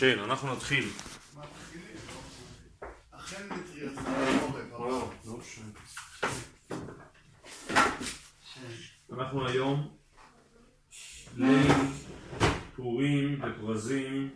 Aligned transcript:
כן, 0.00 0.18
אנחנו 0.18 0.54
נתחיל. 0.54 0.88
אנחנו 9.12 9.48
היום 9.48 9.96
ליל 11.36 11.72
פורים 12.76 13.40
בפרזים, 13.40 14.30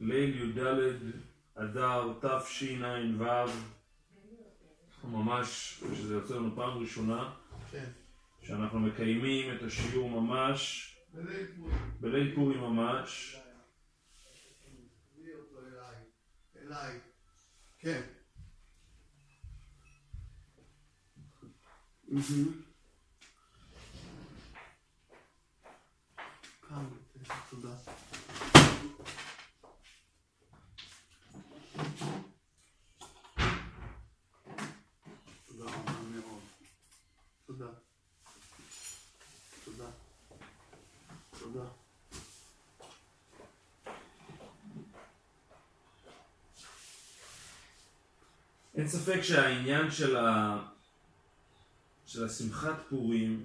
ליל 0.00 0.58
י"ד 0.58 0.58
אדר 1.54 2.12
תשע"ו, 2.20 3.50
ממש, 5.04 5.80
שזה 5.94 6.14
יוצא 6.14 6.34
לנו 6.34 6.56
פעם 6.56 6.78
ראשונה, 6.78 7.30
כן. 7.70 7.90
שאנחנו 8.42 8.80
מקיימים 8.80 9.56
את 9.56 9.62
השיעור 9.62 10.10
ממש 10.10 10.90
בליל 12.00 12.34
פורים 12.34 12.60
ממש. 12.60 13.36
אליי. 16.74 16.98
כן. 17.78 18.02
תודה. 27.50 27.76
תודה 35.46 35.64
רבה 35.64 35.92
מאוד. 36.10 36.42
תודה. 37.46 37.66
תודה. 39.64 39.90
תודה. 41.38 41.64
אין 48.84 48.92
ספק 48.92 49.22
שהעניין 49.22 49.90
של, 49.90 50.16
ה... 50.16 50.58
של 52.06 52.24
השמחת 52.24 52.74
פורים 52.88 53.44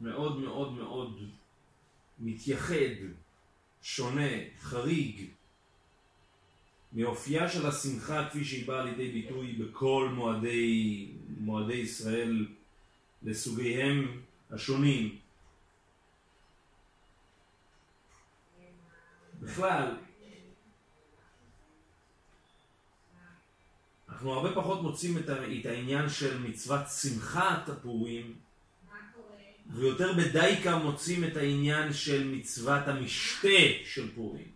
מאוד 0.00 0.38
מאוד 0.38 0.72
מאוד 0.72 1.28
מתייחד, 2.18 2.94
שונה, 3.82 4.30
חריג 4.60 5.26
מאופייה 6.92 7.48
של 7.48 7.66
השמחה 7.66 8.28
כפי 8.30 8.44
שהיא 8.44 8.66
באה 8.66 8.84
לידי 8.84 9.12
ביטוי 9.12 9.52
בכל 9.52 10.08
מועדי, 10.14 11.10
מועדי 11.38 11.76
ישראל 11.76 12.46
לסוגיהם 13.22 14.20
השונים. 14.50 15.18
בכלל, 19.40 19.96
אנחנו 24.14 24.32
הרבה 24.32 24.54
פחות 24.54 24.82
מוצאים 24.82 25.18
את 25.18 25.66
העניין 25.66 26.08
של 26.08 26.38
מצוות 26.38 26.80
שמחת 27.02 27.68
הפורים, 27.68 28.34
ויותר 29.70 30.12
בדייקה 30.12 30.76
מוצאים 30.76 31.24
את 31.24 31.36
העניין 31.36 31.92
של 31.92 32.28
מצוות 32.28 32.88
המשתה 32.88 33.48
של 33.84 34.14
פורים. 34.14 34.48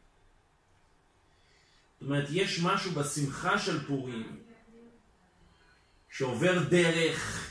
זאת 2.01 2.03
אומרת, 2.03 2.29
יש 2.31 2.61
משהו 2.63 2.91
בשמחה 2.91 3.59
של 3.59 3.87
פורים 3.87 4.41
שעובר 6.11 6.63
דרך, 6.69 7.51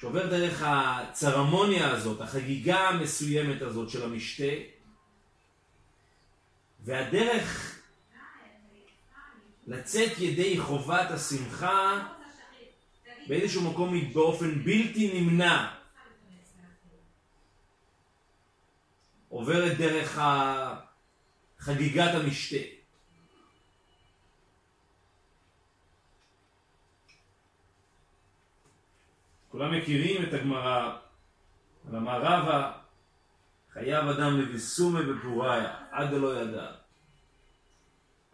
שעובר 0.00 0.30
דרך 0.30 0.62
הצרמוניה 0.66 1.90
הזאת, 1.90 2.20
החגיגה 2.20 2.88
המסוימת 2.88 3.62
הזאת 3.62 3.90
של 3.90 4.04
המשתה, 4.04 4.52
והדרך 6.84 7.73
לצאת 9.66 10.18
ידי 10.18 10.60
חובת 10.60 11.10
השמחה 11.10 12.08
באיזשהו 13.28 13.70
מקום 13.70 14.12
באופן 14.12 14.64
בלתי 14.64 15.20
נמנע 15.20 15.74
עוברת 19.28 19.78
דרך 19.78 20.18
חגיגת 21.58 22.14
המשתה. 22.14 22.56
כולם 29.48 29.78
מכירים 29.78 30.22
את 30.22 30.34
הגמרא 30.34 30.96
על 31.88 31.96
המערבה 31.96 32.72
חייב 33.72 34.08
אדם 34.08 34.40
לביסומי 34.40 35.02
בפוריה 35.02 35.74
עד 35.90 36.10
דלא 36.10 36.42
ידע 36.42 36.83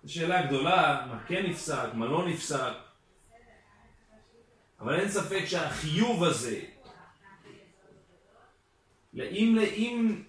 זו 0.04 0.14
שאלה 0.14 0.46
גדולה, 0.46 1.06
מה 1.08 1.24
כן 1.26 1.46
נפסק, 1.46 1.88
מה 1.94 2.06
לא 2.06 2.28
נפסק. 2.28 2.72
אבל 4.80 5.00
אין 5.00 5.08
ספק 5.08 5.44
שהחיוב 5.44 6.24
הזה, 6.24 6.60
אם, 9.14 9.58
אם, 9.58 10.22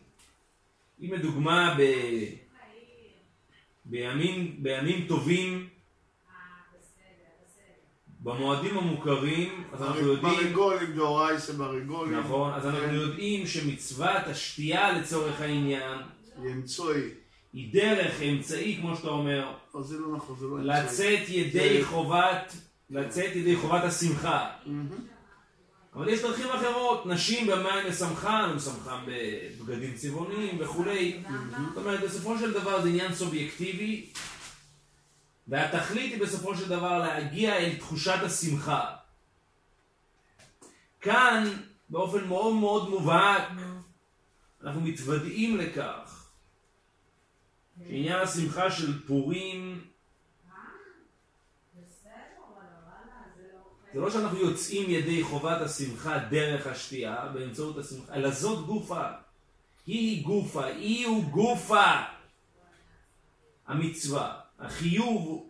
אם 1.02 1.14
לדוגמה 1.14 1.76
ב, 1.80 1.82
בימים, 3.86 4.64
בימים 4.64 5.08
טובים, 5.08 5.70
במועדים 8.20 8.78
המוכרים, 8.78 9.64
אז 9.74 9.82
אנחנו 9.82 10.00
יודעים... 10.00 10.34
ברגולים, 10.34 10.94
דאורייסה 10.96 11.54
ברגולים. 11.54 12.20
נכון, 12.20 12.54
אז 12.54 12.66
אנחנו 12.66 12.94
יודעים 12.94 13.48
שמצוות 13.48 14.28
השתייה 14.28 14.92
לצורך 14.92 15.42
העניין, 15.42 16.00
ימצואי. 16.44 17.21
היא 17.54 17.74
דרך, 17.74 18.22
אמצעי, 18.22 18.78
כמו 18.82 18.96
שאתה 18.96 19.08
אומר, 19.08 19.54
לא, 19.76 19.84
זה 19.84 19.98
לא 20.00 20.16
נכון, 20.16 20.40
זה 20.40 20.46
לא 20.46 20.58
אמצעי. 20.58 20.84
לצאת 20.84 21.30
ידי 21.30 21.82
זה... 21.82 21.88
חובת, 21.88 22.54
לצאת 22.90 23.36
ידי 23.36 23.56
חובת 23.56 23.84
השמחה. 23.84 24.50
אבל 25.96 26.10
יש 26.10 26.22
דרכים 26.22 26.48
אחרות, 26.50 27.06
נשים 27.06 27.48
במה 27.48 27.90
משמחן, 27.90 28.48
הם 28.50 28.56
משמחן 28.56 29.00
בבגדים 29.08 29.94
צבעוניים 29.96 30.58
וכולי. 30.60 31.24
זאת 31.68 31.78
אומרת, 31.78 32.00
בסופו 32.02 32.38
של 32.38 32.54
דבר 32.54 32.82
זה 32.82 32.90
עניין 32.90 33.16
סובייקטיבי, 33.16 34.06
והתכלית 35.48 36.14
היא 36.14 36.22
בסופו 36.22 36.56
של 36.56 36.70
דבר 36.70 37.00
להגיע 37.00 37.58
אל 37.58 37.76
תחושת 37.76 38.20
השמחה. 38.24 38.86
כאן, 41.02 41.54
באופן 41.90 42.28
מאוד 42.28 42.54
מאוד 42.54 42.90
מובהק, 42.90 43.44
אנחנו 44.64 44.82
מתוודעים 44.82 45.58
לכך 45.58 46.21
שעניין 47.88 48.20
השמחה 48.20 48.72
של 48.72 49.08
פורים 49.08 49.82
זה 53.94 54.00
לא 54.00 54.12
שאנחנו 54.12 54.38
יוצאים 54.38 54.90
ידי 54.90 55.24
חובת 55.24 55.62
השמחה 55.62 56.20
דרך 56.20 56.68
השתייה 56.68 57.32
באמצעות 57.34 57.78
השמחה, 57.78 58.14
אלא 58.14 58.30
זאת 58.30 58.66
גופה. 58.66 59.06
היא 59.88 60.24
גופה, 60.26 60.66
היא 60.66 61.08
הוא 61.08 61.24
גופה 61.24 61.92
המצווה. 63.68 64.40
החיוב 64.60 65.50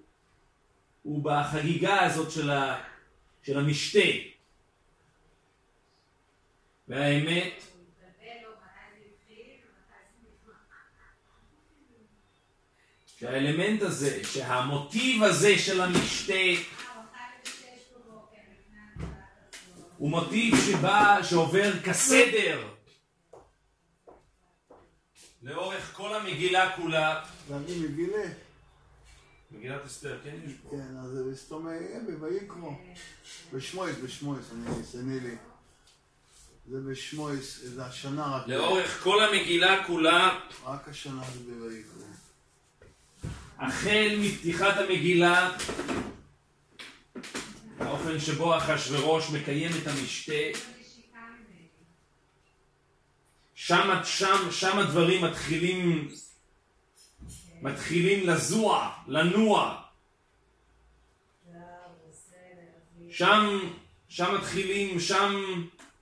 הוא 1.04 1.24
בחגיגה 1.24 2.02
הזאת 2.02 2.32
של, 2.32 2.50
ה, 2.50 2.84
של 3.44 3.58
המשתה. 3.58 4.00
והאמת 6.88 7.64
שהאלמנט 13.22 13.82
הזה, 13.82 14.24
שהמוטיב 14.24 15.24
הזה 15.24 15.58
של 15.58 15.82
המשתה 15.82 16.34
הוא 19.98 20.10
מוטיב 20.10 20.56
שבא, 20.66 21.24
שעובר 21.24 21.80
כסדר 21.84 22.68
לאורך 25.44 25.94
כל 25.94 26.16
המגילה 26.16 26.76
כולה. 26.76 27.24
ואני 27.48 27.80
מגילה. 27.80 28.24
מגילת 29.52 29.86
אסתר, 29.86 30.20
כן 30.24 30.36
יש 30.46 30.54
פה. 30.64 30.70
כן, 30.70 30.98
אז 30.98 31.10
זה 31.10 31.24
בסתום 31.32 31.68
בויקרו. 32.20 32.74
בשמואס, 33.54 33.96
בשמואס, 34.04 34.46
אני, 34.52 34.82
אסתני 34.82 35.20
לי. 35.20 35.36
זה 36.70 36.80
בשמואס, 36.92 37.60
זה 37.64 37.86
השנה 37.86 38.38
רק. 38.38 38.48
לאורך 38.48 39.04
כל 39.04 39.24
המגילה 39.24 39.84
כולה. 39.88 40.40
רק 40.66 40.88
השנה 40.88 41.24
זה 41.34 41.54
בויקרו. 41.60 42.11
החל 43.62 44.18
מפתיחת 44.22 44.78
המגילה, 44.78 45.58
האופן 47.80 48.20
שבו 48.20 48.58
אחשורוש 48.58 49.30
מקיים 49.30 49.72
את 49.82 49.88
המשתה, 49.88 50.60
שם, 53.56 53.90
שם, 54.04 54.52
שם 54.52 54.80
הדברים 54.80 55.24
מתחילים, 55.26 56.08
מתחילים 57.62 58.30
לזוע, 58.30 58.90
לנוע. 59.08 59.82
שם, 63.10 63.60
שם 64.10 64.36
מתחילים, 64.36 65.00
שם... 65.00 65.34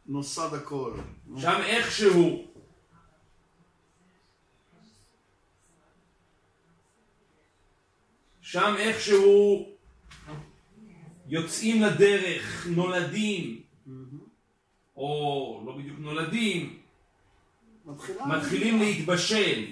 נוסד 0.09 0.53
הכל. 0.53 0.93
שם 1.37 1.61
איכשהו 1.65 2.48
שם 8.51 8.75
איכשהו 8.79 9.69
יוצאים 11.27 11.81
לדרך, 11.81 12.67
נולדים, 12.69 13.61
או 14.95 15.63
לא 15.65 15.77
בדיוק 15.77 15.99
נולדים. 15.99 16.79
מתחילים 18.25 18.79
להתבשל, 18.79 19.65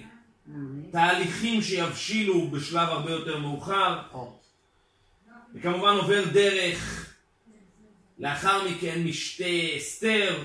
תהליכים 0.92 1.62
שיבשילו 1.62 2.48
בשלב 2.48 2.90
הרבה 2.90 3.12
יותר 3.12 3.38
מאוחר, 3.38 4.02
או, 4.14 4.40
וכמובן 5.54 5.94
עובר 5.94 6.24
דרך, 6.34 7.14
לאחר 8.20 8.70
מכן 8.70 9.04
משתה 9.04 9.78
אסתר, 9.78 10.44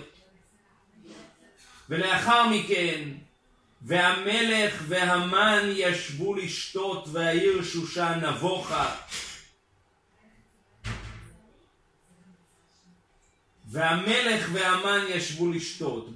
ולאחר 1.89 2.49
מכן, 2.49 3.09
והמלך 3.85 4.83
והמן 4.89 5.63
ישבו 5.73 6.35
לשתות 6.35 7.09
והעיר 7.13 7.65
שושן 7.65 8.21
נבוכה. 8.23 8.95
והמלך 13.67 14.49
והמן 14.53 15.05
ישבו 15.09 15.53
לשתות. 15.53 16.09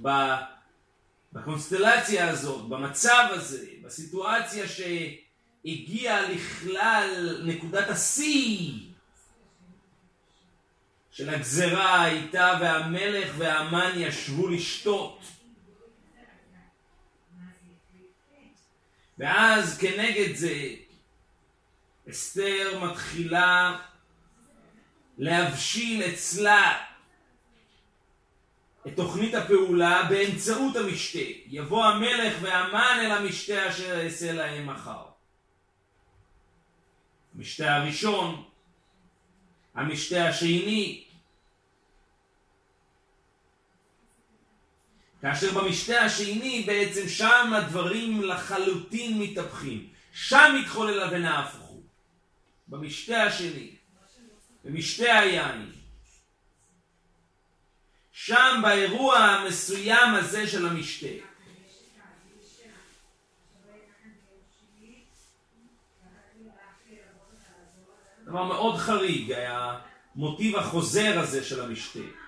בקונסטלציה 1.33 2.29
הזאת, 2.29 2.69
במצב 2.69 3.27
הזה, 3.31 3.65
בסיטואציה 3.83 4.65
שהגיעה 4.67 6.21
לכלל 6.21 7.41
נקודת 7.45 7.89
השיא 7.89 8.73
של 11.11 11.29
הגזרה 11.29 12.01
הייתה 12.01 12.57
והמלך 12.61 13.29
והמן 13.37 13.91
ישבו 13.95 14.47
לשתות. 14.47 15.19
ואז 19.17 19.77
כנגד 19.77 20.35
זה 20.35 20.69
אסתר 22.09 22.79
מתחילה 22.83 23.79
להבשיל 25.17 26.03
אצלה 26.03 26.83
את 28.87 28.95
תוכנית 28.95 29.33
הפעולה 29.33 30.03
באמצעות 30.09 30.75
המשתה. 30.75 31.19
יבוא 31.47 31.85
המלך 31.85 32.33
והמן 32.41 32.99
אל 33.01 33.11
המשתה 33.11 33.69
אשר 33.69 34.03
אעשה 34.03 34.31
להם 34.31 34.65
מחר. 34.65 35.05
המשתה 37.35 37.75
הראשון, 37.75 38.43
המשתה 39.75 40.29
השני, 40.29 41.06
כאשר 45.27 45.51
במשתה 45.53 46.01
השני 46.01 46.63
בעצם 46.67 47.09
שם 47.09 47.53
הדברים 47.53 48.23
לחלוטין 48.23 49.19
מתהפכים. 49.19 49.87
שם 50.13 50.55
מתחולל 50.61 50.99
הבנה 50.99 51.49
הוא. 51.49 51.83
במשתה 52.67 53.23
השני, 53.23 53.75
במשתה 54.63 55.19
היין. 55.19 55.71
שם 58.11 58.59
באירוע 58.63 59.17
המסוים 59.17 60.15
הזה 60.15 60.47
של 60.47 60.67
המשתה. 60.67 61.07
דבר 68.23 68.43
מאוד 68.43 68.77
חריג, 68.77 69.33
המוטיב 70.15 70.55
החוזר 70.55 71.19
הזה 71.19 71.43
של 71.43 71.61
המשתה. 71.61 72.26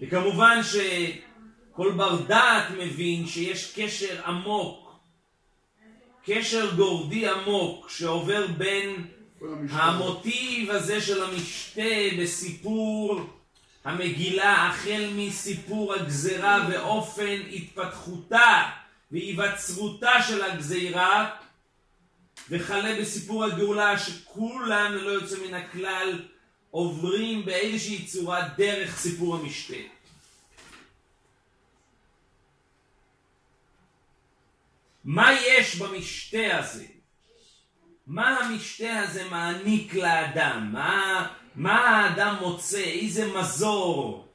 וכמובן 0.00 0.60
שכל 0.62 1.92
בר 1.96 2.22
דעת 2.26 2.64
מבין 2.78 3.26
שיש 3.26 3.72
קשר 3.76 4.26
עמוק, 4.26 5.00
קשר 6.24 6.74
גורדי 6.74 7.28
עמוק 7.28 7.90
שעובר 7.90 8.46
בין. 8.46 9.06
המוטיב 9.70 10.70
הזה 10.70 11.00
של 11.00 11.24
המשתה 11.24 11.82
בסיפור 12.18 13.20
המגילה 13.84 14.66
החל 14.66 15.10
מסיפור 15.16 15.94
הגזרה 15.94 16.66
ואופן 16.70 17.40
התפתחותה 17.52 18.62
והיווצרותה 19.12 20.22
של 20.28 20.42
הגזירה 20.42 21.30
וכלה 22.50 23.00
בסיפור 23.00 23.44
הגאולה 23.44 23.98
שכולם 23.98 24.92
ללא 24.92 25.10
יוצא 25.10 25.36
מן 25.46 25.54
הכלל 25.54 26.22
עוברים 26.70 27.44
באיזושהי 27.44 28.06
צורה 28.06 28.48
דרך 28.56 28.98
סיפור 28.98 29.36
המשתה. 29.36 29.74
מה 35.04 35.32
יש 35.32 35.76
במשתה 35.76 36.58
הזה? 36.58 36.86
מה 38.06 38.38
המשתה 38.38 38.98
הזה 38.98 39.28
מעניק 39.28 39.94
לאדם? 39.94 40.68
מה, 40.72 41.26
מה 41.54 41.78
האדם 41.78 42.36
מוצא? 42.40 42.84
איזה 42.84 43.32
מזור? 43.32 44.28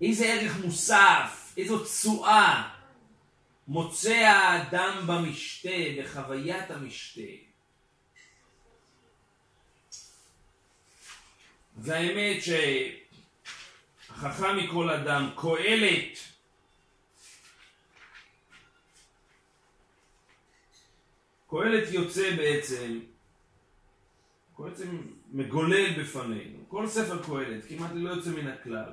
איזה 0.00 0.26
ערך 0.26 0.64
מוסף? 0.64 1.52
איזו 1.56 1.84
תשואה 1.84 2.70
מוצא 3.68 4.14
האדם 4.14 5.06
במשתה, 5.06 5.68
בחוויית 5.98 6.70
המשתה? 6.70 7.53
אז 11.78 11.88
האמת 11.88 12.42
שהחכם 14.08 14.56
מכל 14.56 14.90
אדם, 14.90 15.30
קהלת, 15.36 16.18
קהלת 21.50 21.92
יוצא 21.92 22.36
בעצם, 22.36 23.00
קהלת 24.56 24.80
מגולל 25.32 26.02
בפנינו, 26.02 26.58
כל 26.68 26.86
ספר 26.86 27.22
קהלת, 27.22 27.64
כמעט 27.68 27.90
לא 27.94 28.10
יוצא 28.10 28.30
מן 28.30 28.46
הכלל. 28.46 28.92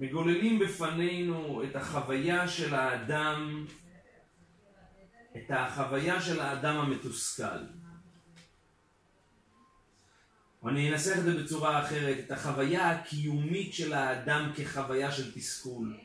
מגוללים 0.00 0.58
בפנינו 0.58 1.62
את 1.64 1.76
החוויה 1.76 2.48
של 2.48 2.74
האדם, 2.74 3.66
את 5.36 5.50
החוויה 5.50 6.20
של 6.20 6.40
האדם 6.40 6.76
המתוסכל. 6.76 7.75
או 10.66 10.70
אני 10.70 10.92
אנסח 10.92 11.18
את 11.18 11.24
זה 11.24 11.42
בצורה 11.42 11.84
אחרת, 11.84 12.18
את 12.18 12.30
החוויה 12.30 12.90
הקיומית 12.90 13.74
של 13.74 13.92
האדם 13.92 14.52
כחוויה 14.56 15.12
של 15.12 15.32
תסכול. 15.34 15.96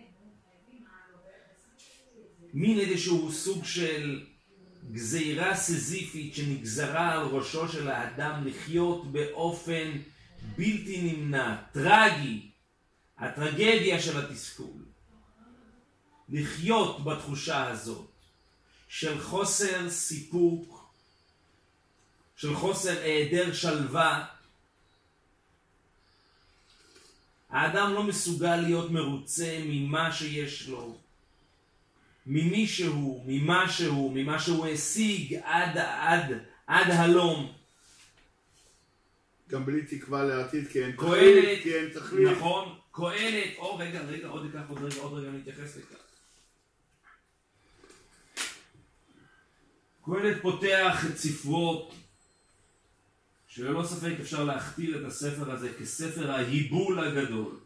מין 2.53 2.79
איזשהו 2.79 3.31
סוג 3.31 3.65
של 3.65 4.25
גזירה 4.91 5.55
סזיפית 5.55 6.35
שנגזרה 6.35 7.13
על 7.13 7.27
ראשו 7.27 7.69
של 7.69 7.87
האדם 7.87 8.47
לחיות 8.47 9.11
באופן 9.11 9.91
בלתי 10.57 11.01
נמנע, 11.01 11.55
טרגי, 11.71 12.49
הטרגדיה 13.17 14.01
של 14.01 14.25
התסכול. 14.25 14.85
לחיות 16.29 17.03
בתחושה 17.03 17.67
הזאת 17.67 18.11
של 18.87 19.21
חוסר 19.21 19.89
סיפוק, 19.89 20.93
של 22.35 22.55
חוסר 22.55 22.99
היעדר 23.01 23.53
שלווה. 23.53 24.40
האדם 27.51 27.93
לא 27.93 28.03
מסוגל 28.03 28.55
להיות 28.55 28.91
מרוצה 28.91 29.59
ממה 29.65 30.11
שיש 30.11 30.67
לו, 30.67 30.97
ממי 32.25 32.67
שהוא, 32.67 33.23
ממה 33.27 33.69
שהוא, 33.69 34.11
ממה 34.15 34.39
שהוא 34.39 34.67
השיג 34.67 35.39
עד, 35.43 35.77
עד, 35.77 36.39
עד 36.67 36.91
הלום. 36.91 37.53
גם 39.49 39.65
בלי 39.65 39.85
תקווה 39.85 40.23
לעתיד, 40.23 40.67
כי 40.67 40.83
אין 40.83 40.91
תכלית, 40.91 41.63
כי 41.63 41.75
אין 41.75 41.89
תכלית. 41.89 42.27
נכון, 42.27 42.75
קהלת, 42.91 43.57
או 43.57 43.77
רגע, 43.77 44.01
רגע, 44.01 44.27
עוד 44.27 44.49
אקח, 44.49 44.61
עוד 44.69 44.83
רגע, 44.83 45.01
עוד 45.01 45.13
רגע 45.13 45.29
נתייחס 45.31 45.77
לכך. 45.77 45.95
קהלת 50.05 50.41
פותח 50.41 51.05
את 51.09 51.17
ספרו, 51.17 51.91
שללא 53.55 53.83
ספק 53.83 54.13
אפשר 54.21 54.43
להכתיר 54.43 54.99
את 54.99 55.05
הספר 55.05 55.51
הזה 55.51 55.73
כספר 55.79 56.31
ההיבול 56.31 56.99
הגדול. 56.99 57.59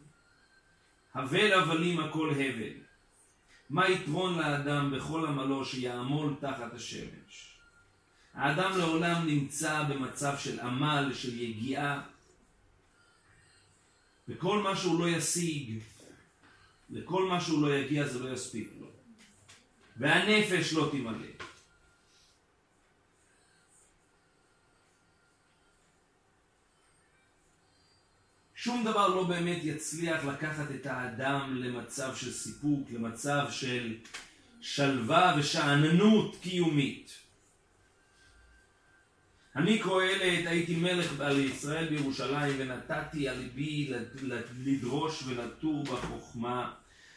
הבל 1.14 1.52
הבלים 1.52 2.00
הכל 2.00 2.30
הבל. 2.30 2.72
מה 3.70 3.88
יתרון 3.88 4.38
לאדם 4.38 4.90
בכל 4.96 5.26
עמלו 5.26 5.64
שיעמול 5.64 6.34
תחת 6.40 6.74
השמש? 6.74 7.58
האדם 8.34 8.78
לעולם 8.78 9.26
נמצא 9.26 9.82
במצב 9.82 10.38
של 10.38 10.60
עמל, 10.60 11.10
של 11.14 11.40
יגיעה, 11.40 12.02
וכל 14.28 14.62
מה 14.62 14.76
שהוא 14.76 15.00
לא 15.00 15.08
ישיג, 15.08 15.78
לכל 16.90 17.28
מה 17.28 17.40
שהוא 17.40 17.62
לא 17.62 17.74
יגיע 17.74 18.06
זה 18.06 18.18
לא 18.18 18.28
יספיק 18.28 18.70
לו. 18.80 18.86
והנפש 19.96 20.72
לא 20.72 20.88
תמלא. 20.92 21.26
שום 28.66 28.84
דבר 28.84 29.08
לא 29.08 29.22
באמת 29.22 29.58
יצליח 29.62 30.24
לקחת 30.24 30.70
את 30.70 30.86
האדם 30.86 31.56
למצב 31.56 32.16
של 32.16 32.32
סיפוק, 32.32 32.90
למצב 32.90 33.46
של 33.50 33.94
שלווה 34.60 35.36
ושאננות 35.38 36.36
קיומית. 36.42 37.18
אני 39.56 39.78
קהלת 39.78 40.46
הייתי 40.46 40.76
מלך 40.76 41.20
על 41.20 41.38
ישראל 41.38 41.88
בירושלים 41.88 42.54
ונתתי 42.58 43.28
על 43.28 43.38
ליבי 43.38 43.92
לדרוש 44.64 45.22
ולטור 45.26 45.84
בחוכמה 45.84 46.72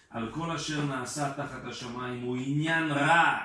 על 0.09 0.31
כל 0.31 0.51
אשר 0.51 0.85
נעשה 0.85 1.33
תחת 1.37 1.65
השמיים 1.65 2.21
הוא 2.21 2.37
עניין 2.45 2.91
רע 2.91 3.37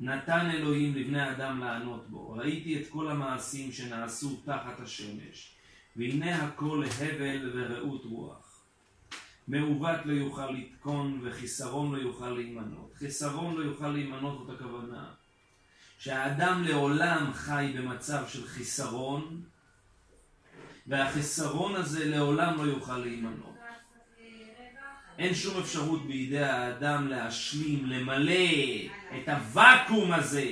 נתן 0.00 0.50
אלוהים 0.50 0.94
לבני 0.94 1.30
אדם 1.30 1.60
לענות 1.60 2.10
בו 2.10 2.30
ראיתי 2.30 2.82
את 2.82 2.88
כל 2.88 3.10
המעשים 3.10 3.72
שנעשו 3.72 4.42
תחת 4.44 4.80
השמש 4.80 5.53
והנה 5.96 6.44
הכל 6.44 6.84
הבל 7.00 7.50
ורעות 7.54 8.04
רוח. 8.04 8.64
מעוות 9.48 10.00
לא 10.04 10.12
יוכל 10.12 10.50
לתקון 10.50 11.20
וחיסרון 11.22 11.94
לא 11.94 11.98
יוכל 11.98 12.30
להימנות. 12.30 12.92
חיסרון 12.94 13.56
לא 13.56 13.62
יוכל 13.62 13.88
להימנות 13.88 14.38
זאת 14.38 14.56
הכוונה. 14.56 15.04
שהאדם 15.98 16.62
לעולם 16.62 17.30
חי 17.32 17.72
במצב 17.76 18.24
של 18.28 18.46
חיסרון, 18.46 19.42
והחיסרון 20.86 21.76
הזה 21.76 22.06
לעולם 22.06 22.56
לא 22.56 22.62
יוכל 22.62 22.98
להימנות. 22.98 23.54
אין 25.18 25.34
שום 25.34 25.60
אפשרות 25.60 26.06
בידי 26.06 26.44
האדם 26.44 27.08
להשלים, 27.08 27.86
למלא 27.86 28.50
את 29.16 29.28
הוואקום 29.28 30.12
הזה 30.12 30.50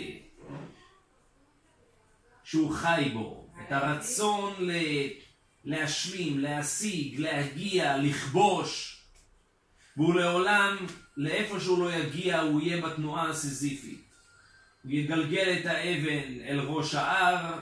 שהוא 2.45 2.75
חי 2.75 3.11
בו, 3.15 3.49
את 3.67 3.73
הרצון 3.73 4.55
ל... 4.59 4.71
להשלים, 5.65 6.39
להשיג, 6.39 7.21
להגיע, 7.21 7.97
לכבוש, 7.97 9.03
והוא 9.97 10.15
לעולם, 10.15 10.77
לאיפה 11.17 11.61
שהוא 11.61 11.79
לא 11.79 11.93
יגיע, 11.93 12.41
הוא 12.41 12.61
יהיה 12.61 12.87
בתנועה 12.87 13.31
הסיזיפית. 13.31 14.01
הוא 14.83 14.93
יגלגל 14.93 15.59
את 15.61 15.67
האבן 15.67 16.41
אל 16.45 16.61
ראש 16.61 16.95
ההר, 16.95 17.59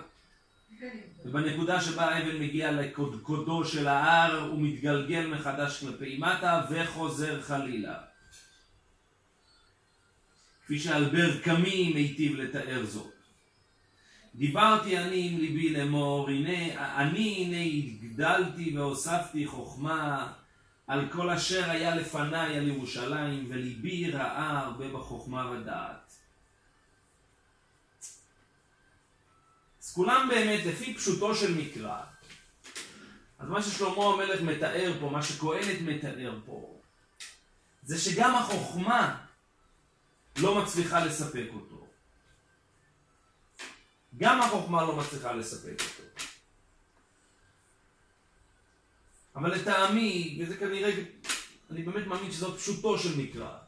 ובנקודה 1.25 1.81
שבה 1.81 2.05
האבן 2.05 2.41
מגיע 2.41 2.73
לקודקודו 2.73 3.65
של 3.65 3.89
ההר, 3.89 4.41
הוא 4.41 4.63
מתגלגל 4.63 5.27
מחדש 5.27 5.81
כלפי 5.81 6.19
מטה 6.19 6.67
וחוזר 6.71 7.43
חלילה. 7.43 7.95
כפי 10.65 10.79
שאלבר 10.79 11.41
קמי 11.41 11.93
מיטיב 11.95 12.37
לתאר 12.37 12.85
זאת. 12.87 13.20
דיברתי 14.35 14.99
אני 14.99 15.29
עם 15.29 15.39
ליבי 15.39 15.69
לאמור, 15.69 16.29
הנה, 16.29 16.97
אני 16.97 17.45
הנה 17.45 17.57
הגדלתי 17.61 18.79
והוספתי 18.79 19.47
חוכמה 19.47 20.33
על 20.87 21.09
כל 21.13 21.31
אשר 21.31 21.71
היה 21.71 21.95
לפניי 21.95 22.57
על 22.57 22.69
ירושלים, 22.69 23.47
וליבי 23.51 24.11
ראה 24.11 24.61
הרבה 24.61 24.89
בחוכמה 24.89 25.51
ודעת. 25.51 26.13
אז 29.83 29.93
כולם 29.93 30.29
באמת, 30.29 30.67
לפי 30.67 30.95
פשוטו 30.95 31.35
של 31.35 31.55
מקרא, 31.55 32.01
אז 33.39 33.49
מה 33.49 33.63
ששלמה 33.63 34.05
המלך 34.05 34.41
מתאר 34.41 34.93
פה, 35.01 35.11
מה 35.11 35.23
שקהלת 35.23 35.81
מתאר 35.81 36.39
פה, 36.47 36.81
זה 37.83 37.99
שגם 37.99 38.35
החוכמה 38.35 39.17
לא 40.39 40.63
מצליחה 40.63 41.05
לספק 41.05 41.47
אותו. 41.55 41.70
גם 44.21 44.41
החוכמה 44.41 44.85
לא 44.85 44.97
מצליחה 44.97 45.33
לספק 45.33 45.81
אותו. 45.81 46.03
אבל 49.37 49.55
לטעמי, 49.55 50.39
וזה 50.43 50.57
כנראה, 50.57 50.93
אני 51.71 51.83
באמת 51.83 52.07
מאמין 52.07 52.33
שזאת 52.33 52.59
פשוטו 52.59 52.99
של 52.99 53.19
מקרא, 53.19 53.59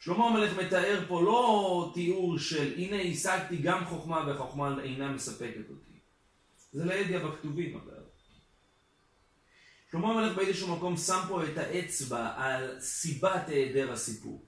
שלמה 0.00 0.26
המלך 0.26 0.58
מתאר 0.58 1.04
פה 1.08 1.22
לא 1.22 1.90
תיאור 1.94 2.38
של 2.38 2.74
הנה 2.76 3.02
השגתי 3.02 3.56
גם 3.56 3.84
חוכמה 3.84 4.24
וחוכמה 4.28 4.82
אינה 4.82 5.12
מספקת 5.12 5.70
אותי. 5.70 5.98
זה 6.72 6.84
לידיע 6.84 7.18
בכתובים 7.18 7.76
אגב. 7.76 8.02
שלמה 9.90 10.10
המלך 10.10 10.36
באיזשהו 10.36 10.76
מקום 10.76 10.96
שם 10.96 11.20
פה 11.28 11.44
את 11.44 11.58
האצבע 11.58 12.32
על 12.36 12.80
סיבת 12.80 13.48
היעדר 13.48 13.92
הסיפוק. 13.92 14.47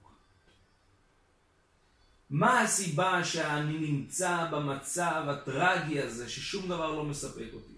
מה 2.31 2.61
הסיבה 2.61 3.23
שאני 3.23 3.77
נמצא 3.77 4.47
במצב 4.51 5.23
הטרגי 5.27 5.99
הזה 5.99 6.29
ששום 6.29 6.67
דבר 6.67 6.91
לא 6.91 7.03
מספק 7.03 7.47
אותי? 7.53 7.73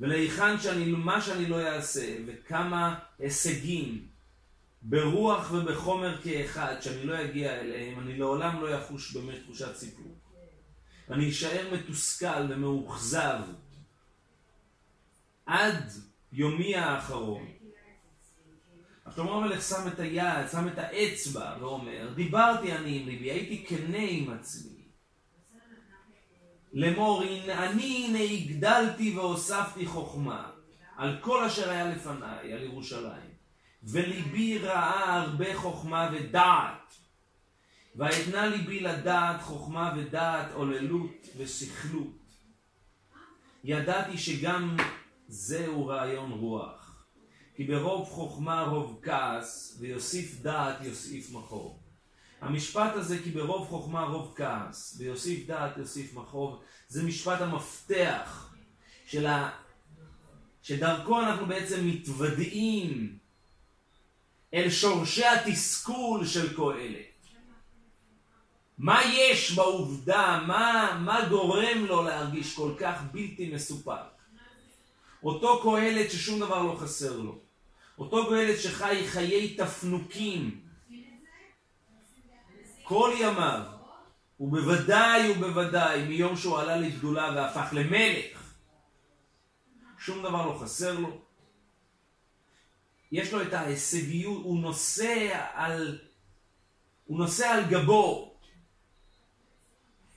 ולהיכן 0.00 0.60
שאני, 0.60 0.84
מה 0.84 1.20
שאני 1.20 1.46
לא 1.46 1.60
אעשה 1.60 2.16
וכמה 2.26 2.98
הישגים 3.18 4.06
ברוח 4.82 5.52
ובחומר 5.52 6.22
כאחד, 6.22 6.74
שאני 6.80 7.04
לא 7.04 7.24
אגיע 7.24 7.60
אליהם, 7.60 8.00
אני 8.00 8.18
לעולם 8.18 8.62
לא 8.62 8.70
יחוש 8.70 9.16
באמת 9.16 9.42
תחושת 9.44 9.76
סיפוק. 9.76 10.18
אני 11.10 11.30
אשאר 11.30 11.74
מתוסכל 11.74 12.46
ומאוכזב 12.48 13.40
עד 15.46 15.92
יומי 16.32 16.76
האחרון. 16.76 17.46
שלמה 19.14 19.36
המלך 19.36 19.62
שם 19.62 19.88
את 19.88 20.00
היד, 20.00 20.48
שם 20.52 20.68
את 20.68 20.78
האצבע 20.78 21.56
ואומר, 21.60 22.12
דיברתי 22.14 22.72
אני 22.72 23.00
עם 23.00 23.08
ליבי, 23.08 23.30
הייתי 23.30 23.64
כנה 23.66 23.98
עם 24.08 24.30
עצמי. 24.30 24.84
לאמור, 26.72 27.22
אני 27.48 28.04
הנה 28.06 28.18
הגדלתי 28.18 29.16
והוספתי 29.16 29.86
חוכמה 29.86 30.50
על 30.96 31.18
כל 31.20 31.44
אשר 31.44 31.70
היה 31.70 31.84
לפניי, 31.84 32.52
על 32.52 32.62
ירושלים. 32.62 33.34
וליבי 33.82 34.58
ראה 34.58 35.14
הרבה 35.14 35.56
חוכמה 35.56 36.10
ודעת. 36.12 36.94
ואתנה 37.96 38.46
ליבי 38.46 38.80
לדעת 38.80 39.42
חוכמה 39.42 39.94
ודעת, 39.96 40.52
עוללות 40.52 41.26
ושכלות. 41.36 42.24
ידעתי 43.64 44.18
שגם 44.18 44.76
זהו 45.28 45.86
רעיון 45.86 46.30
רוח. 46.30 46.83
כי 47.56 47.64
ברוב 47.64 48.08
חוכמה 48.08 48.62
רוב 48.62 49.00
כעס, 49.02 49.76
ויוסיף 49.80 50.40
דעת 50.42 50.76
יוסיף 50.82 51.32
מחור. 51.32 51.78
המשפט 52.40 52.94
הזה, 52.94 53.18
כי 53.22 53.30
ברוב 53.30 53.68
חוכמה 53.68 54.02
רוב 54.02 54.34
כעס, 54.36 54.96
ויוסיף 54.98 55.46
דעת 55.46 55.76
יוסיף 55.76 56.14
מחור, 56.14 56.62
זה 56.88 57.02
משפט 57.02 57.40
המפתח 57.40 58.54
של 59.06 59.26
ה... 59.26 59.50
שדרכו 60.62 61.20
אנחנו 61.20 61.46
בעצם 61.46 61.86
מתוודעים 61.86 63.18
אל 64.54 64.70
שורשי 64.70 65.26
התסכול 65.26 66.26
של 66.26 66.56
קהלת. 66.56 67.14
מה 68.78 69.00
יש 69.04 69.52
בעובדה, 69.52 70.44
מה, 70.46 70.98
מה 71.04 71.28
גורם 71.28 71.84
לו 71.84 72.02
להרגיש 72.02 72.54
כל 72.54 72.72
כך 72.78 73.02
בלתי 73.12 73.50
מסופק? 73.54 74.14
אותו 75.22 75.62
קהלת 75.62 76.10
ששום 76.10 76.40
דבר 76.40 76.62
לא 76.62 76.76
חסר 76.80 77.18
לו. 77.18 77.43
אותו 77.98 78.26
קהלת 78.28 78.60
שחי 78.60 79.08
חיי 79.08 79.56
תפנוקים. 79.56 80.60
כל 82.82 83.12
ימיו, 83.20 83.62
ובוודאי 84.40 85.30
ובוודאי 85.30 86.04
מיום 86.04 86.36
שהוא 86.36 86.58
עלה 86.58 86.76
לגדולה 86.76 87.32
והפך 87.36 87.72
למלך, 87.72 88.54
שום 89.98 90.22
דבר 90.22 90.46
לא 90.46 90.58
חסר 90.58 90.98
לו, 90.98 91.20
יש 93.12 93.32
לו 93.32 93.42
את 93.42 93.52
ההישגיות, 93.52 94.44
הוא 94.44 94.60
נושא 94.60 95.46
על, 95.52 95.98
הוא 97.04 97.18
נושא 97.18 97.46
על 97.46 97.64
גבו 97.64 98.34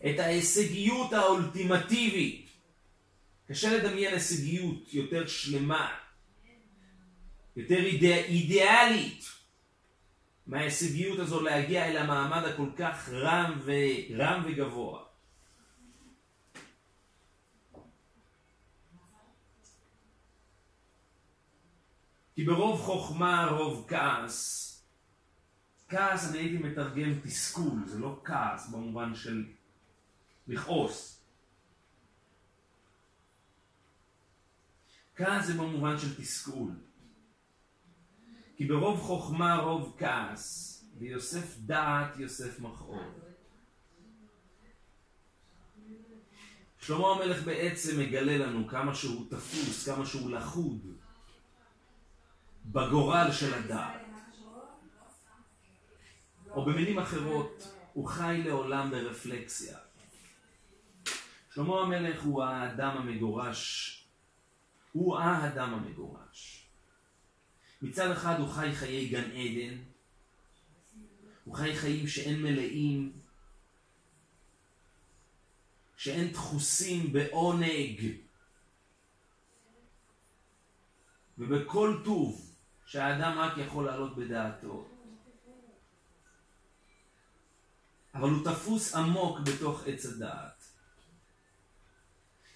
את 0.06 0.20
ההישגיות 0.20 1.14
האולטימטיבית. 1.14 2.50
קשה 3.48 3.78
לדמיין 3.78 4.14
הישגיות 4.14 4.94
יותר 4.94 5.28
שלמה, 5.28 5.98
יותר 7.58 7.76
אידא, 7.76 8.16
אידיאלית 8.16 9.26
מההישגיות 10.48 11.20
הזו 11.20 11.42
להגיע 11.42 11.86
אל 11.86 11.98
המעמד 11.98 12.44
הכל 12.44 12.70
כך 12.78 13.10
רם, 13.10 13.60
ורם 13.66 14.44
וגבוה. 14.46 15.04
כי 22.36 22.46
ברוב 22.46 22.82
חוכמה 22.82 23.46
רוב 23.46 23.86
כעס. 23.90 24.64
כעס 25.90 26.30
אני 26.30 26.38
הייתי 26.38 26.58
מתרגם 26.58 27.20
תסכול, 27.24 27.80
זה 27.86 28.00
לא 28.00 28.22
כעס 28.24 28.70
במובן 28.70 29.16
של 29.16 29.46
לכעוס. 30.48 31.24
כעס 35.16 35.46
זה 35.46 35.54
במובן 35.54 35.98
של 35.98 36.22
תסכול. 36.22 36.87
כי 38.58 38.66
ברוב 38.66 39.00
חוכמה 39.02 39.56
רוב 39.56 39.96
כעס, 39.98 40.74
ויוסף 41.00 41.58
דעת 41.58 42.18
יוסף 42.18 42.60
מכאוב. 42.60 43.20
שלמה 46.82 47.08
המלך 47.08 47.44
בעצם 47.44 48.00
מגלה 48.00 48.38
לנו 48.38 48.68
כמה 48.68 48.96
שהוא 48.96 49.26
תפוס, 49.30 49.90
כמה 49.90 50.06
שהוא 50.06 50.32
לחוד. 50.32 50.80
בגורל 52.66 53.32
של 53.32 53.54
הדעת. 53.54 54.02
או 56.52 56.66
במילים 56.66 57.00
אחרות, 57.00 57.74
הוא 57.94 58.08
חי 58.08 58.42
לעולם 58.46 58.92
ברפלקסיה. 58.92 59.78
שלמה 61.54 61.82
המלך 61.82 62.24
הוא 62.24 62.44
האדם 62.44 62.98
המגורש, 62.98 63.94
הוא 64.92 65.18
האדם 65.18 65.74
המגורש. 65.74 66.57
מצד 67.82 68.12
אחד 68.12 68.40
הוא 68.40 68.50
חי 68.50 68.76
חיי 68.76 69.08
גן 69.10 69.32
עדן, 69.32 69.78
הוא 71.44 71.56
חי 71.56 71.76
חיים 71.76 72.08
שאין 72.08 72.42
מלאים, 72.42 73.20
שאין 75.98 76.32
דחוסים 76.32 77.14
בעונג 77.14 78.18
ובכל 81.38 82.02
טוב 82.06 82.56
שהאדם 82.86 83.38
רק 83.40 83.58
יכול 83.58 83.86
לעלות 83.86 84.16
בדעתו. 84.16 84.88
אבל 88.14 88.30
הוא 88.30 88.46
תפוס 88.46 88.96
עמוק 88.96 89.40
בתוך 89.40 89.84
עץ 89.88 90.06
הדעת. 90.06 90.64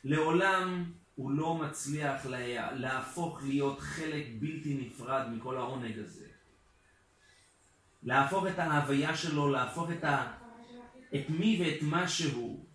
לעולם 0.03 0.93
הוא 1.21 1.31
לא 1.31 1.55
מצליח 1.55 2.25
לה... 2.25 2.71
להפוך 2.71 3.43
להיות 3.43 3.79
חלק 3.79 4.25
בלתי 4.39 4.73
נפרד 4.73 5.27
מכל 5.31 5.57
העונג 5.57 5.99
הזה. 5.99 6.27
להפוך 8.03 8.47
את 8.47 8.59
ההוויה 8.59 9.15
שלו, 9.15 9.51
להפוך 9.51 9.91
את, 9.91 10.03
ה... 10.03 10.37
את 11.15 11.29
מי 11.29 11.61
ואת 11.61 11.81
מה 11.81 12.07
שהוא 12.07 12.65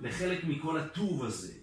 לחלק 0.00 0.44
מכל 0.44 0.78
הטוב 0.78 1.24
הזה. 1.24 1.54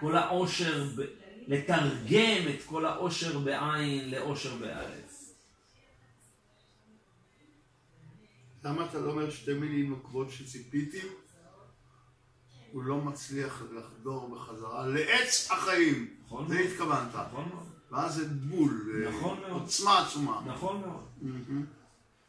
כל 0.00 0.16
העושר, 0.16 0.84
ב... 0.96 1.00
לתרגם 1.46 2.48
את 2.54 2.62
כל 2.66 2.86
העושר 2.86 3.38
בעין 3.38 4.10
לעושר 4.10 4.56
באלף. 4.56 5.34
למה 8.64 8.86
אתה 8.86 8.98
לא 8.98 9.10
אומר 9.10 9.30
שתי 9.30 9.54
מילים 9.54 9.90
נוקבות 9.90 10.30
שציפיתי? 10.30 11.00
הוא 12.72 12.82
לא 12.82 12.96
מצליח 12.96 13.62
לחדור 13.72 14.28
בחזרה 14.28 14.86
לעץ 14.86 15.50
החיים. 15.50 16.14
נכון 16.26 16.48
זה 16.48 16.54
מאוד. 16.54 16.66
התכוונת. 16.66 17.14
נכון 17.14 17.48
מאוד. 17.48 17.66
ואז 17.90 18.14
זה 18.14 18.28
בול. 18.28 19.04
אה, 19.06 19.10
נכון 19.10 19.40
מאוד. 19.40 19.62
עוצמה 19.62 20.06
עצומה. 20.06 20.42
נכון 20.46 20.80
מאוד. 20.80 21.04
מהמם. 21.22 21.66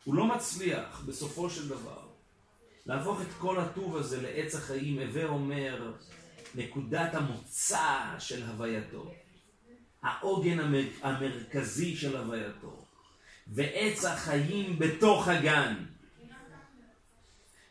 הוא 0.03 0.15
לא 0.15 0.25
מצליח 0.25 1.03
בסופו 1.05 1.50
של 1.50 1.69
דבר 1.69 2.01
להפוך 2.86 3.21
את 3.21 3.27
כל 3.39 3.60
הטוב 3.60 3.98
הזה 3.98 4.21
לעץ 4.21 4.55
החיים, 4.55 5.00
הווה 5.00 5.25
אומר 5.25 5.93
נקודת 6.55 7.15
המוצא 7.15 8.00
של 8.19 8.43
הווייתו, 8.43 9.12
העוגן 10.03 10.60
המר... 10.60 10.83
המרכזי 11.01 11.95
של 11.95 12.17
הווייתו, 12.17 12.86
ועץ 13.48 14.05
החיים 14.05 14.79
בתוך 14.79 15.27
הגן. 15.27 15.74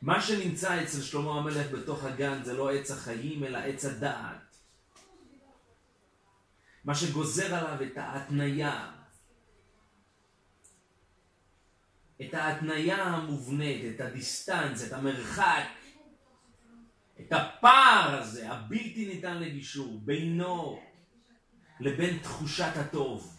מה 0.03 0.21
שנמצא 0.21 0.83
אצל 0.83 1.01
שלמה 1.01 1.39
המלך 1.39 1.71
בתוך 1.73 2.05
הגן 2.05 2.43
זה 2.45 2.57
לא 2.57 2.73
עץ 2.73 2.91
החיים 2.91 3.45
אלא 3.45 3.59
עץ 3.59 3.85
הדעת. 3.85 4.57
מה 6.85 6.95
שגוזר 6.95 7.55
עליו 7.55 7.83
את 7.83 7.99
ההתניה, 7.99 8.93
את 12.23 12.35
ההתניה 12.35 13.05
המובנית, 13.05 13.95
את 13.95 14.01
הדיסטנס, 14.01 14.87
את 14.87 14.93
המרחק, 14.93 15.69
את 17.21 17.33
הפער 17.33 18.19
הזה, 18.21 18.53
הבלתי 18.53 19.09
ניתן 19.15 19.39
לגישור, 19.39 20.01
בינו 20.05 20.83
לבין 21.81 22.19
תחושת 22.19 22.73
הטוב. 22.77 23.37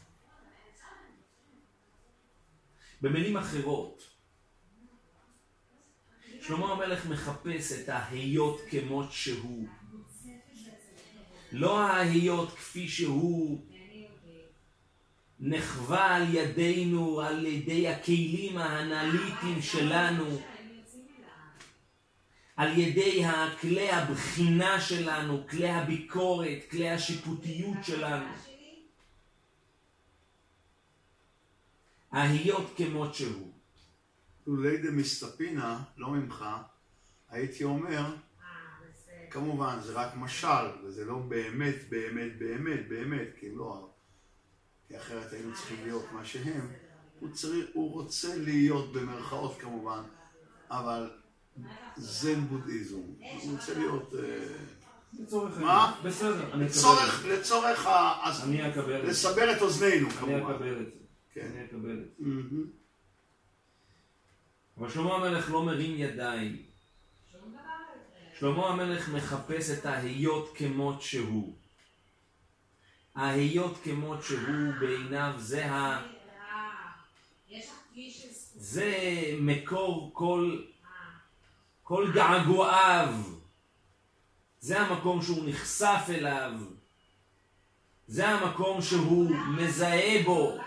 במילים 3.01 3.37
אחרות, 3.37 4.10
שלמה 6.41 6.71
המלך 6.71 7.05
מחפש 7.05 7.71
את 7.71 7.89
ההיות 7.89 8.61
כמות 8.69 9.11
שהוא. 9.11 9.67
לא 11.51 11.79
ההיות 11.79 12.53
כפי 12.53 12.87
שהוא 12.87 13.65
נחווה 15.39 16.15
על 16.15 16.35
ידינו, 16.35 17.21
על 17.21 17.45
ידי 17.45 17.87
הכלים 17.87 18.57
האנליטיים 18.57 19.61
שלנו, 19.61 20.41
על 22.55 22.77
ידי 22.79 23.23
כלי 23.61 23.91
הבחינה 23.91 24.81
שלנו, 24.81 25.47
כלי 25.49 25.69
הביקורת, 25.69 26.57
כלי 26.71 26.89
השיפוטיות 26.89 27.77
שלנו. 27.83 28.33
ההיות 32.11 32.73
כמות 32.77 33.15
שהוא. 33.15 33.60
לולי 34.51 34.77
דמסתפינה, 34.77 35.83
לא 35.97 36.09
ממך, 36.09 36.45
הייתי 37.29 37.63
אומר, 37.63 38.15
כמובן, 39.29 39.77
זה 39.81 39.93
רק 39.93 40.15
משל, 40.15 40.65
וזה 40.83 41.05
לא 41.05 41.15
באמת, 41.15 41.75
באמת, 41.89 42.39
באמת, 42.39 42.87
באמת, 42.89 43.27
כי 43.39 43.55
לא, 43.55 43.89
כי 44.87 44.97
אחרת 44.97 45.33
היינו 45.33 45.53
צריכים 45.53 45.77
להיות 45.83 46.05
מה 46.11 46.25
שהם. 46.25 46.67
הוא, 47.19 47.29
צריך, 47.33 47.65
הוא 47.73 47.91
רוצה 47.91 48.35
להיות 48.37 48.93
במרכאות 48.93 49.59
כמובן, 49.59 50.01
אבל 50.69 51.09
זן 51.97 52.41
בודהיזם. 52.41 52.97
הוא 52.97 53.51
רוצה 53.51 53.73
להיות... 53.77 54.13
אה, 54.13 54.55
לצורך 55.19 55.57
מה? 55.57 55.99
בסדר, 56.03 56.53
אני 56.53 56.65
אקבל 56.65 56.65
לצורך, 56.65 57.21
זה. 57.21 57.39
לצורך 57.39 57.87
אני 58.43 58.69
אקבל. 58.69 59.09
לסבר 59.09 59.55
את 59.57 59.61
אוזנינו 59.61 60.07
אני 60.07 60.15
כמובן. 60.15 60.53
אקבל 60.53 60.81
את 60.81 60.85
זה. 60.85 60.99
כן. 61.33 61.51
אני 61.53 61.65
אקבל 61.65 62.03
את 62.03 62.17
זה. 62.17 62.80
אבל 64.81 64.89
שלמה 64.89 65.15
המלך 65.15 65.51
לא 65.51 65.63
מרים 65.63 65.95
ידיים. 65.97 66.63
שלמה 68.39 68.67
המלך 68.67 69.09
מחפש 69.09 69.69
את 69.69 69.85
ההיות 69.85 70.51
כמות 70.55 71.01
שהוא. 71.01 71.55
ההיות 73.15 73.77
כמות 73.83 74.23
שהוא 74.23 74.73
בעיניו 74.79 75.33
זה 75.37 75.71
ה... 75.71 76.07
זה 78.55 78.95
מקור 79.39 80.09
כל, 80.13 80.63
כל 81.83 82.11
געגועיו. 82.13 83.13
זה 84.59 84.79
המקום 84.79 85.21
שהוא 85.21 85.49
נחשף 85.49 86.05
אליו. 86.09 86.51
זה 88.07 88.29
המקום 88.29 88.81
שהוא 88.81 89.35
מזהה 89.57 90.23
בו 90.25 90.57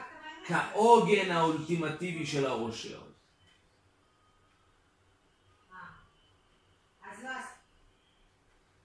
כעוגן 0.46 1.31
האולטימטיבי 1.31 2.27
של 2.27 2.46
העושר. 2.46 3.04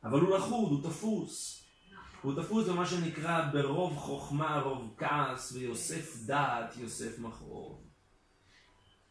אבל 0.03 0.19
הוא 0.19 0.37
לחוד, 0.37 0.71
הוא 0.71 0.83
תפוס. 0.83 1.63
הוא 2.21 2.41
תפוס 2.41 2.67
במה 2.67 2.85
שנקרא 2.85 3.49
ברוב 3.53 3.97
חוכמה, 3.97 4.61
רוב 4.61 4.93
כעס, 4.97 5.51
ויוסף 5.51 6.15
דעת, 6.25 6.77
יוסף 6.77 7.19
מחרוב. 7.19 7.83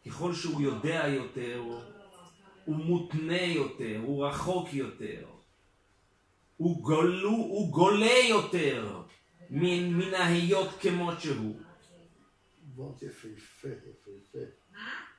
ככל 0.06 0.34
שהוא 0.34 0.60
יודע 0.60 1.04
יותר, 1.08 1.62
הוא 2.64 2.76
מותנה 2.76 3.42
יותר, 3.42 4.00
הוא 4.04 4.26
רחוק 4.26 4.72
יותר. 4.72 5.26
הוא, 6.56 6.82
גולו, 6.82 7.30
הוא 7.30 7.72
גולה 7.72 8.18
יותר 8.28 9.02
מן, 9.50 10.14
ההיות 10.14 10.68
כמות 10.80 11.20
שהוא. 11.20 11.60
וורט 12.74 13.02
יפהפה, 13.02 13.68
יפהפה. 13.68 14.38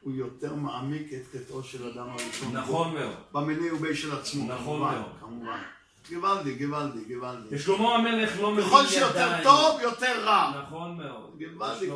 הוא 0.01 0.13
יותר 0.15 0.55
מעמיק 0.55 1.13
את 1.13 1.21
חטאו 1.31 1.63
של 1.63 1.89
אדם 1.89 2.09
הראשון. 2.09 2.57
נכון 2.57 2.93
מאוד. 2.93 3.15
במניע 3.31 3.73
ובי 3.73 3.95
של 3.95 4.15
עצמו. 4.15 4.53
נכון 4.53 4.79
מאוד. 4.79 5.11
כמובן. 5.19 5.61
גוואלדי, 6.09 6.55
גוואלדי, 6.55 7.13
גוואלדי. 7.13 7.55
ושלמה 7.55 7.95
המלך 7.95 8.39
לא 8.39 8.51
מרים 8.51 8.67
ידיים. 8.67 8.83
ככל 8.83 8.87
שיותר 8.87 9.43
טוב, 9.43 9.81
יותר 9.81 10.25
רע. 10.25 10.63
נכון 10.67 10.97
מאוד. 10.97 11.39
גוואלדי, 11.39 11.89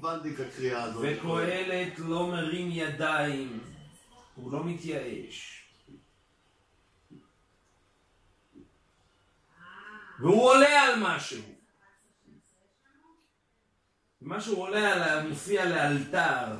גוואלדיק 0.00 0.40
הקריאה 0.40 0.82
הזאת. 0.82 1.04
וקהלת 1.08 1.98
לא 1.98 2.26
מרים 2.26 2.68
ידיים, 2.72 3.60
הוא 4.34 4.52
לא 4.52 4.64
מתייאש. 4.64 5.56
והוא 10.20 10.50
עולה 10.50 10.82
על 10.82 10.94
משהו. 11.02 11.42
משהו 14.22 14.56
עולה 14.56 14.92
על, 14.92 15.28
מופיע 15.28 15.64
לאלתר. 15.64 16.56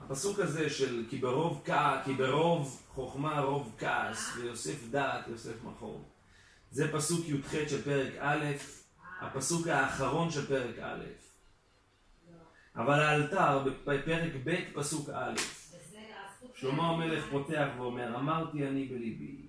הפסוק 0.00 0.38
הזה 0.38 0.70
של 0.70 1.06
כי 1.10 1.18
ברוב, 1.18 1.62
כע, 1.64 2.02
כי 2.04 2.12
ברוב 2.12 2.82
חוכמה 2.88 3.40
רוב 3.40 3.74
כעס 3.78 4.36
ויוסף 4.36 4.88
דעת 4.90 5.28
יוסף 5.28 5.64
מחור. 5.64 6.04
זה 6.70 6.92
פסוק 6.92 7.28
י"ח 7.28 7.52
של 7.68 7.82
פרק 7.82 8.12
א', 8.18 8.44
הפסוק 9.20 9.66
האחרון 9.66 10.30
של 10.30 10.46
פרק 10.46 10.78
א'. 10.78 11.04
אבל 12.76 13.00
האלתר 13.00 13.58
בפרק 13.86 14.32
ב' 14.44 14.56
פסוק 14.74 15.08
א', 15.10 15.34
שלמה 16.54 16.88
המלך 16.88 17.24
פותח 17.30 17.66
ואומר, 17.76 18.16
אמרתי 18.16 18.66
אני 18.66 18.84
בליבי, 18.84 19.46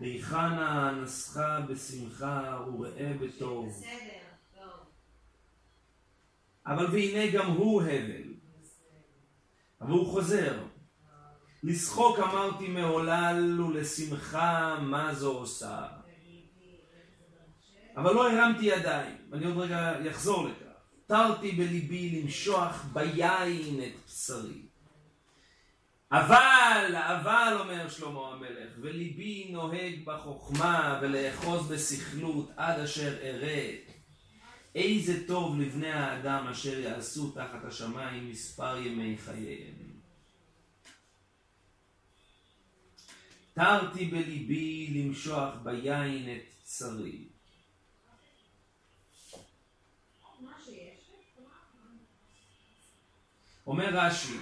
היכנה 0.00 0.90
אנסך 0.90 1.40
בשמחה 1.68 2.64
וראה 2.66 3.12
בטוב, 3.20 3.82
אבל 6.68 6.86
והנה 6.86 7.30
גם 7.30 7.46
הוא 7.46 7.82
הבל. 7.82 8.34
אבל 9.80 9.90
הוא 9.90 10.06
חוזר. 10.06 10.64
לשחוק 11.62 12.18
אמרתי 12.18 12.68
מעולל 12.68 13.60
ולשמחה 13.60 14.78
מה 14.80 15.14
זו 15.14 15.32
עושה. 15.32 15.86
אבל 17.96 18.14
לא 18.14 18.30
הרמתי 18.30 18.64
ידיים, 18.66 19.16
אני 19.32 19.46
עוד 19.46 19.56
רגע 19.56 20.10
אחזור 20.10 20.48
לכך. 20.48 20.64
תרתי 21.06 21.52
בליבי 21.52 22.22
למשוח 22.22 22.86
ביין 22.92 23.80
את 23.82 24.04
בשרי. 24.06 24.62
אבל, 26.12 26.94
אבל, 26.96 27.56
אומר 27.60 27.88
שלמה 27.88 28.32
המלך, 28.32 28.72
וליבי 28.80 29.48
נוהג 29.50 30.04
בחוכמה 30.04 30.98
ולאחוז 31.02 31.68
בסכלות 31.68 32.50
עד 32.56 32.80
אשר 32.80 33.18
ארד. 33.22 33.87
איזה 34.74 35.26
טוב 35.26 35.60
לבני 35.60 35.92
האדם 35.92 36.48
אשר 36.48 36.78
יעשו 36.78 37.30
תחת 37.30 37.64
השמיים 37.64 38.30
מספר 38.30 38.76
ימי 38.76 39.18
חייהם. 39.18 39.74
תרתי 43.54 44.04
בליבי 44.04 44.86
למשוח 44.86 45.54
ביין 45.62 46.36
את 46.36 46.58
בשרי. 46.68 47.24
אומר 53.66 53.88
רש"י, 53.92 54.38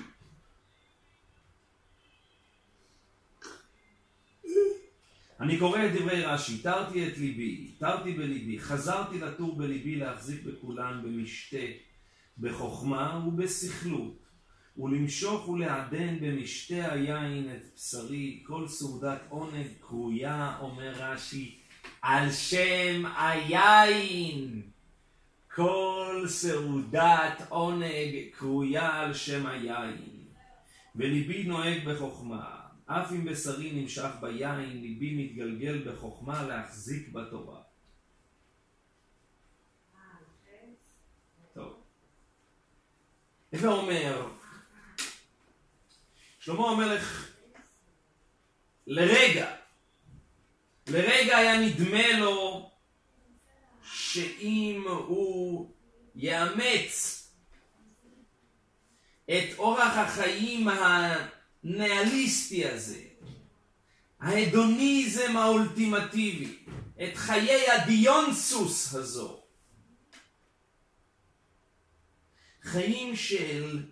אני 5.41 5.59
קורא 5.59 5.87
את 5.87 5.93
דברי 5.93 6.25
רש"י, 6.25 6.59
תרתי 6.59 7.09
את 7.09 7.19
ליבי, 7.19 7.71
תרתי 7.79 8.13
בליבי, 8.13 8.59
חזרתי 8.59 9.19
לתור 9.19 9.57
בליבי 9.57 9.97
להחזיק 9.97 10.43
בכולן 10.43 11.01
במשתה, 11.05 11.67
בחוכמה 12.39 13.25
ובסכלות, 13.29 14.17
ולמשוך 14.79 15.49
ולעדן 15.49 16.19
במשתה 16.21 16.93
היין 16.93 17.49
את 17.57 17.67
בשרי, 17.75 18.43
כל 18.47 18.69
סעודת 18.69 19.21
עונג 19.29 19.67
קרויה, 19.81 20.57
אומר 20.61 20.93
רש"י, 20.97 21.59
על 22.03 22.33
שם 22.33 23.03
היין. 23.17 24.63
כל 25.55 26.25
סעודת 26.27 27.43
עונג 27.49 28.15
קרויה 28.39 28.95
על 28.95 29.15
שם 29.15 29.47
היין, 29.47 30.03
וליבי 30.97 31.43
נוהג 31.43 31.85
בחוכמה. 31.85 32.56
אף 32.87 33.13
אם 33.13 33.25
בשרי 33.25 33.73
נמשך 33.73 34.11
ביין, 34.21 34.83
ליבי 34.83 35.25
מתגלגל 35.25 35.93
בחוכמה 35.93 36.43
להחזיק 36.43 37.09
בתורה. 37.09 37.61
איפה 43.53 43.69
אומר? 43.69 44.29
שלמה 46.41 46.71
המלך 46.71 47.33
לרגע, 48.87 49.55
לרגע 50.87 51.37
היה 51.37 51.61
נדמה 51.61 52.19
לו 52.19 52.71
שאם 53.83 54.85
הוא 54.89 55.71
יאמץ 56.15 57.23
את 59.25 59.59
אורח 59.59 59.97
החיים 59.97 60.69
הניאליסטי 61.65 62.69
הזה, 62.69 63.05
ההדוניזם 64.21 65.37
האולטימטיבי, 65.37 66.65
את 67.03 67.17
חיי 67.17 67.71
הדיונסוס 67.71 68.95
הזו, 68.95 69.43
חיים 72.63 73.17
של 73.17 73.91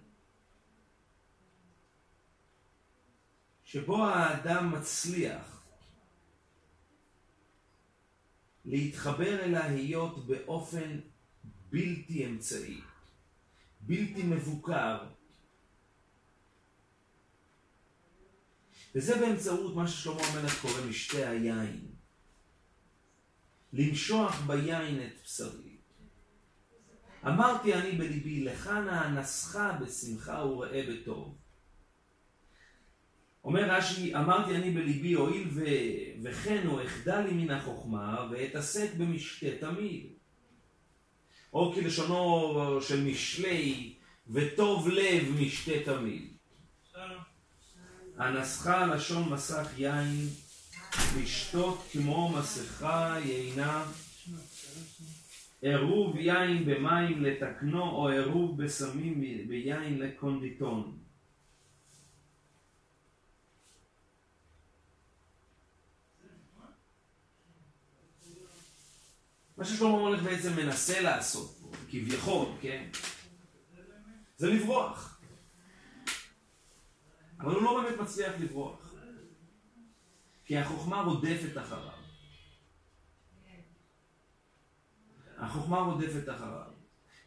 שבו 3.64 4.07
האדם 4.07 4.72
מצליח 4.72 5.62
להתחבר 8.64 9.44
אל 9.44 9.55
ההיות 9.55 10.27
באופן 10.27 11.00
בלתי 11.70 12.27
אמצעי, 12.27 12.81
בלתי 13.81 14.22
מבוקר. 14.22 15.13
וזה 18.94 19.16
באמצעות 19.16 19.76
מה 19.76 19.88
ששלמה 19.88 20.22
המלך 20.22 20.61
קורא 20.62 20.80
משתה 20.88 21.30
היין. 21.30 21.87
למשוח 23.72 24.40
ביין 24.46 25.02
את 25.07 25.22
בשרי. 25.24 25.76
אמרתי 27.26 27.74
אני 27.74 27.92
בליבי, 27.92 28.44
לך 28.44 28.66
נא 28.66 29.07
אנסך 29.07 29.59
בשמחה 29.80 30.44
וראה 30.44 30.83
בטוב. 30.90 31.37
אומר 33.44 33.70
רש"י, 33.70 34.14
אמרתי 34.14 34.57
אני 34.57 34.70
בליבי, 34.70 35.12
הואיל 35.12 35.48
ו... 35.50 35.64
וכן 36.22 36.66
הוא 36.66 36.83
אחדל 36.83 37.20
לי 37.20 37.33
מן 37.33 37.50
החוכמה, 37.50 38.28
ואתעסק 38.30 38.94
במשתה 38.98 39.46
תמיד. 39.61 40.07
או 41.52 41.72
כלשונו 41.72 42.80
של 42.80 43.04
משלי, 43.04 43.94
וטוב 44.28 44.88
לב 44.88 45.40
משתה 45.40 45.72
תמיד. 45.85 46.34
אנסך 48.20 48.66
לשון 48.94 49.33
מסך 49.33 49.68
יין, 49.79 50.29
לשתות 51.18 51.88
כמו 51.92 52.29
מסכה 52.29 53.16
יינה, 53.24 53.85
עירוב 55.62 56.16
יין 56.16 56.64
במים 56.64 57.22
לתקנו, 57.22 57.83
או 57.83 58.09
עירוב 58.09 58.62
בסמים 58.62 59.20
ביין 59.48 59.98
לקונדיטון. 59.98 60.98
מה 69.57 69.64
ששלמה 69.64 69.98
המלך 69.98 70.22
בעצם 70.22 70.57
מנסה 70.57 71.00
לעשות 71.00 71.61
כביכול, 71.90 72.46
כן? 72.61 72.88
זה 74.37 74.46
לברוח. 74.46 75.13
אבל 77.44 77.54
הוא 77.54 77.62
לא 77.62 77.83
באמת 77.83 78.00
מצליח 78.00 78.33
לברוח. 78.40 78.94
כי 80.44 80.59
החוכמה 80.59 81.00
רודפת 81.00 81.59
אחריו. 81.59 81.92
החוכמה 85.38 85.78
רודפת 85.78 86.28
אחריו. 86.28 86.70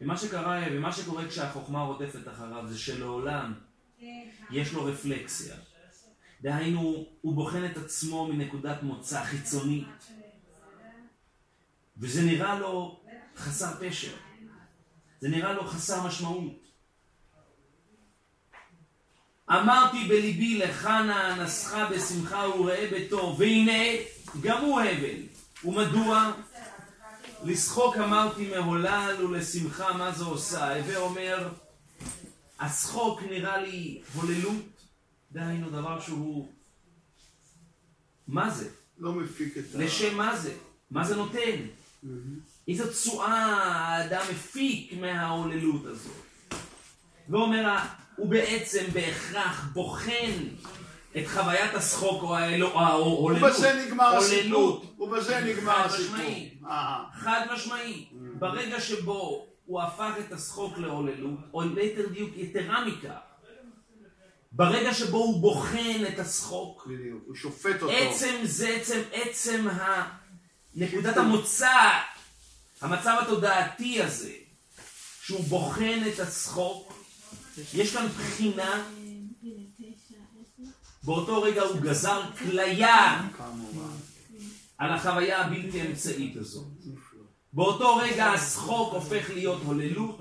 ומה 0.00 0.16
שקרה, 0.16 0.60
ומה 0.72 0.92
שקורה 0.92 1.28
כשהחוכמה 1.28 1.82
רודפת 1.82 2.28
אחריו 2.28 2.66
זה 2.68 2.78
שלעולם 2.78 3.54
יש 4.50 4.72
לו 4.72 4.84
רפלקסיה. 4.84 5.56
דהיינו, 6.42 7.06
הוא 7.20 7.34
בוחן 7.34 7.64
את 7.64 7.76
עצמו 7.76 8.28
מנקודת 8.28 8.82
מוצא 8.82 9.24
חיצונית. 9.24 9.86
וזה 11.96 12.22
נראה 12.22 12.58
לו 12.58 13.00
חסר 13.36 13.74
פשר. 13.80 14.16
זה 15.20 15.28
נראה 15.28 15.52
לו 15.52 15.64
חסר 15.64 16.06
משמעות. 16.06 16.67
אמרתי 19.50 20.04
בליבי 20.08 20.62
נא 20.84 21.32
אנסך 21.32 21.76
בשמחה 21.90 22.48
וראה 22.48 22.88
בטוב, 22.92 23.40
והנה 23.40 23.82
גם 24.40 24.64
הוא 24.64 24.80
הבל. 24.80 25.22
ומדוע? 25.64 26.32
לשחוק 27.44 27.96
אמרתי 27.96 28.50
מהולל 28.50 29.16
ולשמחה 29.24 29.92
מה 29.92 30.12
זה 30.12 30.24
עושה. 30.24 30.76
הווה 30.76 30.96
אומר, 30.96 31.48
השחוק 32.60 33.22
נראה 33.22 33.56
לי 33.62 34.00
הוללות, 34.14 34.84
דהיינו 35.32 35.70
דבר 35.70 36.00
שהוא... 36.00 36.48
מה 38.28 38.50
זה? 38.50 38.68
לא 38.98 39.12
מפיק 39.12 39.58
את 39.58 39.74
ה... 39.74 39.78
לשם 39.78 40.16
מה 40.16 40.36
זה? 40.36 40.54
מה 40.90 41.04
זה 41.04 41.16
נותן? 41.16 41.56
איזו 42.68 42.92
תשואה 42.92 43.34
האדם 43.34 44.22
מפיק 44.30 44.92
מההוללות 45.00 45.86
הזאת. 45.86 46.12
ואומר, 47.28 47.76
הוא 48.18 48.28
בעצם 48.28 48.84
בהכרח 48.92 49.70
בוחן 49.72 50.32
את 51.16 51.26
חוויית 51.26 51.74
השחוק 51.74 52.22
או 52.22 52.36
ההוללות. 52.36 53.42
ובזה 53.42 53.84
נגמר 53.86 54.16
הסיפור. 54.16 54.94
ובזה 54.98 55.40
נגמר 55.40 55.84
הסיפור. 55.84 56.68
חד 57.14 57.46
משמעי. 57.52 58.06
ברגע 58.38 58.80
שבו 58.80 59.46
הוא 59.66 59.82
הפך 59.82 60.12
את 60.26 60.32
השחוק 60.32 60.78
להוללות, 60.78 61.38
או 61.54 61.62
ליתר 61.62 62.08
דיוק 62.08 62.30
יתרה 62.36 62.84
מכך, 62.84 63.18
ברגע 64.52 64.94
שבו 64.94 65.18
הוא 65.18 65.40
בוחן 65.40 66.00
את 66.08 66.18
השחוק, 66.18 66.88
הוא 67.26 67.34
שופט 67.34 67.82
אותו. 67.82 67.92
עצם 67.92 68.36
זה, 68.42 68.68
עצם, 68.68 69.00
עצם 69.12 69.68
ה... 69.68 70.08
נקודת 70.74 71.16
המוצא, 71.16 71.78
המצב 72.80 73.18
התודעתי 73.22 74.02
הזה, 74.02 74.32
שהוא 75.22 75.40
בוחן 75.40 76.00
את 76.14 76.20
הצחוק, 76.20 76.87
יש 77.74 77.92
כאן 77.92 78.06
בחינה, 78.08 78.88
באותו 81.02 81.42
רגע 81.42 81.62
הוא 81.62 81.80
גזר 81.80 82.22
כליה 82.38 83.28
על 84.78 84.90
החוויה 84.90 85.44
הבלתי 85.44 85.86
אמצעית 85.86 86.36
הזאת. 86.36 86.66
באותו 87.52 87.96
רגע 87.96 88.26
השחוק 88.26 88.94
הופך 88.94 89.30
להיות 89.30 89.62
הוללות, 89.62 90.20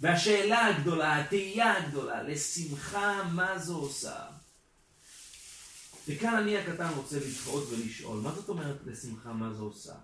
והשאלה 0.00 0.66
הגדולה, 0.66 1.20
התהייה 1.20 1.84
הגדולה, 1.84 2.22
לשמחה 2.22 3.22
מה 3.32 3.58
זו 3.58 3.76
עושה? 3.76 4.16
וכאן 6.08 6.34
אני 6.34 6.58
הקטן 6.58 6.88
רוצה 6.96 7.16
לתהות 7.18 7.68
ולשאול, 7.70 8.20
מה 8.20 8.34
זאת 8.34 8.48
אומרת 8.48 8.76
לשמחה 8.86 9.32
מה 9.32 9.52
זו 9.52 9.64
עושה? 9.64 9.94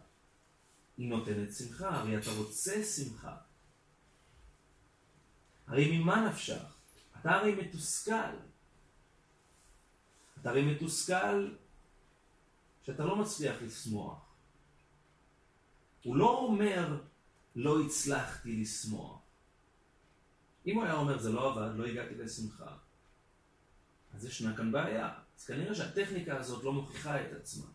היא 0.98 1.08
נותנת 1.08 1.54
שמחה, 1.58 1.88
הרי 1.88 2.18
אתה 2.18 2.30
רוצה 2.30 2.84
שמחה. 2.84 3.34
הרי 5.70 5.98
ממה 5.98 6.28
נפשך? 6.28 6.62
אתה 7.20 7.30
הרי 7.30 7.54
מתוסכל. 7.54 8.36
אתה 10.40 10.50
הרי 10.50 10.74
מתוסכל 10.74 11.54
שאתה 12.82 13.04
לא 13.04 13.16
מצליח 13.16 13.56
לשמוח. 13.62 14.18
הוא 16.04 16.16
לא 16.16 16.38
אומר, 16.38 17.02
לא 17.56 17.80
הצלחתי 17.80 18.56
לשמוח. 18.56 19.18
אם 20.66 20.76
הוא 20.76 20.84
היה 20.84 20.94
אומר, 20.94 21.18
זה 21.18 21.32
לא 21.32 21.52
עבד, 21.52 21.76
לא 21.76 21.86
הגעתי 21.86 22.14
לשמחה, 22.14 22.76
אז 24.14 24.24
ישנה 24.24 24.56
כאן 24.56 24.72
בעיה. 24.72 25.14
אז 25.38 25.44
כנראה 25.44 25.74
שהטכניקה 25.74 26.36
הזאת 26.36 26.64
לא 26.64 26.72
מוכיחה 26.72 27.22
את 27.22 27.32
עצמה. 27.32 27.66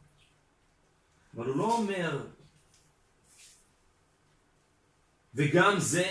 אבל 1.36 1.45
הוא 1.45 1.58
לא 1.58 1.77
אומר, 1.77 2.27
וגם 5.36 5.79
זה 5.79 6.05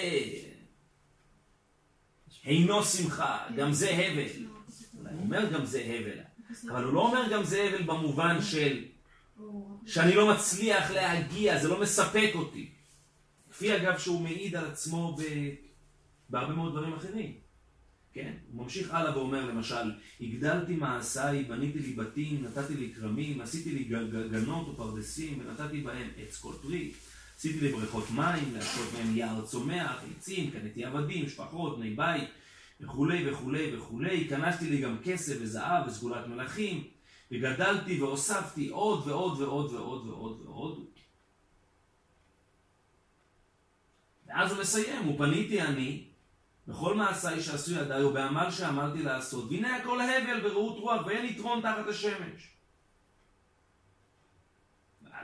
אינו 2.47 2.85
שמחה, 2.85 3.39
גם 3.57 3.73
זה 3.73 3.91
הבל. 3.91 4.47
הוא 4.93 5.21
אומר 5.21 5.53
גם 5.53 5.65
זה 5.65 5.81
הבל, 5.81 6.19
אבל 6.73 6.85
הוא 6.85 6.95
לא 6.95 7.01
אומר 7.01 7.23
גם 7.33 7.45
זה 7.45 7.63
הבל 7.63 7.83
במובן 7.83 8.43
של 8.43 8.85
שאני 9.87 10.15
לא 10.15 10.35
מצליח 10.35 10.91
להגיע, 10.91 11.59
זה 11.59 11.69
לא 11.69 11.81
מספק 11.81 12.31
אותי. 12.35 12.71
כפי 13.51 13.77
אגב 13.77 13.99
שהוא 13.99 14.21
מעיד 14.21 14.57
על 14.57 14.65
עצמו 14.65 15.17
ב... 15.19 15.23
בהרבה 16.31 16.55
מאוד 16.55 16.73
דברים 16.73 16.93
אחרים. 16.93 17.33
כן? 18.13 18.33
הוא 18.53 18.63
ממשיך 18.63 18.95
הלאה 18.95 19.19
ואומר 19.19 19.47
למשל, 19.47 19.93
הגדלתי 20.21 20.77
מעשיי, 20.77 21.45
בניתי 21.45 21.79
לי 21.79 21.93
בתים, 21.93 22.45
נתתי 22.45 22.75
לי 22.75 22.93
כרמים, 22.95 23.41
עשיתי 23.41 23.71
לי 23.71 23.85
גנות 24.31 24.69
ופרדסים, 24.69 25.39
ונתתי 25.41 25.81
בהם 25.81 26.09
עץ 26.17 26.37
כל 26.37 26.53
פרי. 26.63 26.93
עשיתי 27.37 27.61
לי 27.61 27.73
בריכות 27.73 28.11
מים, 28.11 28.55
לעשות 28.55 28.93
מהם 28.93 29.17
יער 29.17 29.47
צומח, 29.47 30.03
עצים, 30.17 30.51
קניתי 30.51 30.85
עבדים, 30.85 31.29
שפחות, 31.29 31.79
בני 31.79 31.91
בית, 31.91 32.29
וכולי 32.81 33.31
וכולי 33.31 33.77
וכולי. 33.77 34.29
כנסתי 34.29 34.71
לי 34.71 34.81
גם 34.81 34.97
כסף 35.05 35.37
וזהב 35.41 35.87
וסגולת 35.87 36.27
מלכים, 36.27 36.85
וגדלתי 37.31 38.03
והוספתי 38.03 38.69
עוד 38.69 39.09
ועוד 39.09 39.41
ועוד 39.41 39.73
ועוד 39.73 40.07
ועוד 40.07 40.41
ועוד. 40.45 40.85
ואז 44.27 44.53
הוא 44.53 44.61
מסיים, 44.61 45.09
ופניתי 45.09 45.63
אני 45.63 46.05
בכל 46.69 46.95
מעשיי 46.95 47.43
שעשו 47.43 47.75
ידיי 47.75 48.05
ובעמל 48.05 48.51
שעמלתי 48.51 49.03
לעשות, 49.03 49.51
והנה 49.51 49.77
הכל 49.77 50.01
הבל 50.01 50.47
ורעות 50.47 50.79
רוח 50.79 51.07
ואין 51.07 51.25
יתרון 51.25 51.61
תחת 51.61 51.89
השמש. 51.89 52.54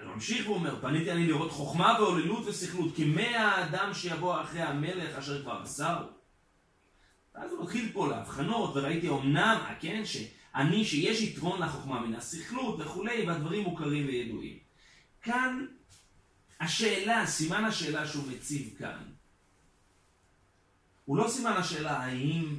אני 0.00 0.08
ממשיך 0.08 0.48
ואומר, 0.48 0.80
פניתי 0.80 1.12
אני 1.12 1.26
לראות 1.26 1.52
חוכמה 1.52 1.96
והוללות 2.00 2.46
ושכלות, 2.46 2.96
כי 2.96 3.04
מי 3.04 3.36
האדם 3.36 3.94
שיבוא 3.94 4.40
אחרי 4.42 4.62
המלך 4.62 5.18
אשר 5.18 5.42
כבר 5.42 5.60
עשר. 5.62 6.06
ואז 7.34 7.52
הוא 7.52 7.62
מתחיל 7.62 7.92
פה 7.92 8.08
להבחנות, 8.08 8.76
וראיתי 8.76 9.08
אמנם, 9.08 9.56
כן, 9.80 10.02
שאני, 10.04 10.84
שיש 10.84 11.20
יתרון 11.20 11.62
לחוכמה 11.62 12.00
מן 12.00 12.14
השכלות 12.14 12.80
וכולי, 12.80 13.26
והדברים 13.26 13.64
מוכרים 13.64 14.06
וידועים. 14.06 14.58
כאן 15.22 15.66
השאלה, 16.60 17.26
סימן 17.26 17.64
השאלה 17.64 18.06
שהוא 18.08 18.24
מציב 18.32 18.74
כאן, 18.78 19.02
הוא 21.04 21.16
לא 21.16 21.28
סימן 21.28 21.52
השאלה 21.52 21.98
האם 21.98 22.58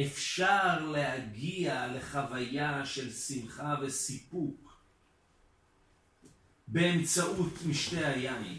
אפשר 0.00 0.90
להגיע 0.90 1.86
לחוויה 1.86 2.86
של 2.86 3.10
שמחה 3.10 3.74
וסיפוק 3.82 4.69
באמצעות 6.72 7.52
משתה 7.66 8.08
היין, 8.08 8.58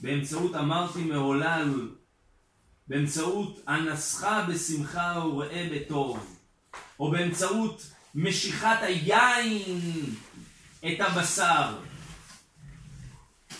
באמצעות 0.00 0.54
אמרתי 0.54 1.04
מעולל, 1.04 1.90
באמצעות 2.88 3.60
אנסך 3.68 4.26
בשמחה 4.48 5.24
וראה 5.26 5.68
בטוב, 5.72 6.36
או 7.00 7.10
באמצעות 7.10 7.92
משיכת 8.14 8.76
היין 8.80 9.62
את 10.78 11.00
הבשר. 11.00 11.78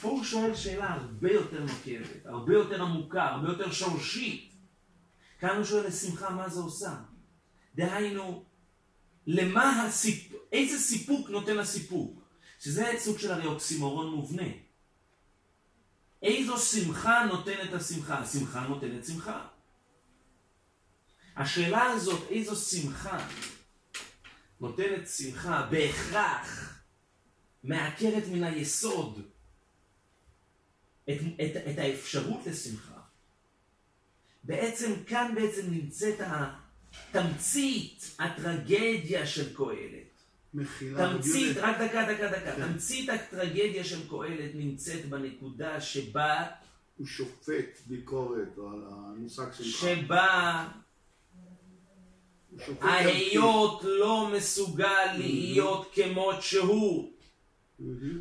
פה 0.00 0.08
הוא 0.08 0.24
שואל 0.24 0.54
שאלה 0.54 0.92
הרבה 0.92 1.32
יותר 1.32 1.60
נוקבת, 1.60 2.26
הרבה 2.26 2.52
יותר 2.52 2.82
עמוקה, 2.82 3.24
הרבה 3.24 3.48
יותר 3.48 3.72
שורשית. 3.72 4.52
כאן 5.40 5.56
הוא 5.56 5.64
שואל 5.64 5.86
לשמחה 5.86 6.30
מה 6.30 6.48
זה 6.48 6.60
עושה. 6.60 6.94
דהיינו, 7.74 8.44
למה 9.26 9.82
הסיפ... 9.82 10.32
איזה 10.52 10.78
סיפוק 10.78 11.30
נותן 11.30 11.58
הסיפוק? 11.58 12.15
שזה 12.66 12.92
סוג 12.98 13.18
של 13.18 13.32
הרי 13.32 13.46
אוקסימורון 13.46 14.14
מובנה. 14.14 14.48
איזו 16.22 16.58
שמחה 16.58 17.24
נותנת 17.24 17.72
השמחה? 17.72 18.18
השמחה 18.18 18.60
נותנת 18.60 19.04
שמחה. 19.04 19.46
השאלה 21.36 21.82
הזאת, 21.82 22.30
איזו 22.30 22.56
שמחה 22.56 23.28
נותנת 24.60 25.08
שמחה, 25.08 25.68
בהכרח 25.70 26.80
מעקרת 27.64 28.24
מן 28.32 28.44
היסוד 28.44 29.20
את, 31.10 31.18
את, 31.34 31.56
את 31.70 31.78
האפשרות 31.78 32.46
לשמחה. 32.46 33.00
בעצם 34.44 34.92
כאן 35.06 35.34
בעצם 35.34 35.70
נמצאת 35.70 36.20
התמצית, 36.20 38.16
הטרגדיה 38.18 39.26
של 39.26 39.56
קהלת. 39.56 40.05
מחילה. 40.56 41.12
תמצית, 41.12 41.56
רק 41.56 41.76
דקה, 41.76 42.02
דקה, 42.12 42.28
דקה. 42.28 42.52
כן. 42.56 42.72
תמצית 42.72 43.08
הטרגדיה 43.08 43.84
של 43.84 44.08
קהלת 44.08 44.54
נמצאת 44.54 45.08
בנקודה 45.08 45.80
שבה... 45.80 46.44
הוא 46.96 47.06
שופט 47.06 47.80
ביקורת 47.86 48.58
על 48.58 48.82
המושג 48.90 49.52
שלך. 49.52 49.66
שבה... 49.66 50.68
ההיות 52.80 53.84
לא 53.84 54.30
מסוגל 54.36 55.12
להיות 55.18 55.90
כמות 55.94 56.42
שהוא. 56.42 57.12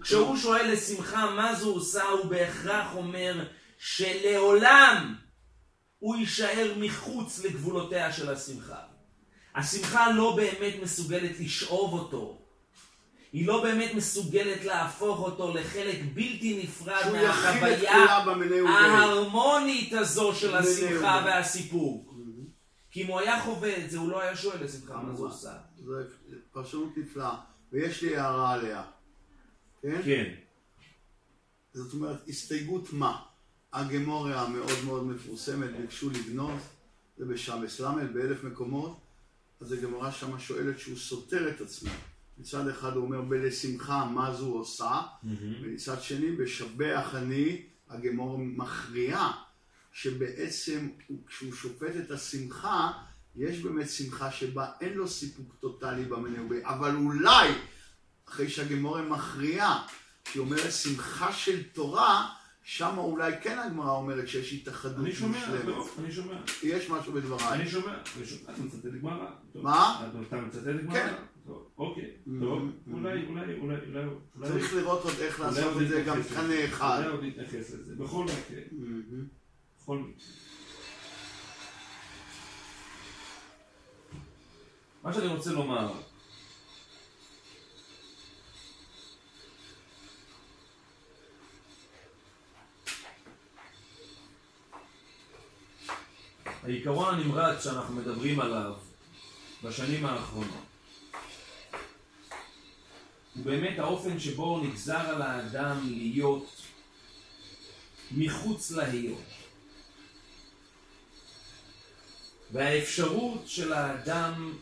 כשהוא 0.02 0.38
שואל 0.38 0.72
לשמחה 0.72 1.32
מה 1.36 1.56
זו 1.56 1.74
עושה, 1.74 2.04
הוא 2.04 2.26
בהכרח 2.26 2.96
אומר 2.96 3.48
שלעולם 3.78 5.16
הוא 6.00 6.16
יישאר 6.16 6.74
מחוץ 6.78 7.46
לגבולותיה 7.46 8.12
של 8.14 8.30
השמחה. 8.30 8.95
השמחה 9.56 10.12
לא 10.12 10.36
באמת 10.36 10.74
מסוגלת 10.84 11.40
לשאוב 11.40 11.94
אותו. 11.94 12.38
היא 13.34 13.48
לא 13.48 13.64
באמת 13.64 13.94
מסוגלת 13.94 14.66
להפוך 14.66 15.20
אותו 15.20 15.54
לחלק 15.54 16.00
בלתי 16.14 16.64
נפרד 16.64 17.12
מהחוויה 17.12 17.96
ההרמונית 18.68 19.94
הזו 19.94 20.36
של 20.36 20.56
השמחה 20.56 21.24
והסיפוק. 21.26 22.16
כי 22.92 23.04
אם 23.04 23.08
הוא 23.08 23.20
היה 23.20 23.42
חווה 23.42 23.86
את 23.86 23.92
זה, 23.92 23.98
הוא 23.98 24.10
לא 24.10 24.22
היה 24.22 24.36
שואל 24.36 24.64
לשמחה 24.64 24.98
מה 24.98 25.16
זה 25.16 25.24
עושה. 25.24 25.54
זו 25.78 25.94
פרשנות 26.52 26.98
נפלאה, 26.98 27.36
ויש 27.72 28.02
לי 28.02 28.18
הערה 28.18 28.54
עליה. 28.54 28.84
כן? 29.82 30.02
כן. 30.06 30.34
זאת 31.74 31.94
אומרת, 31.94 32.28
הסתייגות 32.28 32.94
מה? 32.94 33.22
הגמוריה 33.74 34.42
המאוד 34.42 34.84
מאוד 34.86 35.08
מפורסמת, 35.08 35.70
ביקשו 35.82 36.10
לגנוז, 36.10 36.62
זה 37.18 37.26
בשבס 37.26 37.80
ל' 37.80 38.08
באלף 38.14 38.44
מקומות, 38.44 38.98
אז 39.62 39.72
הגמורה 39.72 40.12
שמה 40.12 40.40
שואלת 40.40 40.80
שהוא 40.80 40.98
סותר 40.98 41.50
את 41.50 41.62
עצמו. 41.62 41.92
מצד 42.38 42.68
אחד 42.68 42.96
הוא 42.96 43.04
אומר 43.04 43.22
בלשמחה 43.22 44.06
מה 44.06 44.34
זו 44.34 44.48
עושה, 44.48 45.02
ומצד 45.62 46.02
שני 46.02 46.32
בשבח 46.32 47.16
אני, 47.16 47.62
הגמור 47.90 48.38
מכריעה 48.38 49.32
שבעצם 49.92 50.90
כשהוא 51.28 51.54
שופט 51.54 51.96
את 52.06 52.12
השמחה, 52.12 52.92
יש 53.36 53.60
באמת 53.60 53.90
שמחה 53.90 54.32
שבה 54.32 54.72
אין 54.82 54.94
לו 54.94 55.08
סיפוק 55.08 55.56
טוטאלי 55.60 56.06
במנהוג, 56.06 56.54
אבל 56.64 56.96
אולי 56.96 57.50
אחרי 58.30 58.50
שהגמורה 58.50 59.02
מכריעה, 59.02 59.88
שהיא 60.32 60.42
אומרת 60.42 60.72
שמחה 60.72 61.34
של 61.34 61.64
תורה, 61.64 62.30
שם 62.68 62.98
אולי 62.98 63.32
כן 63.42 63.60
הגמרא 63.60 63.92
אומרת 63.92 64.28
שיש 64.28 64.54
התאחדות 64.54 65.08
מושלמת. 65.08 65.36
אני 65.36 65.46
שומע, 65.46 65.64
לא, 65.66 65.88
אני 66.00 66.12
שומע. 66.12 66.34
יש 66.64 66.90
משהו 66.90 67.14
בדבריי. 67.14 67.48
אני 67.54 67.70
שומע, 67.70 67.98
אתה 68.44 68.62
מצטט 68.62 68.86
גמרא. 68.86 69.28
מה? 69.56 70.08
אתה 70.28 70.42
מצטט 70.42 70.64
גמרא? 70.64 70.94
כן. 70.94 71.14
אוקיי, 71.78 72.12
טוב, 72.40 72.62
mm-hmm. 72.62 72.94
אולי, 72.94 73.26
אולי, 73.28 73.60
אולי, 73.60 73.76
אולי... 73.88 74.50
צריך 74.50 74.74
לראות 74.74 75.04
עוד 75.04 75.14
איך 75.20 75.40
לעשות 75.40 75.82
את 75.82 75.88
זה 75.88 76.04
גם 76.08 76.18
קנה 76.34 76.66
אחד. 76.66 76.98
אולי 76.98 77.10
עוד 77.10 77.24
נתייחס 77.24 77.74
לזה, 77.74 77.96
בכל 77.96 78.24
מקרה. 78.24 78.62
Mm-hmm. 78.72 79.82
בכל 79.82 79.98
מקרה. 79.98 80.26
מה 85.04 85.14
שאני 85.14 85.28
רוצה 85.28 85.52
לומר, 85.52 85.94
העיקרון 96.66 97.16
הנמרץ 97.16 97.64
שאנחנו 97.64 97.96
מדברים 97.96 98.40
עליו 98.40 98.74
בשנים 99.64 100.06
האחרונות 100.06 100.66
הוא 103.36 103.46
באמת 103.46 103.80
האופן 103.80 104.20
שבו 104.20 104.60
נגזר 104.60 105.00
על 105.00 105.22
האדם 105.22 105.80
להיות 105.88 106.62
מחוץ 108.12 108.72
להיות. 108.72 109.22
והאפשרות 112.52 113.42
של 113.46 113.74
האדם 113.74 114.58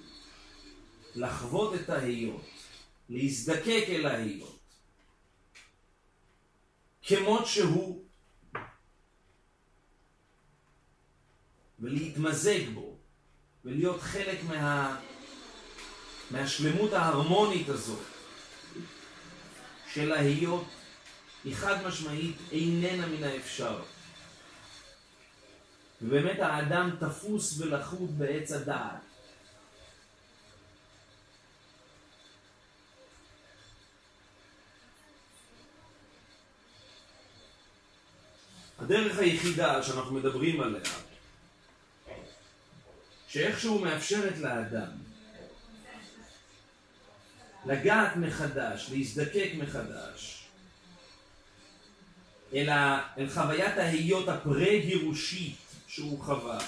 לחוות 1.15 1.75
את 1.75 1.89
ההיות, 1.89 2.45
להזדקק 3.09 3.83
אל 3.87 4.05
ההיות, 4.05 4.59
כמות 7.03 7.47
שהוא, 7.47 8.02
ולהתמזג 11.83 12.69
בו, 12.73 12.95
ולהיות 13.65 14.01
חלק 14.01 14.37
מה... 14.47 14.97
מהשלמות 16.31 16.93
ההרמונית 16.93 17.69
הזאת 17.69 18.03
של 19.93 20.11
ההיות, 20.11 20.63
היא 21.43 21.55
חד 21.55 21.87
משמעית 21.87 22.35
איננה 22.51 23.07
מן 23.07 23.23
האפשר. 23.23 23.81
ובאמת 26.01 26.39
האדם 26.39 26.95
תפוס 26.99 27.59
ולחוד 27.59 28.19
בעץ 28.19 28.51
הדעת. 28.51 29.01
הדרך 38.79 39.19
היחידה 39.19 39.83
שאנחנו 39.83 40.15
מדברים 40.15 40.61
עליה, 40.61 40.81
שאיכשהו 43.33 43.79
מאפשרת 43.79 44.37
לאדם 44.37 44.91
לגעת 47.65 48.15
מחדש, 48.15 48.89
להזדקק 48.91 49.51
מחדש, 49.57 50.43
אל, 52.53 52.69
ה, 52.69 53.07
אל 53.17 53.29
חוויית 53.29 53.77
ההיות 53.77 54.27
הפרה-גירושית 54.27 55.55
שהוא 55.87 56.23
חווה. 56.23 56.59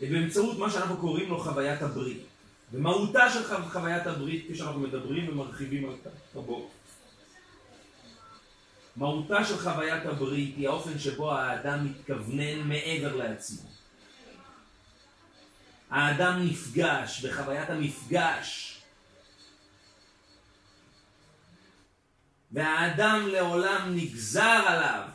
באמצעות 0.00 0.58
מה 0.58 0.70
שאנחנו 0.70 0.96
קוראים 0.96 1.28
לו 1.28 1.40
חוויית 1.40 1.82
הברית. 1.82 2.22
ומהותה 2.72 3.30
של 3.30 3.68
חוויית 3.68 4.06
הברית, 4.06 4.44
כפי 4.44 4.54
שאנחנו 4.54 4.80
מדברים 4.80 5.28
ומרחיבים 5.28 5.88
על 5.88 5.94
רבות. 6.34 6.70
מהותה 8.96 9.44
של 9.44 9.58
חוויית 9.58 10.06
הברית 10.06 10.56
היא 10.56 10.68
האופן 10.68 10.98
שבו 10.98 11.32
האדם 11.32 11.86
מתכוונן 11.86 12.68
מעבר 12.68 13.16
לעצמו. 13.16 13.70
האדם 15.90 16.46
נפגש 16.46 17.24
בחוויית 17.24 17.70
המפגש. 17.70 18.78
והאדם 22.52 23.28
לעולם 23.28 23.96
נגזר 23.96 24.62
עליו 24.66 25.08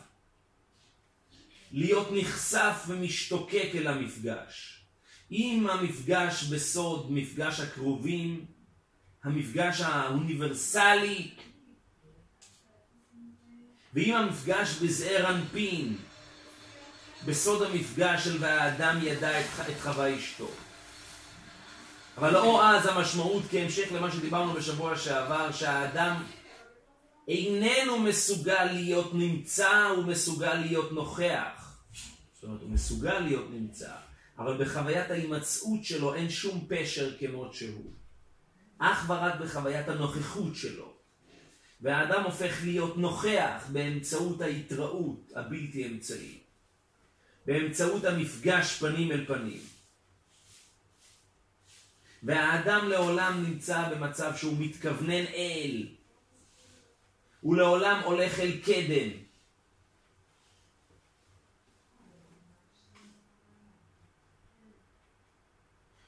להיות 1.72 2.08
נחשף 2.12 2.84
ומשתוקק 2.86 3.70
אל 3.74 3.86
המפגש. 3.86 4.80
אם 5.32 5.66
המפגש 5.70 6.44
בסוד, 6.44 7.12
מפגש 7.12 7.60
הקרובים, 7.60 8.46
המפגש 9.24 9.80
האוניברסלי, 9.80 11.30
ואם 13.94 14.14
המפגש 14.14 14.74
בזעיר 14.74 15.30
אנפין, 15.30 15.96
בסוד 17.24 17.62
המפגש 17.62 18.24
של 18.24 18.36
והאדם 18.40 18.98
ידע 19.02 19.40
את, 19.40 19.46
את 19.68 19.80
חווה 19.80 20.18
אשתו. 20.18 20.48
אבל 22.18 22.32
לא 22.32 22.68
אז 22.68 22.86
המשמעות 22.86 23.42
כהמשך 23.50 23.92
למה 23.92 24.12
שדיברנו 24.12 24.52
בשבוע 24.52 24.96
שעבר, 24.96 25.52
שהאדם 25.52 26.22
איננו 27.28 27.98
מסוגל 27.98 28.64
להיות 28.64 29.14
נמצא, 29.14 29.86
הוא 29.96 30.04
מסוגל 30.04 30.54
להיות 30.54 30.92
נוכח. 30.92 31.78
זאת 32.34 32.44
אומרת, 32.44 32.60
הוא 32.60 32.70
מסוגל 32.70 33.18
להיות 33.18 33.50
נמצא, 33.50 33.92
אבל 34.38 34.64
בחוויית 34.64 35.10
ההימצאות 35.10 35.84
שלו 35.84 36.14
אין 36.14 36.30
שום 36.30 36.66
פשר 36.68 37.18
כמות 37.18 37.54
שהוא. 37.54 37.92
אך 38.78 39.04
ורק 39.10 39.34
בחוויית 39.40 39.88
הנוכחות 39.88 40.56
שלו. 40.56 40.87
והאדם 41.80 42.24
הופך 42.24 42.58
להיות 42.64 42.96
נוכח 42.96 43.66
באמצעות 43.72 44.40
ההתראות 44.40 45.32
הבלתי 45.34 45.86
אמצעית. 45.86 46.42
באמצעות 47.46 48.04
המפגש 48.04 48.78
פנים 48.78 49.12
אל 49.12 49.26
פנים. 49.26 49.60
והאדם 52.22 52.88
לעולם 52.88 53.44
נמצא 53.46 53.88
במצב 53.88 54.36
שהוא 54.36 54.56
מתכוונן 54.58 55.24
אל. 55.26 55.86
הוא 57.40 57.56
לעולם 57.56 58.00
הולך 58.04 58.40
אל 58.40 58.60
קדם. 58.64 59.10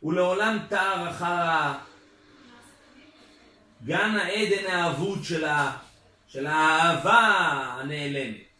הוא 0.00 0.12
לעולם 0.12 0.58
תר 0.68 1.10
אחר 1.10 1.89
גן 3.84 4.16
העדן 4.16 4.66
האבוד 4.66 5.24
של, 5.24 5.44
ה... 5.44 5.78
של 6.28 6.46
האהבה 6.46 7.18
הנעלמת. 7.80 8.50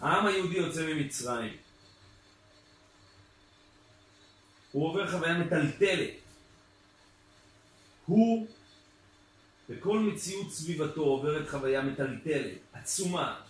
העם 0.00 0.26
היהודי 0.26 0.56
יוצא 0.56 0.86
ממצרים. 0.86 1.56
הוא 4.72 4.88
עובר 4.88 5.10
חוויה 5.10 5.38
מטלטלת. 5.38 6.10
הוא, 8.06 8.46
בכל 9.68 9.98
מציאות 9.98 10.52
סביבתו, 10.52 11.00
עוברת 11.00 11.48
חוויה 11.48 11.82
מטלטלת, 11.82 12.58
עצומה. 12.72 13.47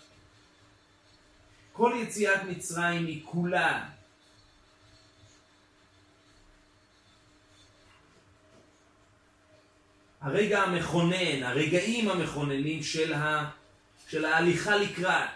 כל 1.78 1.96
יציאת 2.02 2.40
מצרים 2.42 3.06
היא 3.06 3.22
כולה 3.24 3.88
הרגע 10.20 10.62
המכונן, 10.62 11.42
הרגעים 11.42 12.08
המכוננים 12.08 12.82
של, 12.82 13.12
ה, 13.12 13.50
של 14.08 14.24
ההליכה 14.24 14.76
לקראת. 14.76 15.30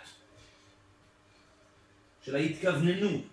של 2.22 2.36
ההתכווננות. 2.36 3.24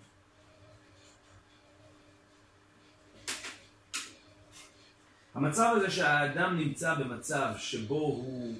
המצב 5.35 5.73
הזה 5.75 5.91
שהאדם 5.91 6.57
נמצא 6.57 6.93
במצב 6.93 7.53
שבו 7.57 7.95
הוא 7.95 8.57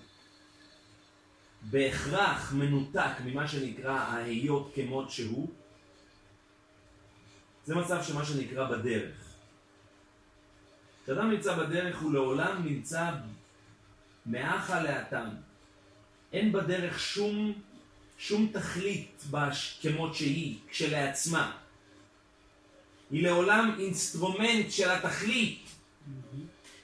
בהכרח 1.62 2.54
מנותק 2.54 3.12
ממה 3.26 3.48
שנקרא 3.48 3.91
ההיות 3.91 4.72
כמות 4.76 5.12
שהוא, 5.12 5.50
זה 7.65 7.76
מצב 7.76 8.04
שמה 8.04 8.26
שנקרא 8.26 8.72
בדרך. 8.72 9.15
כשאדם 11.04 11.31
נמצא 11.31 11.58
בדרך 11.58 12.02
הוא 12.02 12.13
לעולם 12.13 12.65
נמצא 12.65 13.12
מאחה 14.25 14.83
לאטם. 14.83 15.29
אין 16.33 16.52
בדרך 16.52 17.00
שום 17.00 17.54
שום 18.17 18.52
תכלית 18.54 19.23
כמות 19.81 20.15
שהיא, 20.15 20.58
כשלעצמה. 20.69 21.58
היא 23.12 23.23
לעולם 23.23 23.75
אינסטרומנט 23.79 24.71
של 24.71 24.90
התכלית. 24.90 25.62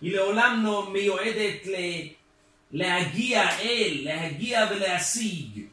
היא 0.01 0.15
לעולם 0.15 0.61
לא 0.65 0.89
מיועדת 0.93 1.65
ל... 1.65 1.75
להגיע 2.71 3.59
אל, 3.59 4.01
להגיע 4.03 4.67
ולהשיג. 4.71 5.65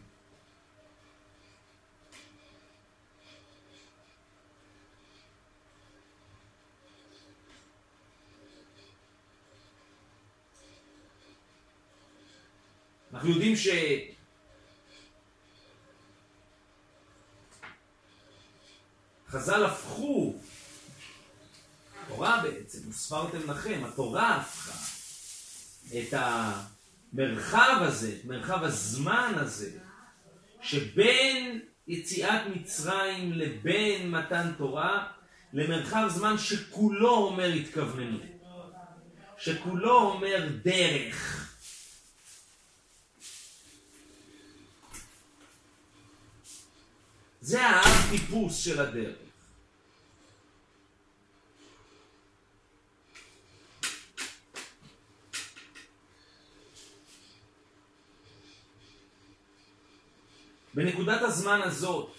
אנחנו 13.12 13.30
יודעים 13.30 13.56
ש... 13.56 13.68
חז"ל 19.28 19.64
הפכו, 19.64 20.34
התורה 22.02 22.42
בעצם, 22.42 22.90
וספרתם 22.90 23.50
לכם, 23.50 23.84
התורה 23.84 24.36
הפכה 24.36 24.72
את 25.98 26.14
המרחב 27.12 27.78
הזה, 27.80 28.16
מרחב 28.24 28.64
הזמן 28.64 29.32
הזה, 29.36 29.70
שבין 30.62 31.60
יציאת 31.86 32.40
מצרים 32.54 33.32
לבין 33.32 34.10
מתן 34.10 34.52
תורה, 34.58 35.12
למרחב 35.52 36.08
זמן 36.08 36.38
שכולו 36.38 37.16
אומר 37.16 37.52
התכווננות, 37.52 38.22
שכולו 39.38 40.00
אומר 40.00 40.48
דרך. 40.64 41.38
זה 47.40 47.66
האב 47.66 48.10
טיפוס 48.10 48.64
של 48.64 48.80
הדרך. 48.80 49.21
בנקודת 60.74 61.22
הזמן 61.22 61.60
הזאת, 61.62 62.14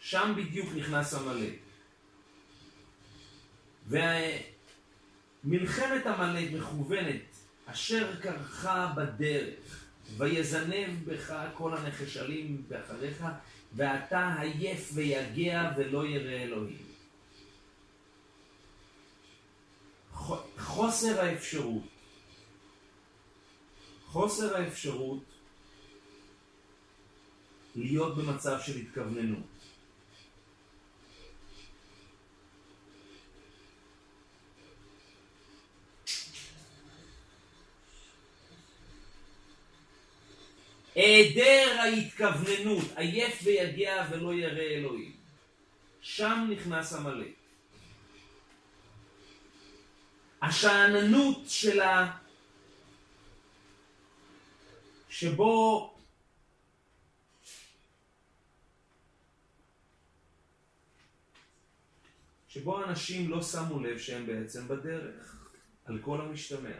שם 0.00 0.34
בדיוק 0.36 0.68
נכנס 0.76 1.14
עמלק. 1.14 1.54
ומלחמת 5.44 6.06
עמלק 6.06 6.52
מכוונת, 6.52 7.22
אשר 7.66 8.20
קרחה 8.20 8.92
בדרך, 8.96 9.84
ויזנב 10.16 11.04
בך 11.04 11.34
כל 11.54 11.76
הנחשלים 11.76 12.62
באחריך, 12.68 13.24
ואתה 13.74 14.34
עייף 14.40 14.90
ויגע 14.94 15.70
ולא 15.76 16.06
ירא 16.06 16.32
אלוהים. 16.32 16.86
חוסר 20.58 21.20
האפשרות, 21.20 21.82
חוסר 24.06 24.56
האפשרות 24.56 25.35
להיות 27.76 28.16
במצב 28.16 28.58
של 28.66 28.76
התכווננות. 28.76 29.46
היעדר 40.94 41.76
ההתכווננות, 41.80 42.84
עייף 42.96 43.40
ויגע 43.44 44.06
ולא 44.10 44.34
ירא 44.34 44.60
אלוהים. 44.60 45.16
שם 46.00 46.48
נכנס 46.50 46.92
עמלק. 46.92 47.34
השאננות 50.42 51.42
של 51.48 51.80
ה... 51.80 52.16
שבו 55.10 55.95
שבו 62.56 62.84
אנשים 62.84 63.30
לא 63.30 63.42
שמו 63.42 63.80
לב 63.80 63.98
שהם 63.98 64.26
בעצם 64.26 64.68
בדרך, 64.68 65.48
על 65.84 65.98
כל 66.02 66.20
המשתמע. 66.20 66.76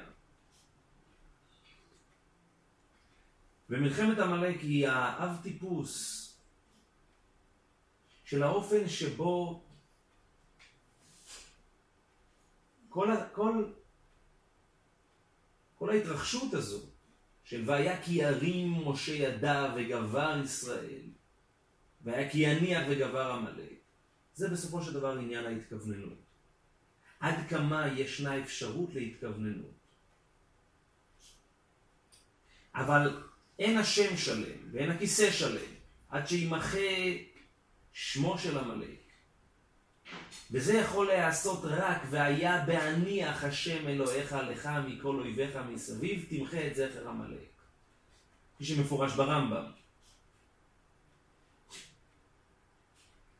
ומלחמת 3.70 4.18
עמלק 4.18 4.61
היא 4.61 4.89
האב 4.89 5.43
טיפוס 5.43 6.22
של 8.24 8.43
האופן 8.43 8.89
שבו 8.89 9.64
כל, 12.89 13.09
כל, 13.33 13.72
כל 15.79 15.91
ההתרחשות 15.91 16.55
הזו 16.55 16.83
של 17.45 17.62
והיה 17.66 18.03
כי 18.03 18.12
ירים 18.12 18.89
משה 18.89 19.12
ידע 19.12 19.74
וגבר 19.77 20.41
ישראל 20.45 21.03
והיה 22.05 22.31
כי 22.31 22.39
יניח 22.39 22.83
וגבר 22.91 23.31
עמלק 23.33 23.76
זה 24.37 24.49
בסופו 24.49 24.82
של 24.82 24.93
דבר 24.93 25.18
עניין 25.18 25.47
ההתכווננות. 25.47 26.18
עד 27.20 27.34
כמה 27.49 27.89
ישנה 27.89 28.43
אפשרות 28.43 28.95
להתכווננות. 28.95 29.72
אבל 32.74 33.22
אין 33.59 33.78
השם 33.78 34.16
שלם 34.16 34.59
ואין 34.72 34.91
הכיסא 34.91 35.30
שלם 35.30 35.72
עד 36.09 36.26
שימחה 36.26 36.78
שמו 37.93 38.39
של 38.39 38.59
עמלק. 38.59 39.01
וזה 40.51 40.74
יכול 40.74 41.07
להיעשות 41.07 41.61
רק 41.64 42.03
והיה 42.11 42.64
בהניח 42.66 43.45
השם 43.45 43.89
אלוהיך 43.89 44.32
לך 44.32 44.68
מכל 44.89 45.18
אויביך 45.18 45.57
מסביב, 45.57 46.26
תמחה 46.28 46.66
את 46.66 46.74
זכר 46.76 47.09
עמלק. 47.09 47.49
כפי 48.55 48.64
שמפורש 48.64 49.12
ברמב"ם. 49.12 49.86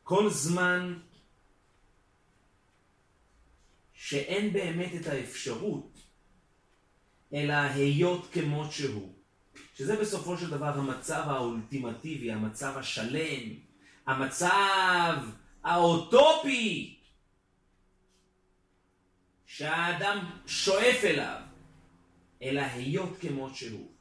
כל 0.07 0.29
זמן 0.29 0.99
שאין 3.93 4.53
באמת 4.53 4.91
את 5.01 5.07
האפשרות, 5.07 5.99
אלא 7.33 7.53
היות 7.53 8.27
כמות 8.31 8.71
שהוא. 8.71 9.13
שזה 9.75 10.01
בסופו 10.01 10.37
של 10.37 10.49
דבר 10.49 10.79
המצב 10.79 11.23
האולטימטיבי, 11.27 12.31
המצב 12.31 12.77
השלם, 12.77 13.53
המצב 14.05 15.17
האוטופי 15.63 16.99
שהאדם 19.45 20.31
שואף 20.45 21.03
אליו, 21.03 21.41
אלא 22.41 22.61
היות 22.61 23.17
כמות 23.19 23.55
שהוא. 23.55 23.91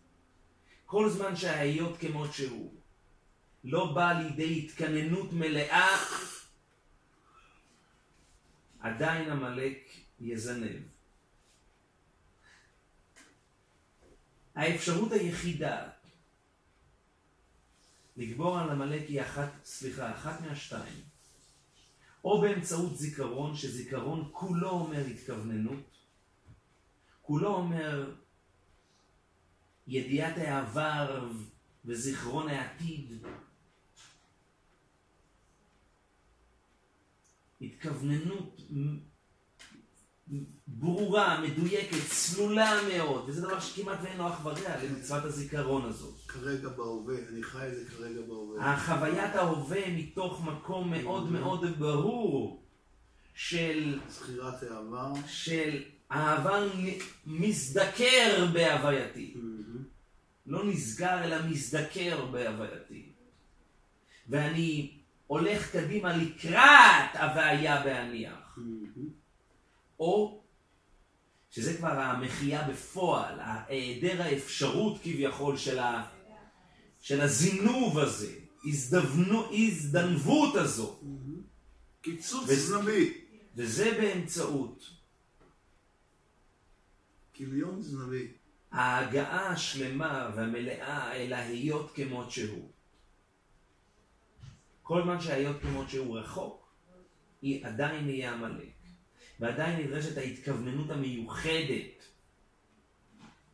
כל 0.85 1.09
זמן 1.09 1.37
שההיות 1.37 1.99
כמות 1.99 2.33
שהוא 2.33 2.76
לא 3.69 3.93
בא 3.93 4.13
לידי 4.13 4.59
התכננות 4.59 5.33
מלאה, 5.33 5.97
עדיין 8.81 9.31
עמלק 9.31 9.79
יזנב. 10.21 10.83
האפשרות 14.55 15.13
היחידה 15.13 15.89
לגבור 18.17 18.59
על 18.59 18.71
עמלק 18.71 19.09
היא 19.09 19.23
אחת, 19.23 19.51
סליחה, 19.65 20.15
אחת 20.15 20.41
מהשתיים. 20.41 21.03
או 22.25 22.41
באמצעות 22.41 22.97
זיכרון, 22.97 23.57
שזיכרון 23.57 24.29
כולו 24.33 24.71
אומר 24.71 25.07
התכווננות, 25.07 25.99
כולו 27.23 27.55
אומר 27.55 28.15
ידיעת 29.87 30.39
העבר 30.39 31.31
וזיכרון 31.85 32.49
העתיד, 32.49 33.27
התכווננות 37.67 38.61
ברורה, 40.67 41.41
מדויקת, 41.41 41.97
צלולה 42.11 42.81
מאוד, 42.89 43.25
וזה 43.29 43.43
דבר 43.43 43.61
שכמעט 43.61 43.99
ואין 44.03 44.19
לו 44.19 44.29
אח 44.29 44.47
ורע 44.47 44.85
למצוות 44.85 45.25
הזיכרון 45.25 45.85
הזאת. 45.85 46.15
כרגע 46.29 46.69
בהווה, 46.69 47.15
אני 47.29 47.43
חי 47.43 47.67
את 47.69 47.75
זה 47.75 47.85
כרגע 47.91 48.21
בהווה. 48.29 48.73
החוויית 48.73 49.35
ההווה 49.35 49.91
מתוך 49.97 50.45
מקום 50.45 50.91
מאוד 50.91 51.33
מאוד 51.33 51.79
ברור 51.79 52.63
של... 53.35 53.99
זכירת 54.09 54.63
העבר. 54.63 55.13
של 55.27 55.83
העבר 56.11 56.69
מזדקר 57.27 58.47
בהווייתי. 58.53 59.35
לא 60.47 60.65
נסגר 60.65 61.25
אלא 61.25 61.37
מזדקר 61.49 62.27
בהווייתי. 62.27 63.13
ואני 64.29 64.96
הולך 65.27 65.73
קדימה 65.73 66.17
לקראת 66.17 67.11
הבעיה 67.15 67.85
בהניח. 67.85 68.59
או 70.01 70.43
שזה 71.51 71.77
כבר 71.77 72.01
המחייה 72.01 72.69
בפועל, 72.69 73.39
היעדר 73.41 74.23
האפשרות 74.23 75.01
כביכול 75.03 75.57
של, 75.57 75.79
ה, 75.79 76.07
של 77.01 77.21
הזינוב 77.21 77.99
הזה, 77.99 78.35
הזדבנו, 78.65 79.53
הזדנבות 79.53 80.55
הזו. 80.55 81.01
קיצוץ 82.01 82.51
זנבי. 82.51 83.25
וזה 83.55 83.91
באמצעות 84.01 84.91
כיליון 87.33 87.83
זנבי. 87.83 88.29
ההגעה 88.73 89.49
השלמה 89.49 90.31
והמלאה 90.37 91.13
אל 91.13 91.33
ההיות 91.33 91.93
כמות 91.95 92.31
שהוא. 92.31 92.76
כל 94.87 95.03
זמן 95.03 95.21
שההיות 95.21 95.63
כמות 95.63 95.91
שהוא 95.91 96.19
רחוק, 96.19 96.73
היא 97.43 97.67
עדיין 97.67 98.09
יהיה 98.09 98.33
עמלק. 98.33 98.73
ועדיין 99.41 99.81
נדרשת 99.81 100.17
ההתכווננות 100.17 100.91
המיוחדת 100.91 102.05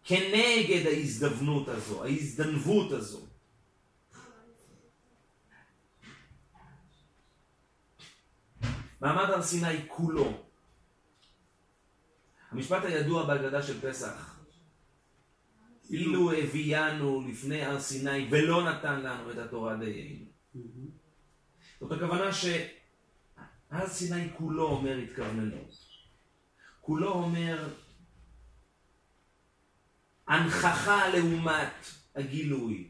כנגד 0.05 0.87
ההזדבנות 0.87 1.69
הזו, 1.69 2.05
ההזדנבות 2.05 2.93
הזו. 2.93 3.27
מעמד 9.01 9.31
הר 9.31 9.43
סיני 9.43 9.89
כולו. 9.89 10.43
המשפט 12.51 12.85
הידוע 12.85 13.27
בהגדה 13.27 13.63
של 13.63 13.81
פסח, 13.81 14.41
אילו 15.91 16.33
הביאנו 16.33 17.29
לפני 17.29 17.63
הר 17.63 17.81
סיני 17.81 18.29
ולא 18.31 18.71
נתן 18.71 19.01
לנו 19.01 19.31
את 19.31 19.39
התורה 19.39 19.77
דיינו. 19.77 20.25
זאת 21.83 21.93
הכוונה 21.93 22.31
הר 23.71 23.89
סיני 23.89 24.29
כולו 24.39 24.69
אומר 24.69 24.97
התכווננות. 24.97 25.75
כולו 26.81 27.13
אומר 27.13 27.75
הנכחה 30.27 31.09
לעומת 31.09 31.87
הגילוי. 32.15 32.89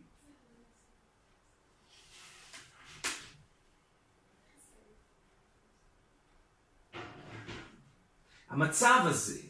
המצב 8.49 9.05
הזה 9.05 9.41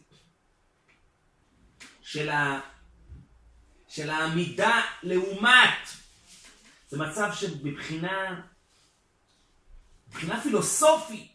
של, 2.00 2.28
ה, 2.28 2.60
של 3.88 4.10
העמידה 4.10 4.80
לעומת 5.02 5.88
זה 6.88 6.98
מצב 6.98 7.30
שמבחינה 7.34 8.46
מבחינה 10.12 10.42
פילוסופית 10.42 11.32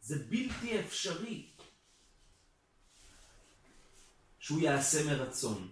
זה 0.00 0.18
בלתי 0.28 0.80
אפשרי 0.80 1.50
שהוא 4.38 4.60
יעשה 4.60 5.04
מרצון. 5.04 5.68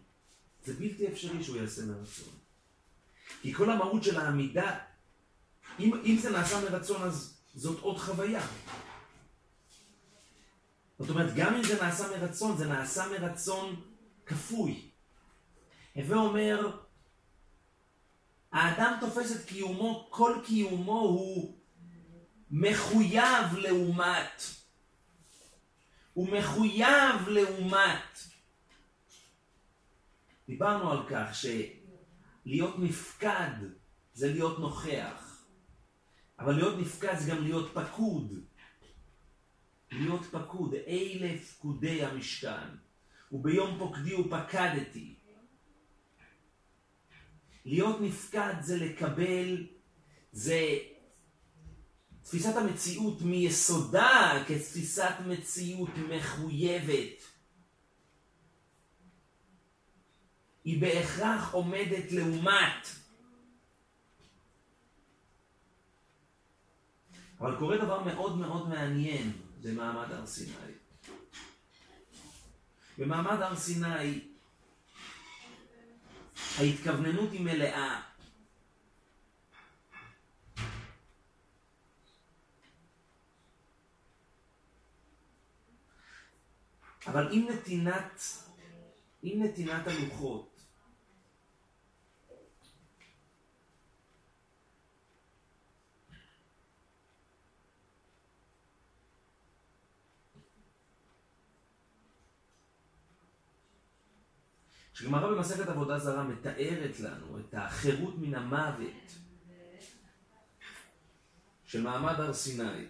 זה 0.65 0.73
בלתי 0.75 1.09
אפשרי 1.09 1.45
שהוא 1.45 1.57
יעשה 1.57 1.83
מרצון. 1.85 2.35
כי 3.43 3.55
כל 3.55 3.71
המהות 3.71 4.05
של 4.05 4.21
העמידה, 4.21 4.79
אם, 5.81 5.95
אם 6.05 6.19
זה 6.23 6.31
נעשה 6.31 6.71
מרצון 6.71 7.03
אז 7.03 7.41
זאת 7.55 7.81
עוד 7.81 7.99
חוויה. 7.99 8.47
זאת 10.99 11.11
אומרת, 11.11 11.35
גם 11.37 11.55
אם 11.55 11.63
זה 11.63 11.83
נעשה 11.83 12.19
מרצון, 12.19 12.57
זה 12.57 12.67
נעשה 12.67 13.09
מרצון 13.09 13.85
כפוי. 14.27 14.91
הווה 15.95 16.17
אומר, 16.17 16.81
האדם 18.53 18.97
תופס 19.01 19.37
את 19.37 19.45
קיומו, 19.45 20.09
כל 20.11 20.39
קיומו 20.47 21.01
הוא 21.01 21.59
מחויב 22.57 23.57
לעומת. 23.59 24.43
הוא 26.13 26.29
מחויב 26.39 27.29
לעומת. 27.29 28.19
דיברנו 30.47 30.93
על 30.93 31.09
כך 31.09 31.35
שלהיות 31.35 32.79
נפקד 32.79 33.51
זה 34.13 34.33
להיות 34.33 34.59
נוכח, 34.59 35.45
אבל 36.39 36.53
להיות 36.53 36.79
נפקד 36.79 37.19
זה 37.19 37.31
גם 37.31 37.43
להיות 37.43 37.75
פקוד. 37.75 38.45
להיות 39.91 40.25
פקוד, 40.25 40.75
אלה 40.75 41.39
פקודי 41.39 42.05
המשכן, 42.05 42.69
וביום 43.33 43.79
פוקדי 43.79 44.15
ופקדתי. 44.15 45.15
להיות 47.65 48.01
נפקד 48.01 48.55
זה 48.61 48.77
לקבל, 48.77 49.67
זה 50.33 50.79
תפיסת 52.25 52.57
המציאות 52.57 53.23
מיסודה 53.23 54.45
כתפיסת 54.49 55.15
מציאות 55.27 55.91
מחויבת. 56.09 57.23
היא 60.65 60.81
בהכרח 60.81 61.53
עומדת 61.53 62.13
לעומת. 62.13 62.89
אבל 67.41 67.59
קורה 67.59 67.79
דבר 67.79 68.05
מאוד 68.05 68.37
מאוד 68.37 68.69
מעניין 68.69 69.33
במעמד 69.63 70.13
הר 70.13 70.27
סיני. 70.27 70.55
במעמד 72.99 73.41
הר 73.43 73.57
סיני 73.57 74.21
ההתכווננות 76.59 77.33
היא 77.33 77.41
מלאה. 77.41 78.14
אבל 87.07 87.29
עם 87.33 87.47
נתינת, 87.49 88.23
עם 89.23 89.43
נתינת 89.43 89.87
הלוחות, 89.87 90.55
כשגמרא 104.95 105.35
במסכת 105.35 105.69
עבודה 105.69 105.99
זרה 105.99 106.25
מתארת 106.25 107.01
לנו 107.01 107.39
את 107.39 107.55
החירות 107.55 108.15
מן 108.19 108.35
המוות 108.35 109.13
של 111.65 111.83
מעמד 111.83 112.21
הר 112.21 112.33
סיני. 112.33 112.87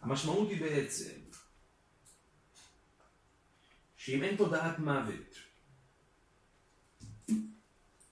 המשמעות 0.00 0.50
היא 0.50 0.60
בעצם 0.60 1.20
שאם 3.96 4.22
אין 4.22 4.36
תודעת 4.36 4.78
מוות, 4.78 5.36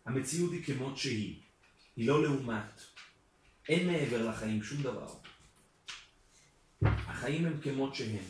המציאות 0.04 0.52
היא 0.52 0.64
כמות 0.64 0.98
שהיא, 0.98 1.40
היא 1.96 2.08
לא 2.08 2.22
לעומת, 2.22 2.80
אין 3.68 3.86
מעבר 3.86 4.28
לחיים 4.30 4.62
שום 4.62 4.82
דבר. 4.82 5.14
החיים 6.82 7.46
הם 7.46 7.60
כמות 7.60 7.94
שהם. 7.94 8.24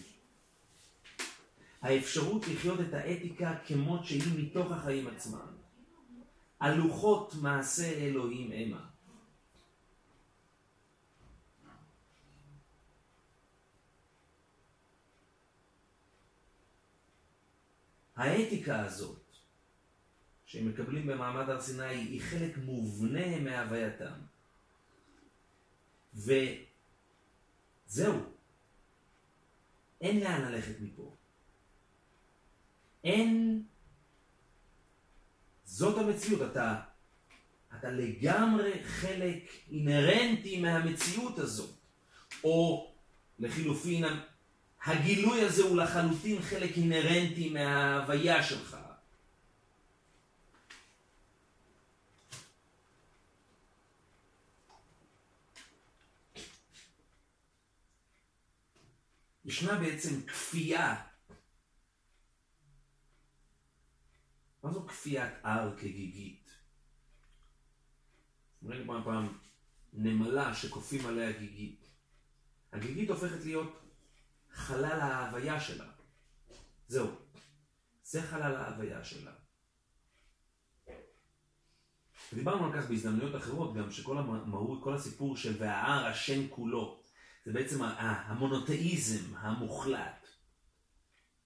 האפשרות 1.83 2.49
לחיות 2.49 2.81
את 2.81 2.95
האתיקה 2.95 3.59
כמות 3.67 4.05
שהיא 4.05 4.23
מתוך 4.37 4.73
החיים 4.73 5.07
עצמם. 5.07 5.47
הלוחות 6.61 7.35
מעשה 7.35 7.93
אלוהים 7.93 8.53
המה. 8.53 8.88
האתיקה 18.19 18.85
הזאת 18.85 19.23
שהם 20.45 20.69
מקבלים 20.69 21.07
במעמד 21.07 21.51
הר 21.51 21.61
סיני 21.61 21.85
היא 21.85 22.21
חלק 22.21 22.57
מובנה 22.57 23.41
מהווייתם. 23.41 24.13
וזהו. 26.15 26.43
אין 30.01 30.21
לאן 30.21 30.43
ללכת 30.43 30.81
מפה. 30.81 31.17
אין... 33.05 33.63
זאת 35.65 35.99
המציאות, 35.99 36.51
אתה, 36.51 36.81
אתה 37.79 37.91
לגמרי 37.91 38.85
חלק 38.85 39.43
אינהרנטי 39.71 40.61
מהמציאות 40.61 41.39
הזאת. 41.39 41.75
או 42.45 42.93
לחילופין, 43.39 44.05
הגילוי 44.89 45.45
הזה 45.45 45.63
הוא 45.63 45.77
לחלוטין 45.77 46.43
חלק 46.43 46.77
אינהרנטי 46.77 47.51
מההוויה 47.51 48.43
שלך. 48.43 48.77
ישנה 59.45 59.79
בעצם 59.79 60.27
כפייה 60.27 61.05
מה 64.63 64.73
זו 64.73 64.87
כפיית 64.87 65.33
הר 65.43 65.77
כגיגית? 65.77 66.51
אומרים 68.63 68.87
פעם 69.05 69.39
נמלה 69.93 70.55
שכופים 70.55 71.07
עליה 71.07 71.33
גיגית. 71.33 71.85
הגיגית 72.73 73.11
הופכת 73.11 73.45
להיות 73.45 73.88
חלל 74.69 75.01
ההוויה 75.01 75.61
שלה. 75.61 75.85
זהו. 76.89 77.07
זה 78.03 78.23
חלל 78.23 78.57
ההוויה 78.57 79.05
שלה. 79.05 79.31
ודיברנו 82.33 82.67
על 82.67 82.73
כך 82.73 82.89
בהזדמנויות 82.89 83.37
אחרות 83.37 83.75
גם, 83.75 83.91
שכל 83.91 84.19
המהות, 84.19 84.83
כל 84.83 84.95
הסיפור 84.95 85.37
של 85.37 85.57
וההר 85.59 86.07
השם 86.07 86.49
כולו, 86.49 87.01
זה 87.45 87.53
בעצם 87.53 87.83
המונותאיזם 87.83 89.37
המוחלט. 89.37 90.29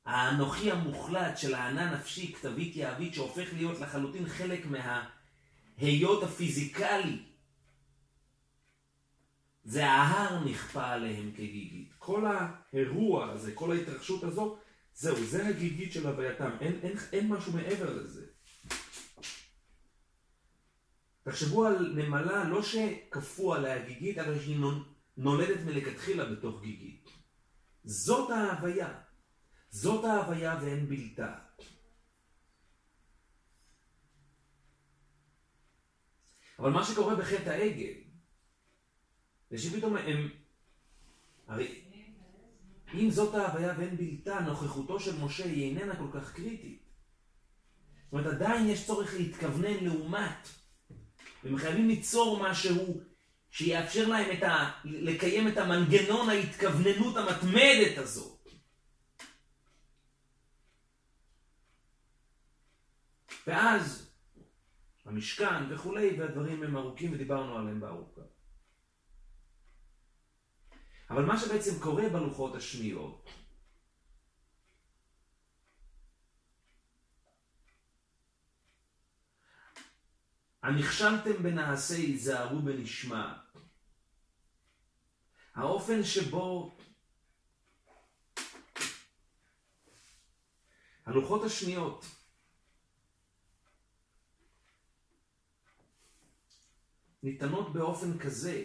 האנוכי 0.05 0.71
המוחלט 0.71 1.39
של 1.39 1.55
הענה 1.55 1.95
נפשי, 1.95 2.33
כתבית 2.33 2.77
יהבית, 2.77 3.15
שהופך 3.15 3.53
להיות 3.53 3.81
לחלוטין 3.81 4.29
חלק 4.29 4.67
מההיות 4.67 6.23
הפיזיקלי. 6.23 7.32
זה 9.65 9.87
ההר 9.87 10.45
נכפה 10.45 10.91
עליהם 10.91 11.31
כגיגית. 11.33 11.93
כל 11.99 12.25
האירוע 12.27 13.31
הזה, 13.31 13.53
כל 13.55 13.73
ההתרחשות 13.73 14.25
הזו, 14.25 14.59
זהו, 14.95 15.25
זה 15.25 15.47
הגיגית 15.47 15.93
של 15.93 16.07
הווייתם. 16.07 16.51
אין, 16.61 16.81
אין, 16.83 16.97
אין 17.13 17.29
משהו 17.29 17.53
מעבר 17.53 17.97
לזה. 17.97 18.27
תחשבו 21.23 21.67
על 21.67 21.93
נמלה, 21.95 22.49
לא 22.49 22.63
שכפו 22.63 23.55
עליה 23.55 23.87
גיגית, 23.87 24.19
אלא 24.19 24.39
שהיא 24.39 24.61
נולדת 25.17 25.61
מלכתחילה 25.65 26.25
בתוך 26.25 26.63
גיגית. 26.63 27.09
זאת 27.85 28.31
ההוויה. 28.31 29.01
זאת 29.71 30.05
ההוויה 30.05 30.59
ואין 30.63 30.89
בלתה. 30.89 31.35
אבל 36.59 36.71
מה 36.71 36.85
שקורה 36.85 37.15
בחטא 37.15 37.51
העגל, 37.51 38.02
ושפתאום 39.53 39.97
הם... 39.97 40.29
הרי 41.49 41.83
אם 42.95 43.11
זאת 43.11 43.35
ההוויה 43.35 43.75
ואין 43.79 43.97
בלתה, 43.97 44.41
נוכחותו 44.41 45.01
של 45.01 45.19
משה 45.25 45.45
היא 45.45 45.69
איננה 45.69 45.97
כל 45.97 46.09
כך 46.13 46.33
קריטית. 46.33 46.83
זאת 48.05 48.13
אומרת, 48.13 48.27
עדיין 48.27 48.69
יש 48.69 48.87
צורך 48.87 49.15
להתכוונן 49.15 49.85
לעומת. 49.85 50.49
והם 51.45 51.57
חייבים 51.57 51.89
ליצור 51.89 52.43
משהו 52.43 53.01
שיאפשר 53.51 54.09
להם 54.09 54.37
את 54.39 54.43
ה... 54.43 54.71
לקיים 54.85 55.49
את 55.49 55.57
המנגנון 55.57 56.29
ההתכווננות 56.29 57.17
המתמדת 57.17 57.99
הזאת. 57.99 58.49
ואז 63.47 64.13
המשכן 65.05 65.75
וכולי, 65.75 66.21
והדברים 66.21 66.63
הם 66.63 66.77
ארוכים 66.77 67.13
ודיברנו 67.13 67.59
עליהם 67.59 67.81
בארוכה. 67.81 68.32
אבל 71.11 71.25
מה 71.25 71.39
שבעצם 71.39 71.81
קורה 71.81 72.09
בלוחות 72.09 72.55
השניות, 72.55 73.29
הנכשלתם 80.63 81.43
בנעשה 81.43 81.95
היזהרו 81.95 82.63
בנשמע. 82.63 83.35
האופן 85.55 86.05
שבו 86.05 86.77
הלוחות 91.05 91.45
השניות 91.45 92.05
ניתנות 97.23 97.73
באופן 97.73 98.19
כזה 98.19 98.65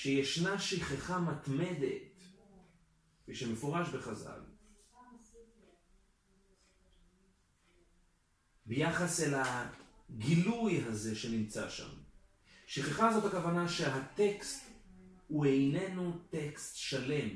שישנה 0.00 0.58
שכחה 0.58 1.18
מתמדת, 1.18 2.22
כפי 3.22 3.34
שמפורש 3.34 3.88
בחז"ל, 3.88 4.40
ביחס 8.66 9.20
אל 9.20 9.34
הגילוי 9.34 10.82
הזה 10.82 11.16
שנמצא 11.16 11.68
שם. 11.68 11.88
שכחה 12.66 13.12
זאת 13.12 13.24
הכוונה 13.24 13.68
שהטקסט 13.68 14.64
הוא 15.28 15.46
איננו 15.46 16.18
טקסט 16.30 16.76
שלם. 16.76 17.28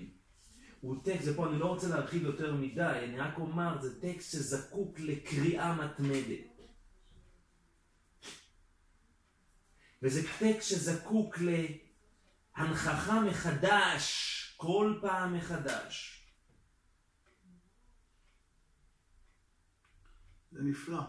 הוא 0.81 1.05
טקסט, 1.05 1.29
ופה 1.29 1.49
אני 1.49 1.59
לא 1.59 1.67
רוצה 1.67 1.89
להרחיב 1.89 2.23
יותר 2.23 2.55
מדי, 2.55 3.01
אני 3.05 3.19
רק 3.19 3.39
אומר, 3.39 3.83
זה 3.83 4.01
טקסט 4.01 4.33
שזקוק 4.33 5.01
לקריאה 5.01 5.75
מתמדת. 5.75 6.61
וזה 10.03 10.29
טקסט 10.39 10.69
שזקוק 10.69 11.39
להנכחה 12.57 13.21
מחדש, 13.21 14.55
כל 14.57 14.95
פעם 15.01 15.35
מחדש. 15.35 16.23
זה 20.53 20.63
נפלא. 20.63 21.03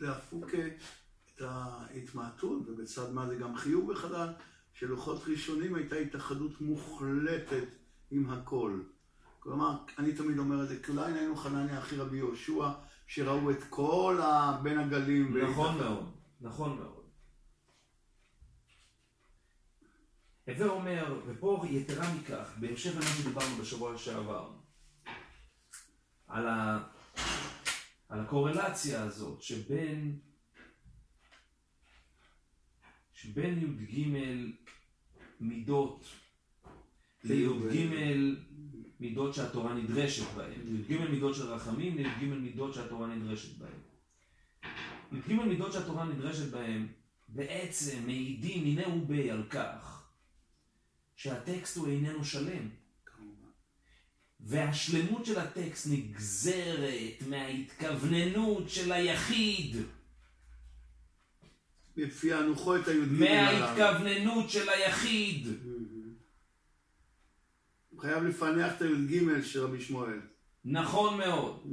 להפוק 0.00 0.50
את 0.54 1.40
ההתמעטות, 1.40 2.68
ובצד 2.68 3.12
מה 3.12 3.26
זה 3.26 3.36
גם 3.36 3.56
חיוב 3.56 3.92
בחלל, 3.92 4.32
שלוחות 4.72 5.22
ראשונים 5.26 5.74
הייתה 5.74 5.96
התאחדות 5.96 6.60
מוחלטת 6.60 7.68
עם 8.10 8.30
הכל. 8.30 8.80
כלומר, 9.38 9.76
אני 9.98 10.12
תמיד 10.12 10.38
אומר 10.38 10.62
את 10.62 10.68
זה, 10.68 10.82
כי 10.82 10.90
אולי 10.90 11.12
היינו 11.12 11.36
חנניה 11.36 11.78
אחי 11.78 11.96
רבי 11.96 12.16
יהושע, 12.16 12.68
שראו 13.06 13.50
את 13.50 13.64
כל 13.70 14.20
בין 14.62 14.78
הגלים. 14.78 15.36
נכון 15.36 15.78
מאוד, 15.78 16.12
נכון 16.40 16.78
מאוד. 16.78 16.95
הווה 20.46 20.66
אומר, 20.66 21.20
ופה 21.26 21.64
יתרה 21.70 22.14
מכך, 22.14 22.54
בהמשך 22.60 22.90
למה 22.94 23.04
שדיברנו 23.04 23.56
בשבוע 23.56 23.98
שעבר, 23.98 24.52
על, 26.26 26.48
ה, 26.48 26.84
על 28.08 28.20
הקורלציה 28.20 29.02
הזאת 29.02 29.42
שבין, 29.42 30.18
שבין 33.12 33.58
י"ג 33.58 34.08
מידות 35.40 36.06
לי"ג 37.24 37.88
מידות 39.00 39.34
שהתורה 39.34 39.74
נדרשת 39.74 40.34
בהן, 40.34 40.60
י"ג 40.66 40.96
מידות 41.10 41.34
של 41.34 41.46
רחמים 41.46 41.96
לי"ג 41.96 42.24
מידות 42.24 42.74
שהתורה 42.74 43.06
נדרשת 43.06 43.58
בהן. 43.58 43.80
י"ג 45.12 45.32
מידות 45.32 45.72
שהתורה 45.72 46.04
נדרשת 46.04 46.50
בהן 46.50 46.86
בעצם 47.28 48.06
מעידים 48.06 48.64
מיני 48.64 48.86
ובי 48.86 49.30
על 49.30 49.42
כך 49.50 49.95
שהטקסט 51.16 51.76
הוא 51.76 51.88
איננו 51.88 52.24
שלם. 52.24 52.68
והשלמות 54.40 55.26
של 55.26 55.38
הטקסט 55.38 55.86
נגזרת 55.90 57.22
מההתכווננות 57.28 58.70
של 58.70 58.92
היחיד. 58.92 59.76
בפענוחו 61.96 62.76
את 62.76 62.88
הי"ג 62.88 63.08
מההתכווננות 63.10 64.50
של 64.50 64.68
היחיד. 64.68 65.46
הוא 67.90 68.00
חייב 68.00 68.24
לפענח 68.24 68.76
את 68.76 68.82
הי"ג 68.82 69.42
של 69.42 69.64
רבי 69.64 69.80
שמואל. 69.80 70.20
נכון 70.64 71.18
מאוד. 71.18 71.66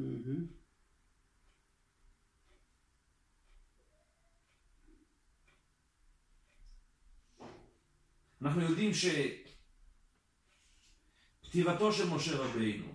אנחנו 8.43 8.61
יודעים 8.61 8.91
שפטירתו 11.43 11.93
של 11.93 12.09
משה 12.09 12.37
רבינו, 12.37 12.93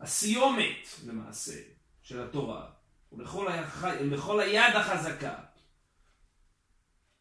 הסיומת 0.00 0.86
למעשה 1.06 1.62
של 2.02 2.22
התורה, 2.22 2.70
ולכל 3.12 3.52
היח... 3.52 3.84
היד 4.40 4.76
החזקה, 4.76 5.44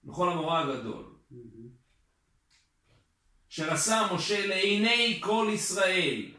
לכל 0.04 0.30
המורה 0.30 0.60
הגדול, 0.60 1.16
שעשה 3.50 4.08
משה 4.16 4.48
לעיני 4.48 5.22
כל 5.24 5.48
ישראל. 5.54 6.32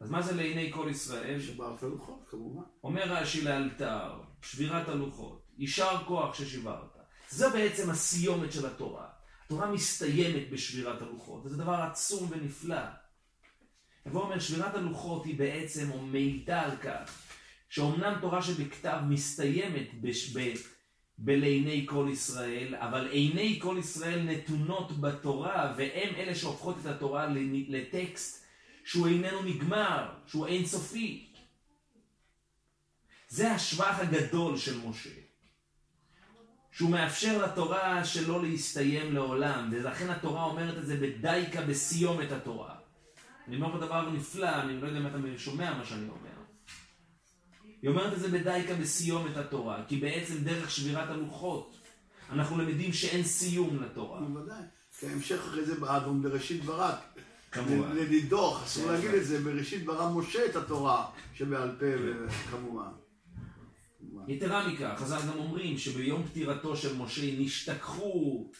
אז 0.00 0.10
מה 0.10 0.22
זה 0.22 0.34
לעיני 0.34 0.72
כל 0.72 0.88
ישראל? 0.90 1.40
שברת 1.40 1.82
הלוחות, 1.82 2.24
כמובן. 2.28 2.62
אומר 2.84 3.12
רש"י 3.12 3.44
לאלתר, 3.44 4.22
שבירת 4.42 4.88
הלוחות, 4.88 5.46
יישר 5.58 6.04
כוח 6.06 6.34
ששיברת. 6.34 6.97
זו 7.30 7.50
בעצם 7.50 7.90
הסיומת 7.90 8.52
של 8.52 8.66
התורה. 8.66 9.06
התורה 9.44 9.70
מסתיימת 9.70 10.50
בשבירת 10.50 11.02
הלוחות, 11.02 11.46
וזה 11.46 11.56
דבר 11.56 11.74
עצום 11.74 12.28
ונפלא. 12.30 12.82
יבוא 14.06 14.22
אומר, 14.22 14.38
שבירת 14.38 14.74
הלוחות 14.74 15.24
היא 15.24 15.38
בעצם, 15.38 15.90
או 15.90 16.02
מעידה 16.02 16.62
על 16.62 16.76
כך, 16.76 17.22
שאומנם 17.68 18.18
תורה 18.20 18.42
שבכתב 18.42 18.98
מסתיימת 19.08 20.00
בש... 20.00 20.36
ב... 20.36 20.52
בלעיני 21.18 21.86
כל 21.88 22.08
ישראל, 22.12 22.74
אבל 22.74 23.08
עיני 23.08 23.58
כל 23.62 23.76
ישראל 23.78 24.22
נתונות 24.22 25.00
בתורה, 25.00 25.74
והם 25.76 26.14
אלה 26.14 26.34
שהופכות 26.34 26.76
את 26.80 26.86
התורה 26.86 27.26
לטקסט 27.68 28.44
שהוא 28.84 29.06
איננו 29.06 29.42
נגמר, 29.42 30.08
שהוא 30.26 30.46
אינסופי. 30.46 31.32
זה 33.28 33.52
השבח 33.52 33.98
הגדול 33.98 34.58
של 34.58 34.78
משה. 34.78 35.17
שהוא 36.78 36.90
מאפשר 36.90 37.44
לתורה 37.44 38.04
שלא 38.04 38.42
להסתיים 38.42 39.14
לעולם, 39.14 39.68
ולכן 39.72 40.10
התורה 40.10 40.44
אומרת 40.44 40.78
את 40.78 40.86
זה 40.86 40.96
בדייקה 40.96 41.62
בסיומת 41.62 42.32
התורה. 42.32 42.74
אני 43.48 43.56
אומר 43.56 43.72
פה 43.72 43.78
דבר 43.78 44.10
נפלא, 44.10 44.48
אני 44.48 44.80
לא 44.80 44.86
יודע 44.86 45.00
אם 45.00 45.06
אתה 45.06 45.18
שומע 45.38 45.74
מה 45.78 45.84
שאני 45.84 46.08
אומר. 46.08 46.38
היא 47.82 47.90
אומרת 47.90 48.12
את 48.12 48.20
זה 48.20 48.28
בדייקה 48.28 48.74
בסיומת 48.74 49.36
התורה, 49.36 49.84
כי 49.88 49.96
בעצם 49.96 50.34
דרך 50.44 50.70
שבירת 50.70 51.08
הלוחות, 51.08 51.76
אנחנו 52.32 52.58
למדים 52.58 52.92
שאין 52.92 53.24
סיום 53.24 53.82
לתורה. 53.82 54.20
בוודאי, 54.20 54.62
כי 54.98 55.06
ההמשך 55.06 55.38
אחרי 55.38 55.64
זה 55.64 55.80
באדום 55.80 56.22
בראשית 56.22 56.62
דברת. 56.62 56.98
כמובן. 57.52 57.96
לדידוך, 57.96 58.62
אסור 58.64 58.90
להגיד 58.90 59.14
את 59.14 59.26
זה, 59.26 59.40
בראשית 59.40 59.84
ברא 59.84 60.12
משה 60.12 60.46
את 60.46 60.56
התורה 60.56 61.06
שבעל 61.34 61.76
פה, 61.78 61.86
כמובן. 62.50 62.90
יתרה 64.28 64.68
מכך, 64.68 64.94
חז"ל 64.96 65.20
גם 65.32 65.38
אומרים 65.38 65.78
שביום 65.78 66.26
פטירתו 66.26 66.76
של 66.76 66.96
משה 66.96 67.38
נשתכחו 67.38 68.50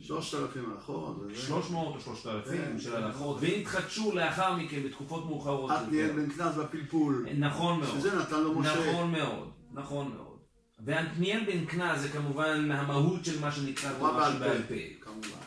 שלושת 0.00 0.38
אלפים 0.38 0.72
הלכות. 0.72 1.22
שלוש 1.34 1.70
מאות 1.70 1.94
או 1.94 2.00
שלושת 2.00 2.26
אלפים 2.26 2.64
כן, 2.64 2.80
של 2.80 2.90
כן. 2.90 3.02
הלכות, 3.02 3.38
והתחדשו 3.40 4.12
לאחר 4.14 4.56
מכן 4.56 4.82
בתקופות 4.82 5.26
מאוחרות. 5.26 5.70
עתניאל 5.70 6.12
בן 6.12 6.30
קנז 6.30 6.58
והפלפול. 6.58 7.26
נכון 7.38 7.80
מאוד. 7.80 7.98
שזה 7.98 8.18
נתן 8.18 8.40
לו 8.40 8.58
משה. 8.58 8.90
נכון 8.90 9.12
מאוד, 9.12 9.50
נכון 9.72 10.12
מאוד. 10.14 10.38
ועתניאל 10.84 11.44
בן 11.44 11.66
קנז 11.66 12.00
זה 12.00 12.08
כמובן 12.08 12.70
המהות 12.70 13.24
של 13.24 13.40
מה 13.40 13.52
שנקרא 13.52 13.92
תורה 13.98 14.32
שבעל 14.32 14.62
פה. 14.62 14.74
כמובן. 15.00 15.44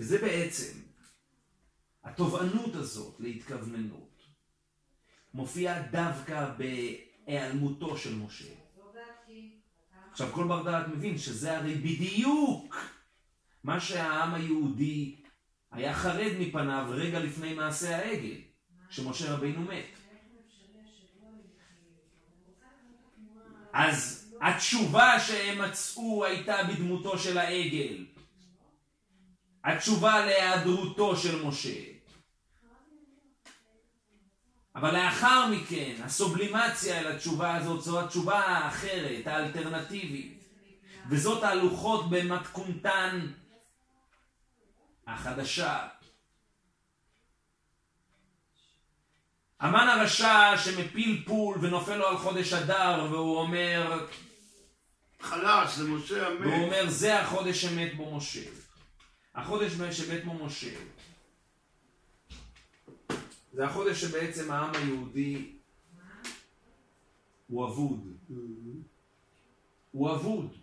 וזה 0.00 0.18
בעצם, 0.18 0.78
התובענות 2.04 2.74
הזאת 2.74 3.16
להתכווננות 3.20 4.22
מופיעה 5.34 5.82
דווקא 5.82 6.50
ב... 6.58 6.64
היעלמותו 7.28 7.96
של 7.96 8.14
משה. 8.14 8.54
עכשיו 10.10 10.32
כל 10.32 10.48
בר 10.48 10.62
דעת 10.62 10.88
מבין 10.88 11.18
שזה 11.18 11.56
הרי 11.56 11.74
בדיוק 11.74 12.76
מה 13.64 13.80
שהעם 13.80 14.34
היהודי 14.34 15.16
היה 15.70 15.94
חרד 15.94 16.32
מפניו 16.38 16.86
רגע 16.90 17.20
לפני 17.20 17.54
מעשה 17.54 17.96
העגל, 17.96 18.40
כשמשה 18.88 19.32
רבינו 19.32 19.60
מת. 19.60 19.84
אז 23.72 24.28
התשובה 24.40 25.20
שהם 25.20 25.62
מצאו 25.62 26.24
הייתה 26.24 26.56
בדמותו 26.68 27.18
של 27.18 27.38
העגל. 27.38 28.06
התשובה 29.64 30.26
להיעדרותו 30.26 31.16
של 31.16 31.44
משה. 31.44 31.97
אבל 34.76 34.96
לאחר 34.96 35.46
מכן, 35.46 35.94
הסובלימציה 36.04 37.00
אל 37.00 37.12
התשובה 37.12 37.56
הזאת 37.56 37.82
זו 37.82 38.00
התשובה 38.00 38.38
האחרת, 38.38 39.26
האלטרנטיבית. 39.26 40.44
וזאת 41.10 41.44
הלוחות 41.44 42.10
במתכונתן 42.10 43.26
החדשה. 45.06 45.88
המן 49.60 49.88
הרשע 49.88 50.58
שמפיל 50.58 51.24
פול 51.26 51.58
ונופל 51.62 51.96
לו 51.96 52.06
על 52.06 52.18
חודש 52.18 52.52
אדר 52.52 53.06
והוא 53.10 53.38
אומר 53.38 54.06
חלש, 55.20 55.74
זה 55.74 55.88
משה 55.88 56.26
המת. 56.26 56.40
והוא 56.40 56.64
אומר 56.64 56.84
זה 56.88 57.20
החודש 57.20 57.62
שמת 57.62 57.96
בו 57.96 58.16
משה. 58.16 58.50
החודש 59.34 59.72
שמת 59.72 60.24
בו 60.24 60.46
משה. 60.46 60.70
זה 63.52 63.66
החודש 63.66 64.00
שבעצם 64.00 64.50
העם 64.50 64.74
היהודי 64.74 65.52
הוא 67.48 67.66
אבוד. 67.68 68.16
הוא 69.92 70.12
אבוד. 70.12 70.56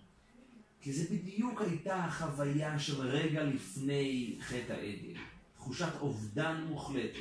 כי 0.81 0.93
זה 0.93 1.15
בדיוק 1.15 1.61
הייתה 1.61 1.95
החוויה 1.95 2.79
של 2.79 3.01
רגע 3.01 3.43
לפני 3.43 4.37
חטא 4.41 4.73
העגל. 4.73 5.19
תחושת 5.55 5.91
אובדן 5.99 6.65
מוחלטת. 6.69 7.19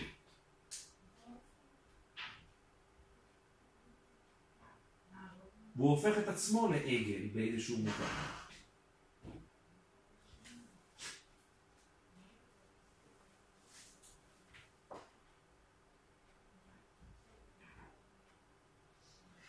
והוא 5.76 5.90
הופך 5.90 6.18
את 6.18 6.28
עצמו 6.28 6.68
לעגל 6.72 7.28
באיזשהו 7.32 7.78
מובן. 7.78 8.43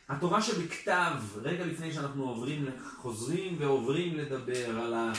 התורה 0.09 0.41
שבכתב, 0.41 1.21
רגע 1.35 1.65
לפני 1.65 1.93
שאנחנו 1.93 2.29
עוברים, 2.29 2.65
חוזרים 2.97 3.55
ועוברים 3.59 4.15
לדבר 4.17 4.79
על 4.79 4.93
ה... 4.93 5.11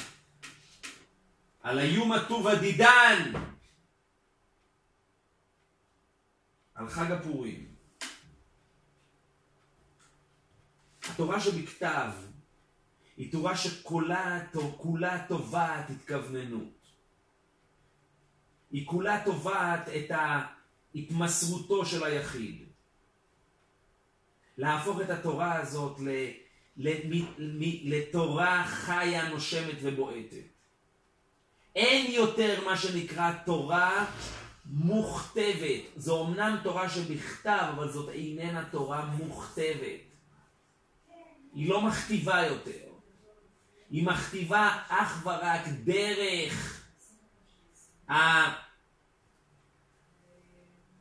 על 1.60 1.78
היום 1.78 2.12
הטוב 2.12 2.46
הדידן, 2.46 3.32
על 6.74 6.88
חג 6.88 7.12
הפורים. 7.12 7.66
התורה 11.08 11.40
שבכתב 11.40 12.10
היא 13.16 13.32
תורה 13.32 13.56
שכולה 13.56 14.46
כולה 14.76 15.26
טובעת 15.28 15.90
התכווננות. 15.90 16.76
היא 18.70 18.86
כולה 18.86 19.24
טובעת 19.24 19.88
את 19.88 20.10
ההתמסרותו 20.94 21.86
של 21.86 22.04
היחיד. 22.04 22.65
להפוך 24.58 25.00
את 25.00 25.10
התורה 25.10 25.58
הזאת 25.58 26.00
ל, 26.00 26.08
ל, 26.76 26.88
מ, 27.08 27.24
מ, 27.38 27.62
לתורה 27.84 28.64
חיה, 28.66 29.28
נושמת 29.28 29.78
ובועטת. 29.82 30.46
אין 31.76 32.12
יותר 32.12 32.64
מה 32.64 32.76
שנקרא 32.76 33.32
תורה 33.44 34.06
מוכתבת. 34.66 35.82
זו 35.96 36.26
אמנם 36.26 36.58
תורה 36.62 36.90
שבכתב, 36.90 37.66
אבל 37.74 37.90
זאת 37.90 38.08
איננה 38.08 38.64
תורה 38.70 39.04
מוכתבת. 39.04 40.00
היא 41.54 41.68
לא 41.68 41.82
מכתיבה 41.82 42.46
יותר. 42.46 42.86
היא 43.90 44.06
מכתיבה 44.06 44.78
אך 44.88 45.26
ורק 45.26 45.62
דרך 45.84 46.82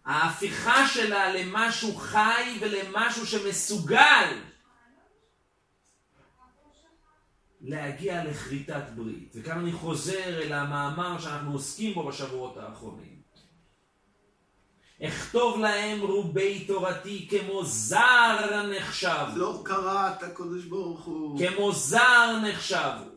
ההפיכה 0.05 0.87
שלה 0.87 1.33
למשהו 1.33 1.95
חי 1.95 2.57
ולמשהו 2.61 3.25
שמסוגל 3.25 4.41
להגיע 7.61 8.23
לכריתת 8.23 8.83
ברית. 8.95 9.33
וכאן 9.35 9.59
אני 9.59 9.71
חוזר 9.71 10.41
אל 10.41 10.53
המאמר 10.53 11.19
שאנחנו 11.19 11.51
עוסקים 11.51 11.93
בו 11.93 12.07
בשבועות 12.07 12.57
האחרונים. 12.57 13.15
אכתוב 15.03 15.59
להם 15.59 16.01
רובי 16.01 16.65
תורתי 16.65 17.27
כמו 17.29 17.65
זר 17.65 18.67
נחשב. 18.77 19.25
לא 19.35 19.61
קראת 19.65 20.23
הקדוש 20.23 20.65
ברוך 20.65 21.05
הוא. 21.05 21.39
כמו 21.39 21.71
זר 21.71 22.39
נחשבו. 22.43 23.15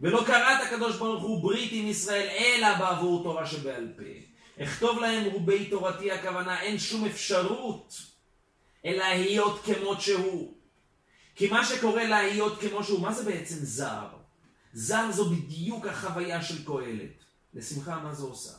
ולא 0.00 0.24
קראת 0.26 0.58
הקדוש 0.66 0.96
ברוך 0.96 1.22
הוא 1.22 1.42
ברית 1.42 1.70
עם 1.72 1.86
ישראל 1.86 2.28
אלא 2.28 2.78
בעבור 2.78 3.22
תורה 3.22 3.46
שבעל 3.46 3.88
פה. 3.96 4.21
אכתוב 4.62 4.98
להם 4.98 5.32
רובי 5.32 5.70
תורתי 5.70 6.12
הכוונה 6.12 6.60
אין 6.60 6.78
שום 6.78 7.04
אפשרות 7.04 8.02
אלא 8.84 9.04
להיות 9.14 9.62
כמות 9.64 10.00
שהוא. 10.00 10.54
כי 11.34 11.50
מה 11.50 11.64
שקורה 11.64 12.04
להיות 12.04 12.60
כמו 12.60 12.84
שהוא, 12.84 13.00
מה 13.00 13.12
זה 13.12 13.24
בעצם 13.24 13.56
זר? 13.56 14.08
זר 14.72 15.12
זו 15.12 15.30
בדיוק 15.30 15.86
החוויה 15.86 16.42
של 16.42 16.64
קהלת. 16.64 17.24
לשמחה 17.54 17.98
מה 17.98 18.14
זה 18.14 18.22
עושה? 18.22 18.52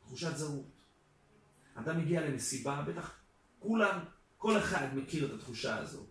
תחושת 0.00 0.36
זרות. 0.36 0.70
אתה 1.82 1.92
מגיע 1.92 2.20
למסיבה, 2.20 2.82
בטח 2.82 3.14
כולם, 3.58 3.98
כל 4.38 4.58
אחד 4.58 4.86
מכיר 4.94 5.26
את 5.26 5.30
התחושה 5.38 5.76
הזאת. 5.76 6.09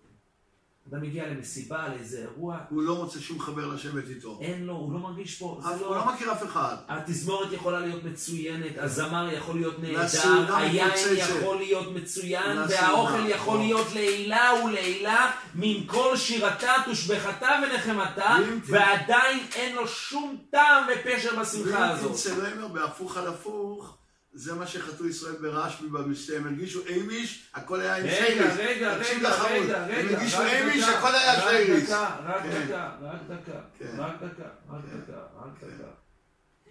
אתה 0.87 0.97
מגיע 0.97 1.27
למסיבה, 1.27 1.87
לאיזה 1.87 2.19
אירוע. 2.19 2.57
הוא 2.69 2.83
לא 2.83 2.95
מוצא 2.95 3.19
שום 3.19 3.39
חבר 3.39 3.67
לשבת 3.67 4.09
איתו. 4.09 4.37
אין 4.41 4.65
לו, 4.65 4.73
הוא 4.73 4.93
לא 4.93 4.99
מרגיש 4.99 5.35
פה. 5.35 5.59
אף, 5.61 5.81
לא... 5.81 5.87
הוא 5.87 5.95
לא 5.95 6.13
מכיר 6.13 6.31
אף 6.31 6.43
אחד. 6.43 6.75
התזמורת 6.87 7.53
יכולה 7.53 7.79
להיות 7.79 8.03
מצוינת, 8.03 8.77
הזמר 8.77 9.33
יכול 9.33 9.55
להיות 9.55 9.79
נהדר, 9.79 10.55
היין 10.55 10.91
יכול 11.15 11.57
להיות 11.57 11.95
מצוין, 11.95 12.57
והאוכל 12.69 13.25
יכול. 13.25 13.59
להיות 13.59 13.87
לעילה 13.93 14.51
ולעילה, 14.65 15.31
מן 15.55 15.87
כל 15.87 16.17
שירתה, 16.17 16.73
תושבחתה 16.85 17.49
ונחמתה, 17.63 18.35
ועדיין 18.63 19.39
אין 19.55 19.75
לו 19.75 19.87
שום 19.87 20.37
טעם 20.51 20.83
ופשר 20.87 21.39
בשמחה 21.41 21.89
הזאת. 21.89 22.03
ואם 22.03 22.09
תמצא 22.09 22.37
להם 22.37 22.73
בהפוך 22.73 23.17
על 23.17 23.27
הפוך. 23.27 23.98
זה 24.33 24.55
מה 24.55 24.67
שחטאו 24.67 25.07
ישראל 25.07 25.35
ברשב"י 25.35 25.87
במשתה, 25.87 26.37
הם 26.37 26.47
הרגישו 26.47 26.85
אימיש, 26.85 27.49
הכל 27.53 27.81
היה 27.81 27.95
עם 27.95 28.07
שייריס. 28.07 28.57
רגע, 28.57 28.95
רגע, 28.95 28.95
רגע, 28.95 29.43
רגע, 29.43 29.85
רגע, 29.85 29.85
הם 29.85 30.15
הרגישו 30.15 30.41
אימיש, 30.41 30.83
הכל 30.83 31.15
היה 31.15 31.41
שייריס. 31.41 31.89
רק 31.89 32.45
דקה, 32.45 32.97
רק 33.01 33.21
דקה, 33.27 33.61
רק 33.97 34.21
דקה, 34.21 34.49
רק 34.67 34.83
דקה, 34.85 35.21
רק 35.37 35.53
דקה, 35.63 35.89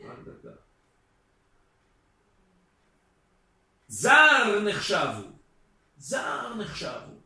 רק 0.04 0.18
דקה. 0.26 0.54
זר 3.88 4.61
נחשבו, 4.64 5.28
זר 5.98 6.54
נחשבו. 6.54 7.18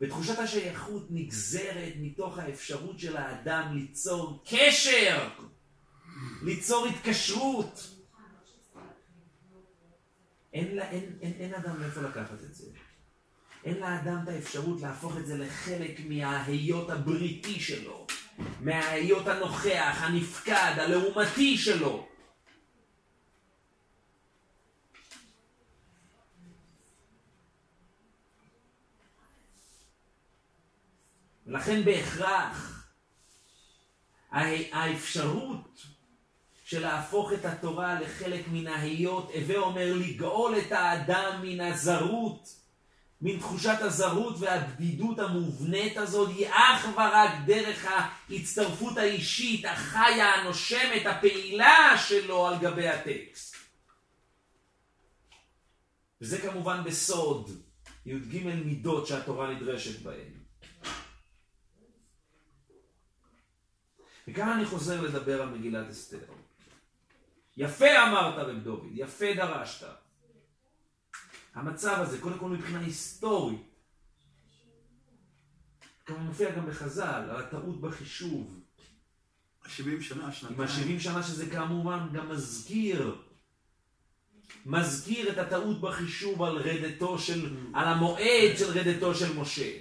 ותחושת 0.00 0.38
השייכות 0.38 1.06
נגזרת 1.10 1.92
מתוך 2.00 2.38
האפשרות 2.38 2.98
של 2.98 3.16
האדם 3.16 3.74
ליצור 3.74 4.44
קשר, 4.50 5.28
ליצור 6.42 6.86
התקשרות. 6.86 7.99
אין, 10.52 10.76
לה, 10.76 10.90
אין, 10.90 11.18
אין, 11.20 11.32
אין 11.32 11.54
אדם 11.54 11.80
מאיפה 11.80 12.00
לקחת 12.00 12.42
את 12.44 12.54
זה. 12.54 12.66
אין 13.64 13.80
לאדם 13.80 14.20
את 14.22 14.28
האפשרות 14.28 14.80
להפוך 14.80 15.16
את 15.16 15.26
זה 15.26 15.38
לחלק 15.38 16.00
מההיות 16.08 16.90
הבריטי 16.90 17.60
שלו, 17.60 18.06
מההיות 18.60 19.26
הנוכח, 19.26 19.96
הנפקד, 20.00 20.74
הלעומתי 20.76 21.58
שלו. 21.58 22.06
לכן 31.46 31.84
בהכרח 31.84 32.86
האפשרות 34.30 35.86
של 36.70 36.80
להפוך 36.80 37.32
את 37.32 37.44
התורה 37.44 38.00
לחלק 38.00 38.44
מן 38.52 38.66
ההיות, 38.66 39.30
הווה 39.34 39.58
אומר 39.58 39.94
לגאול 39.94 40.58
את 40.58 40.72
האדם 40.72 41.42
מן 41.42 41.60
הזרות, 41.60 42.56
מן 43.20 43.38
תחושת 43.38 43.76
הזרות 43.80 44.36
והבדידות 44.38 45.18
המובנית 45.18 45.96
הזאת, 45.96 46.28
היא 46.28 46.48
אך 46.48 46.88
ורק 46.94 47.30
דרך 47.46 47.86
ההצטרפות 48.30 48.96
האישית, 48.96 49.64
החיה, 49.64 50.34
הנושמת, 50.34 51.06
הפעילה 51.06 51.98
שלו 52.08 52.46
על 52.46 52.58
גבי 52.58 52.88
הטקסט. 52.88 53.56
וזה 56.20 56.38
כמובן 56.38 56.84
בסוד. 56.84 57.50
י"ג 58.06 58.44
מידות 58.44 59.06
שהתורה 59.06 59.54
נדרשת 59.54 60.02
בהן. 60.02 60.32
וכאן 64.28 64.48
אני 64.48 64.64
חוזר 64.64 65.00
לדבר 65.00 65.42
על 65.42 65.48
מגילת 65.48 65.90
אסתר. 65.90 66.39
יפה 67.60 68.08
אמרת 68.08 68.34
רב 68.38 68.58
דוד, 68.62 68.88
יפה 68.92 69.26
דרשת. 69.36 69.86
המצב 71.54 71.96
הזה, 71.98 72.20
קודם 72.20 72.38
כל 72.38 72.48
מבחינה 72.48 72.80
היסטורית, 72.80 73.60
כמובן 76.06 76.22
מופיע 76.24 76.50
גם 76.50 76.66
בחז"ל, 76.66 77.26
על 77.30 77.36
הטעות 77.36 77.80
בחישוב. 77.80 78.60
ה-70 79.64 80.02
שנה, 80.02 80.32
שנתיים. 80.32 80.60
עם 80.60 80.66
ה-70 80.66 81.00
שנה 81.00 81.22
שזה 81.22 81.50
כמובן 81.50 82.08
גם 82.12 82.28
מזכיר, 82.28 83.22
מזכיר 84.66 85.32
את 85.32 85.38
הטעות 85.38 85.80
בחישוב 85.80 86.42
על 86.42 86.56
רדתו 86.56 87.18
של, 87.18 87.56
על 87.74 87.88
המועד 87.88 88.56
של 88.58 88.78
רדתו 88.78 89.14
של 89.14 89.38
משה. 89.38 89.78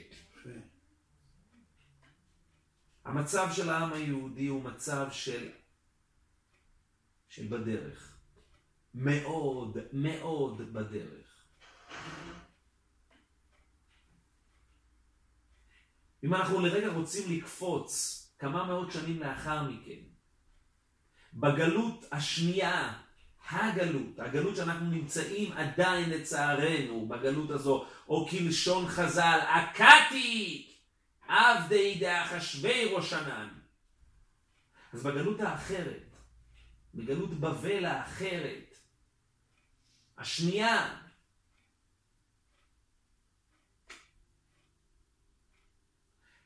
המצב 3.05 3.49
של 3.53 3.69
העם 3.69 3.93
היהודי 3.93 4.47
הוא 4.47 4.63
מצב 4.63 5.07
של, 5.11 5.49
של 7.30 7.47
בדרך. 7.47 8.17
מאוד, 8.93 9.77
מאוד 9.93 10.73
בדרך. 10.73 11.45
אם 16.23 16.34
אנחנו 16.34 16.59
לרגע 16.59 16.88
רוצים 16.88 17.38
לקפוץ 17.38 18.15
כמה 18.39 18.63
מאות 18.63 18.91
שנים 18.91 19.19
לאחר 19.19 19.63
מכן, 19.63 19.99
בגלות 21.34 22.05
השנייה, 22.11 22.93
הגלות, 23.49 24.19
הגלות 24.19 24.55
שאנחנו 24.55 24.86
נמצאים 24.86 25.51
עדיין 25.51 26.09
לצערנו 26.09 27.07
בגלות 27.07 27.49
הזו, 27.49 27.86
או 28.07 28.27
כלשון 28.27 28.88
חז"ל, 28.88 29.39
עקתי 29.47 30.67
עבדי 31.27 31.99
דאחשבי 31.99 32.86
ראשנן. 32.93 33.47
אז 34.93 35.03
בגלות 35.03 35.41
האחרת, 35.41 36.09
בגלות 36.95 37.39
בבל 37.39 37.85
האחרת, 37.85 38.77
השנייה, 40.17 40.99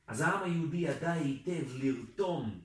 אז 0.07 0.21
העם 0.21 0.43
היהודי 0.43 0.77
ידע 0.77 1.11
היטב 1.11 1.75
לרתום 1.75 2.61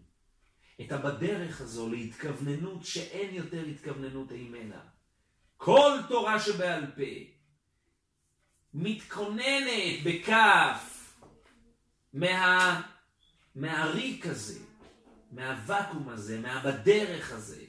את 0.80 0.92
הבדרך 0.92 1.60
הזו 1.60 1.88
להתכווננות 1.90 2.84
שאין 2.84 3.34
יותר 3.34 3.64
התכווננות 3.64 4.32
אימנה. 4.32 4.80
כל 5.56 5.98
תורה 6.08 6.40
שבעל 6.40 6.86
פה 6.86 7.02
מתכוננת 8.74 10.04
בכף 10.04 11.14
מה, 12.12 12.82
מהריק 13.54 14.26
הזה, 14.26 14.60
מהוואקום 15.30 16.08
הזה, 16.08 16.40
מהבדרך 16.40 17.32
הזה, 17.32 17.64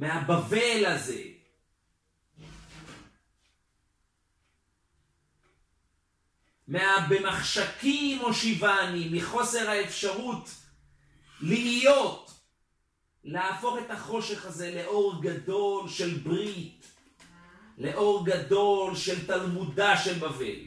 מהבבל 0.00 0.86
הזה. 0.86 1.22
מהבמחשכים 6.68 8.18
הושיבני, 8.18 9.08
מחוסר 9.12 9.70
האפשרות 9.70 10.50
להיות, 11.40 12.30
להפוך 13.24 13.78
את 13.78 13.90
החושך 13.90 14.46
הזה 14.46 14.74
לאור 14.74 15.22
גדול 15.22 15.88
של 15.88 16.18
ברית, 16.18 16.86
לאור 17.78 18.26
גדול 18.26 18.96
של 18.96 19.26
תלמודה 19.26 19.96
של 19.96 20.18
בבל. 20.18 20.60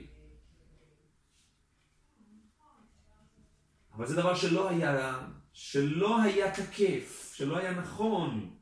אבל 3.94 4.08
זה 4.08 4.16
דבר 4.16 4.36
שלא 4.36 4.70
היה, 4.70 5.28
שלא 5.54 6.22
היה 6.22 6.56
תקף, 6.56 7.34
שלא 7.36 7.58
היה 7.58 7.72
נכון. 7.72 8.60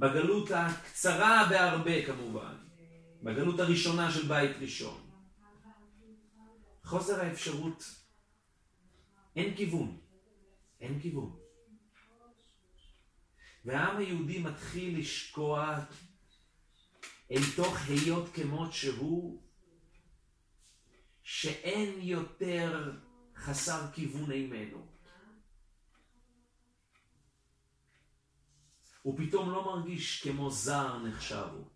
בגלות 0.00 0.50
הקצרה 0.50 1.46
בהרבה 1.50 2.06
כמובן. 2.06 2.54
בגלות 3.22 3.60
הראשונה 3.60 4.12
של 4.12 4.28
בית 4.28 4.56
ראשון. 4.60 5.10
חוסר 6.84 7.20
האפשרות, 7.20 7.84
אין 9.36 9.56
כיוון, 9.56 10.00
אין 10.80 11.00
כיוון. 11.00 11.36
והעם 13.64 13.96
היהודי 13.96 14.38
מתחיל 14.38 14.98
לשקוע 14.98 15.78
אל 17.30 17.42
תוך 17.56 17.76
היות 17.88 18.28
כמות 18.34 18.72
שהוא, 18.72 19.42
שאין 21.22 22.00
יותר 22.00 22.92
חסר 23.36 23.92
כיוון 23.92 24.32
אימנו. 24.32 24.86
הוא 29.02 29.18
פתאום 29.18 29.50
לא 29.50 29.64
מרגיש 29.64 30.22
כמו 30.22 30.50
זר 30.50 30.98
נחשב 30.98 31.46
הוא. 31.52 31.66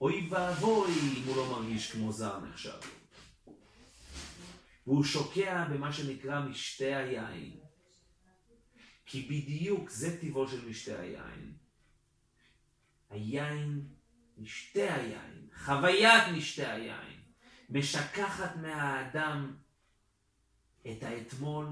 אוי 0.00 0.28
ואבוי 0.30 0.92
אם 1.16 1.22
הוא 1.26 1.36
לא 1.36 1.50
מרגיש 1.50 1.92
כמו 1.92 2.12
זר 2.12 2.40
נחשב. 2.40 2.78
והוא 4.86 5.04
שוקע 5.04 5.64
במה 5.64 5.92
שנקרא 5.92 6.40
משתה 6.40 6.96
היין. 6.96 7.56
כי 9.06 9.22
בדיוק 9.22 9.90
זה 9.90 10.20
טבעו 10.20 10.48
של 10.48 10.68
משתה 10.68 11.00
היין. 11.00 11.52
היין, 13.10 13.88
משתה 14.38 14.94
היין, 14.94 15.48
חוויית 15.64 16.36
משתה 16.36 16.72
היין, 16.72 17.20
משכחת 17.70 18.56
מהאדם 18.56 19.56
את 20.90 21.02
האתמול, 21.02 21.66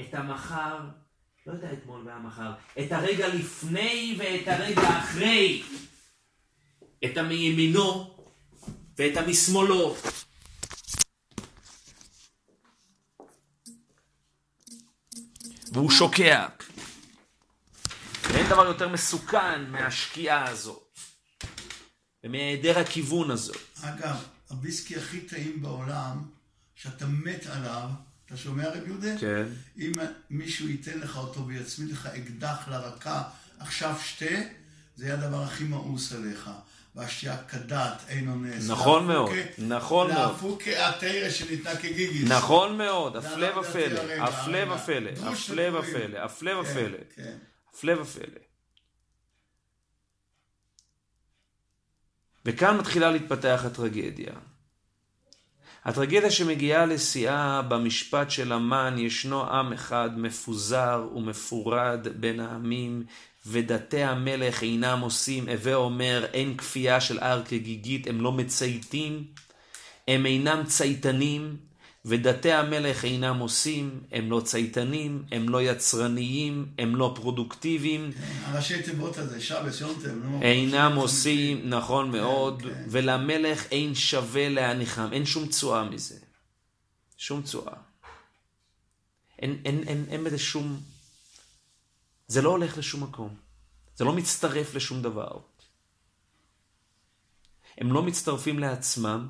את 0.00 0.14
המחר, 0.14 0.88
לא 1.46 1.54
את 1.54 1.64
האתמול 1.64 2.02
והמחר, 2.06 2.52
את 2.80 2.92
הרגע 2.92 3.28
לפני 3.28 4.16
ואת 4.18 4.48
הרגע 4.48 4.98
אחרי. 4.98 5.62
את 7.04 7.16
המימינו 7.16 8.16
ואת 8.98 9.16
המשמאלו. 9.16 9.96
והוא 15.72 15.90
שוקע. 15.90 16.46
ואין 18.30 18.46
דבר 18.46 18.66
יותר 18.66 18.88
מסוכן 18.88 19.70
מהשקיעה 19.70 20.48
הזאת, 20.48 20.98
ומהיעדר 22.24 22.78
הכיוון 22.78 23.30
הזאת. 23.30 23.56
אגב, 23.82 24.24
הוויסקי 24.48 24.96
הכי 24.96 25.20
טעים 25.20 25.62
בעולם, 25.62 26.22
שאתה 26.74 27.06
מת 27.06 27.46
עליו, 27.46 27.88
אתה 28.30 28.38
שומע 28.38 28.68
רב 28.68 28.86
יהודה? 28.86 29.18
כן. 29.20 29.46
אם 29.78 29.92
מישהו 30.30 30.68
ייתן 30.68 30.98
לך 30.98 31.16
אותו 31.16 31.46
ויצמיד 31.46 31.90
לך 31.90 32.06
אקדח 32.06 32.68
לרקה, 32.68 33.22
עכשיו 33.58 33.96
שתה, 34.04 34.34
זה 34.96 35.04
יהיה 35.04 35.14
הדבר 35.14 35.42
הכי 35.42 35.64
מאוס 35.64 36.12
עליך. 36.12 36.50
והשתייה 36.94 37.44
כדת, 37.44 38.02
אין 38.08 38.28
אונס. 38.28 38.70
נכון 38.70 39.06
מאוד, 39.06 39.30
נכון 39.58 40.12
מאוד. 40.12 40.32
לאפוקה 40.32 40.88
התרא 40.88 41.30
שניתנה 41.30 41.76
כגיגיס. 41.76 42.30
נכון 42.30 42.78
מאוד, 42.78 43.16
הפלא 43.16 43.58
ופלא, 43.58 44.00
הפלא. 44.22 44.74
ופלא, 44.74 44.74
הפלא. 44.74 45.10
ופלא, 45.78 46.18
הפלא 46.18 46.50
כן, 46.52 46.58
ופלא, 46.58 46.98
כן. 47.14 47.36
הפלא 47.74 48.00
ופלא. 48.00 48.40
וכאן 52.44 52.76
מתחילה 52.76 53.10
להתפתח 53.10 53.62
הטרגדיה. 53.66 54.32
הטרגדיה 55.84 56.30
שמגיעה 56.30 56.86
לשיאה 56.86 57.62
במשפט 57.62 58.30
של 58.30 58.52
המן, 58.52 58.94
ישנו 58.98 59.44
עם 59.44 59.72
אחד 59.72 60.18
מפוזר 60.18 61.08
ומפורד 61.14 62.06
בין 62.16 62.40
העמים, 62.40 63.04
ודתי 63.46 64.02
המלך 64.02 64.62
אינם 64.62 65.00
עושים, 65.00 65.48
הווה 65.48 65.74
אומר, 65.74 66.26
אין 66.32 66.56
כפייה 66.56 67.00
של 67.00 67.18
הר 67.18 67.42
כגיגית, 67.44 68.06
הם 68.06 68.20
לא 68.20 68.32
מצייתים, 68.32 69.24
הם 70.08 70.26
אינם 70.26 70.62
צייתנים, 70.66 71.56
ודתי 72.04 72.52
המלך 72.52 73.04
אינם 73.04 73.38
עושים, 73.38 74.00
הם 74.12 74.30
לא 74.30 74.40
צייתנים, 74.44 75.24
הם 75.30 75.48
לא 75.48 75.62
יצרניים, 75.62 76.72
הם 76.78 76.96
לא 76.96 77.12
פרודוקטיביים, 77.16 78.10
הראשי 78.42 78.82
תיבות 78.82 79.18
הזה, 79.18 79.40
שבס, 79.40 79.80
יונטם. 79.80 80.32
לא? 80.32 80.42
אינם 80.42 80.92
עושים, 80.96 81.70
נכון 81.70 82.10
מאוד, 82.10 82.62
כן. 82.62 82.84
ולמלך 82.90 83.66
אין 83.70 83.94
שווה 83.94 84.48
להניחם, 84.48 85.08
אין 85.12 85.26
שום 85.26 85.46
תשואה 85.46 85.84
מזה. 85.84 86.18
שום 87.16 87.42
תשואה. 87.42 87.74
אין 89.38 90.24
בזה 90.24 90.38
שום... 90.38 90.80
זה 92.28 92.42
לא 92.42 92.50
הולך 92.50 92.78
לשום 92.78 93.02
מקום. 93.02 93.34
זה 93.96 94.04
לא 94.04 94.12
מצטרף 94.12 94.74
לשום 94.74 95.02
דבר. 95.02 95.38
הם 97.78 97.92
לא 97.92 98.02
מצטרפים 98.02 98.58
לעצמם. 98.58 99.28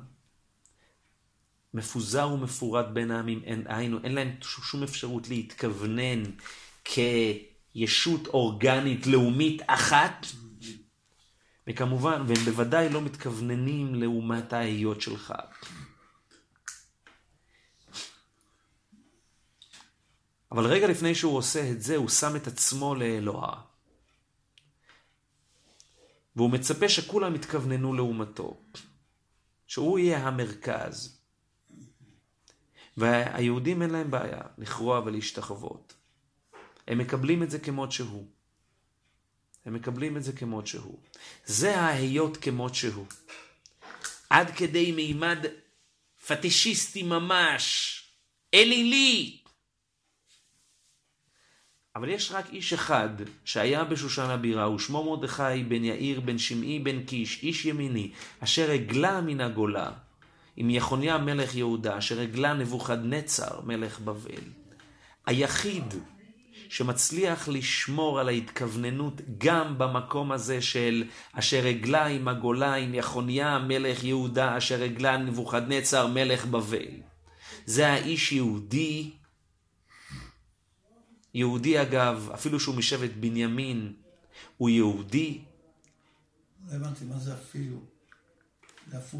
מפוזר 1.73 2.27
ומפורד 2.27 2.85
בין 2.93 3.11
העמים, 3.11 3.41
אין, 3.43 3.63
היינו, 3.67 3.99
אין 4.03 4.15
להם 4.15 4.35
שום 4.41 4.83
אפשרות 4.83 5.29
להתכוונן 5.29 6.23
כישות 6.83 8.27
אורגנית 8.27 9.07
לאומית 9.07 9.61
אחת, 9.67 10.25
וכמובן, 11.67 12.23
והם 12.27 12.45
בוודאי 12.45 12.89
לא 12.89 13.01
מתכווננים 13.01 13.95
לעומת 13.95 14.53
ההיות 14.53 15.01
שלך. 15.01 15.33
אבל 20.51 20.65
רגע 20.65 20.87
לפני 20.87 21.15
שהוא 21.15 21.37
עושה 21.37 21.71
את 21.71 21.81
זה, 21.81 21.95
הוא 21.95 22.09
שם 22.09 22.35
את 22.35 22.47
עצמו 22.47 22.95
לאלוה. 22.95 23.61
והוא 26.35 26.49
מצפה 26.49 26.89
שכולם 26.89 27.35
יתכווננו 27.35 27.93
לעומתו. 27.93 28.61
שהוא 29.67 29.99
יהיה 29.99 30.27
המרכז. 30.27 31.20
והיהודים 32.97 33.81
אין 33.81 33.89
להם 33.89 34.11
בעיה 34.11 34.41
לכרוע 34.57 35.01
ולהשתחוות. 35.05 35.93
הם 36.87 36.97
מקבלים 36.97 37.43
את 37.43 37.51
זה 37.51 37.59
כמות 37.59 37.91
שהוא. 37.91 38.27
הם 39.65 39.73
מקבלים 39.73 40.17
את 40.17 40.23
זה 40.23 40.33
כמות 40.33 40.67
שהוא. 40.67 40.99
זה 41.45 41.79
ההיות 41.79 42.37
כמות 42.37 42.75
שהוא. 42.75 43.05
עד 44.29 44.51
כדי 44.51 44.91
מימד 44.91 45.45
פטישיסטי 46.27 47.03
ממש, 47.03 47.97
אלילי. 48.53 49.37
אבל 51.95 52.09
יש 52.09 52.31
רק 52.31 52.49
איש 52.49 52.73
אחד 52.73 53.09
שהיה 53.45 53.83
בשושן 53.83 54.29
הבירה, 54.29 54.69
ושמו 54.69 55.03
מרדכי 55.03 55.63
בן 55.67 55.83
יאיר 55.83 56.21
בן 56.21 56.37
שמעי 56.37 56.79
בן 56.79 57.03
קיש, 57.03 57.43
איש 57.43 57.65
ימיני, 57.65 58.11
אשר 58.39 58.71
הגלה 58.71 59.21
מן 59.21 59.41
הגולה, 59.41 59.91
עם 60.55 60.69
יחוניה 60.69 61.17
מלך 61.17 61.55
יהודה, 61.55 61.97
אשר 61.97 62.21
הגלה 62.21 62.53
נבוכדנצר 62.53 63.61
מלך 63.61 63.99
בבל. 63.99 64.43
היחיד 65.25 65.93
שמצליח 66.69 67.47
לשמור 67.47 68.19
על 68.19 68.27
ההתכווננות 68.27 69.21
גם 69.37 69.77
במקום 69.77 70.31
הזה 70.31 70.61
של 70.61 71.03
אשר 71.33 71.67
הגלה 71.67 72.05
עם 72.05 72.27
הגולה, 72.27 72.73
עם 72.75 72.93
יחוניה 72.93 73.59
מלך 73.59 74.03
יהודה, 74.03 74.57
אשר 74.57 74.83
הגלה 74.83 75.17
נבוכדנצר 75.17 76.07
מלך 76.07 76.45
בבל. 76.45 76.87
זה 77.65 77.87
האיש 77.87 78.31
יהודי 78.31 79.11
יהודי 81.33 81.81
אגב, 81.81 82.29
אפילו 82.33 82.59
שהוא 82.59 82.75
משבט 82.75 83.11
בנימין, 83.19 83.93
הוא 84.57 84.69
יהודי. 84.69 85.41
לא 86.67 86.75
הבנתי, 86.75 87.05
מה 87.05 87.19
זה 87.19 87.33
אפילו? 87.33 87.77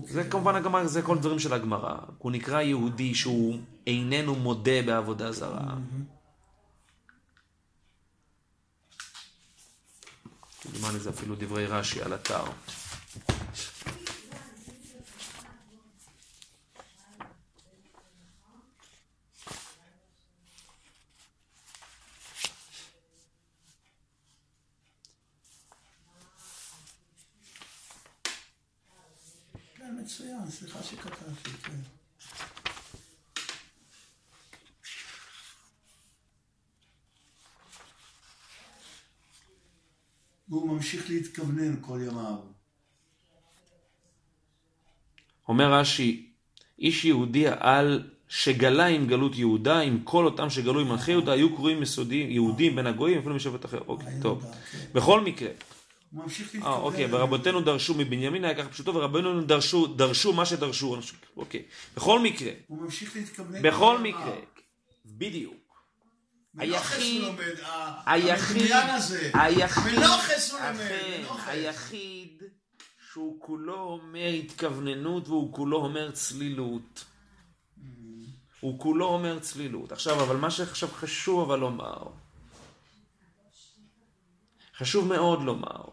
זה 0.04 0.24
כמובן 0.24 0.56
הגמרא, 0.56 0.88
זה 0.88 1.02
כל 1.02 1.18
דברים 1.18 1.40
של 1.40 1.54
הגמרא. 1.54 1.96
הוא 2.18 2.32
נקרא 2.32 2.62
יהודי 2.62 3.16
שהוא 3.16 3.60
איננו 3.88 4.36
מודה 4.36 4.82
בעבודה 4.86 5.32
זרה. 5.32 5.76
כמדומני 10.62 11.00
זה 11.00 11.10
אפילו 11.10 11.36
דברי 11.40 11.66
רש"י 11.66 12.02
על 12.02 12.16
אתר. 12.16 12.44
מצוין, 30.02 30.50
סליחה 30.50 30.84
שקטעתי, 30.84 31.50
כן. 31.64 31.72
והוא 40.50 40.70
ממשיך 40.70 41.10
להתכוונן 41.10 41.76
כל 41.82 42.00
ימיו. 42.08 42.36
אומר 45.48 45.74
רש"י, 45.74 46.32
איש 46.80 47.06
יהודי 47.06 47.48
על 47.48 48.10
שגלה 48.28 48.86
עם 48.86 49.08
גלות 49.08 49.36
יהודה, 49.36 49.80
עם 49.80 50.02
כל 50.04 50.26
אותם 50.26 50.50
שגלו 50.50 50.80
עם 50.80 50.88
מלכי 50.88 51.12
יהודה, 51.12 51.32
היו 51.32 51.56
קרואים 51.56 51.84
יסודיים, 51.84 52.32
יהודים 52.32 52.76
בין 52.76 52.88
הגויים, 52.88 53.20
אפילו 53.20 53.36
משבט 53.36 53.66
אחר. 53.66 53.80
אוקיי, 53.88 54.14
טוב. 54.22 54.44
כן. 54.44 54.78
בכל 54.94 55.22
מקרה. 55.22 55.50
הוא 56.12 56.24
ממשיך 56.24 56.56
להתקבל. 56.56 56.72
אה, 56.72 56.78
אוקיי, 56.78 57.08
ורבותינו 57.12 57.62
דרשו 57.62 57.94
מבנימין, 57.94 58.46
היה 58.46 58.56
ככה 58.56 58.70
פשוטו, 58.70 58.96
ורבנו 58.96 59.42
דרשו, 59.42 59.88
דרשו 59.88 60.34
מה 60.34 60.46
שדרשו. 60.46 60.98
אוקיי. 61.38 61.64
בכל 61.96 62.20
מקרה. 62.20 62.52
הוא 62.68 62.82
ממשיך 62.82 63.16
להתכוון. 63.16 63.62
בכל 63.62 64.00
מקרה. 64.00 64.36
בדיוק. 65.06 65.62
היחיד, 66.58 67.24
היחיד, 68.06 68.72
היחיד, 69.34 70.00
היחיד 71.48 72.44
שהוא 73.12 73.42
כולו 73.42 73.74
אומר 73.74 74.28
התכווננות 74.28 75.28
והוא 75.28 75.54
כולו 75.54 75.78
אומר 75.78 76.12
צלילות. 76.12 77.06
הוא 78.60 78.80
כולו 78.80 79.06
אומר 79.06 79.40
צלילות. 79.40 79.92
עכשיו, 79.92 80.24
אבל 80.24 80.36
מה 80.36 80.52
שעכשיו 80.52 80.90
חשוב 80.90 81.42
אבל 81.42 81.60
לומר, 81.60 82.04
חשוב 84.78 85.08
מאוד 85.08 85.44
לומר, 85.44 85.84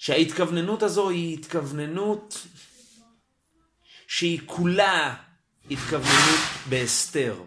שההתכווננות 0.00 0.82
הזו 0.82 1.10
היא 1.10 1.38
התכווננות 1.38 2.46
שהיא 4.06 4.40
כולה 4.46 5.16
התכווננות 5.70 6.40
בהסתר. 6.68 7.42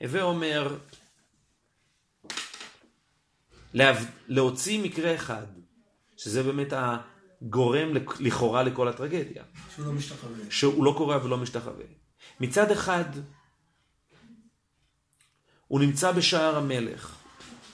הווה 0.00 0.22
אומר, 0.22 0.78
להוציא 4.28 4.82
מקרה 4.82 5.14
אחד, 5.14 5.46
שזה 6.16 6.42
באמת 6.42 6.72
הגורם 6.72 7.88
לכאורה 8.20 8.62
לכל 8.62 8.88
הטרגדיה. 8.88 9.44
שהוא 9.74 9.86
לא 9.86 9.92
משתחווה. 9.92 10.50
שהוא 10.50 10.84
לא 10.84 10.94
קורא 10.96 11.16
ולא 11.16 11.36
משתחווה. 11.36 11.84
מצד 12.40 12.70
אחד, 12.70 13.04
הוא 15.66 15.80
נמצא 15.80 16.12
בשער 16.12 16.56
המלך. 16.56 17.23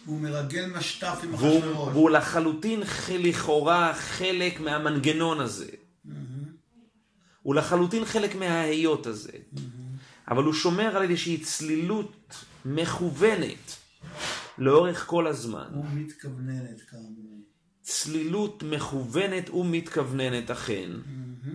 והוא 0.05 0.21
מרגל 0.21 0.67
משטף 0.67 1.19
עם 1.25 1.35
אחשוורוש. 1.35 1.89
והוא 1.93 2.11
לחלוטין 2.11 2.83
לכאורה 3.19 3.95
חלק 3.95 4.61
מהמנגנון 4.61 5.41
הזה. 5.41 5.67
Mm-hmm. 5.67 6.11
הוא 7.43 7.55
לחלוטין 7.55 8.05
חלק 8.05 8.35
מההיות 8.35 9.07
הזה. 9.07 9.33
Mm-hmm. 9.33 9.61
אבל 10.29 10.45
הוא 10.45 10.55
שומר 10.55 10.97
על 10.97 11.03
איזושהי 11.03 11.39
צלילות 11.39 12.45
מכוונת 12.65 13.77
לאורך 14.59 15.07
כל 15.07 15.27
הזמן. 15.27 15.69
ומתכווננת 15.75 16.81
כאמור. 16.91 17.41
צלילות 17.83 18.63
מכוונת 18.63 19.51
ומתכווננת 19.51 20.51
אכן. 20.51 20.91
Mm-hmm. 20.93 21.51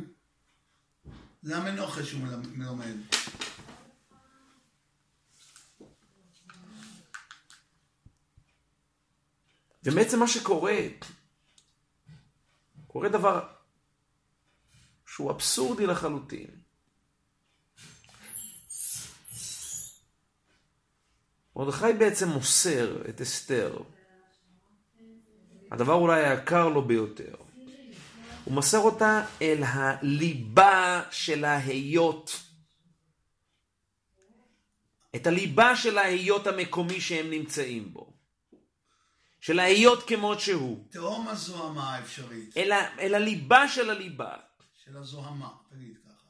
זה 1.41 1.57
המנוחה 1.57 2.03
שהוא 2.03 2.21
מלמד. 2.55 2.95
ובעצם 9.85 10.19
מה 10.19 10.27
שקורה, 10.27 10.77
קורה 12.87 13.09
דבר 13.09 13.47
שהוא 15.07 15.31
אבסורדי 15.31 15.85
לחלוטין. 15.85 16.47
מרדכי 21.55 21.93
בעצם 21.99 22.29
מוסר 22.29 23.09
את 23.09 23.21
אסתר, 23.21 23.77
הדבר 25.71 25.93
אולי 25.93 26.25
היקר 26.25 26.69
לו 26.69 26.81
ביותר. 26.81 27.35
הוא 28.45 28.53
מוסר 28.53 28.79
אותה 28.79 29.25
אל 29.41 29.63
הליבה 29.63 31.03
של 31.11 31.45
ההיות, 31.45 32.39
את 35.15 35.27
הליבה 35.27 35.75
של 35.75 35.97
ההיות 35.97 36.47
המקומי 36.47 37.01
שהם 37.01 37.29
נמצאים 37.29 37.93
בו. 37.93 38.14
של 39.45 39.59
ההיות 39.59 40.03
כמות 40.07 40.39
שהוא. 40.39 40.85
תהום 40.89 41.27
הזוהמה 41.27 41.95
האפשרית. 41.95 42.57
אל, 42.57 42.71
אל 42.99 43.15
הליבה 43.15 43.67
של 43.67 43.89
הליבה. 43.89 44.33
של 44.83 44.97
הזוהמה, 44.97 45.49
תגיד 45.69 45.97
ככה. 46.05 46.27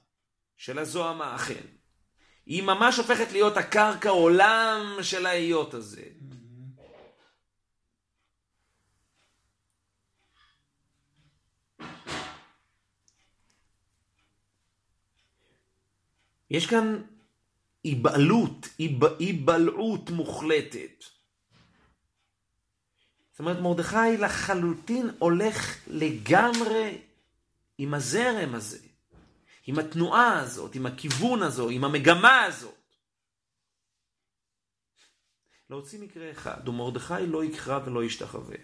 של 0.57 0.79
הזוהמה, 0.79 1.35
אכן. 1.35 1.65
היא 2.45 2.63
ממש 2.63 2.97
הופכת 2.97 3.31
להיות 3.31 3.57
הקרקע 3.57 4.09
עולם 4.09 4.97
של 5.01 5.25
ההיות 5.25 5.73
הזה. 5.73 6.03
יש 16.49 16.67
כאן 16.67 17.01
היבעלות, 17.83 18.67
היבלעות 19.19 20.09
מוחלטת. 20.09 21.14
זאת 23.35 23.39
אומרת, 23.39 23.59
מרדכי 23.59 24.17
לחלוטין 24.19 25.09
הולך 25.19 25.77
לגמרי 25.87 27.01
עם 27.77 27.93
הזרם 27.93 28.55
הזה, 28.55 28.79
עם 29.67 29.79
התנועה 29.79 30.39
הזאת, 30.39 30.75
עם 30.75 30.85
הכיוון 30.85 31.43
הזו, 31.43 31.69
עם 31.69 31.83
המגמה 31.83 32.43
הזאת. 32.43 32.75
להוציא 35.69 35.99
מקרה 35.99 36.31
אחד, 36.31 36.69
ומרדכי 36.69 37.27
לא 37.27 37.43
יקרא 37.43 37.79
ולא 37.85 38.03
ישתחווה. 38.03 38.57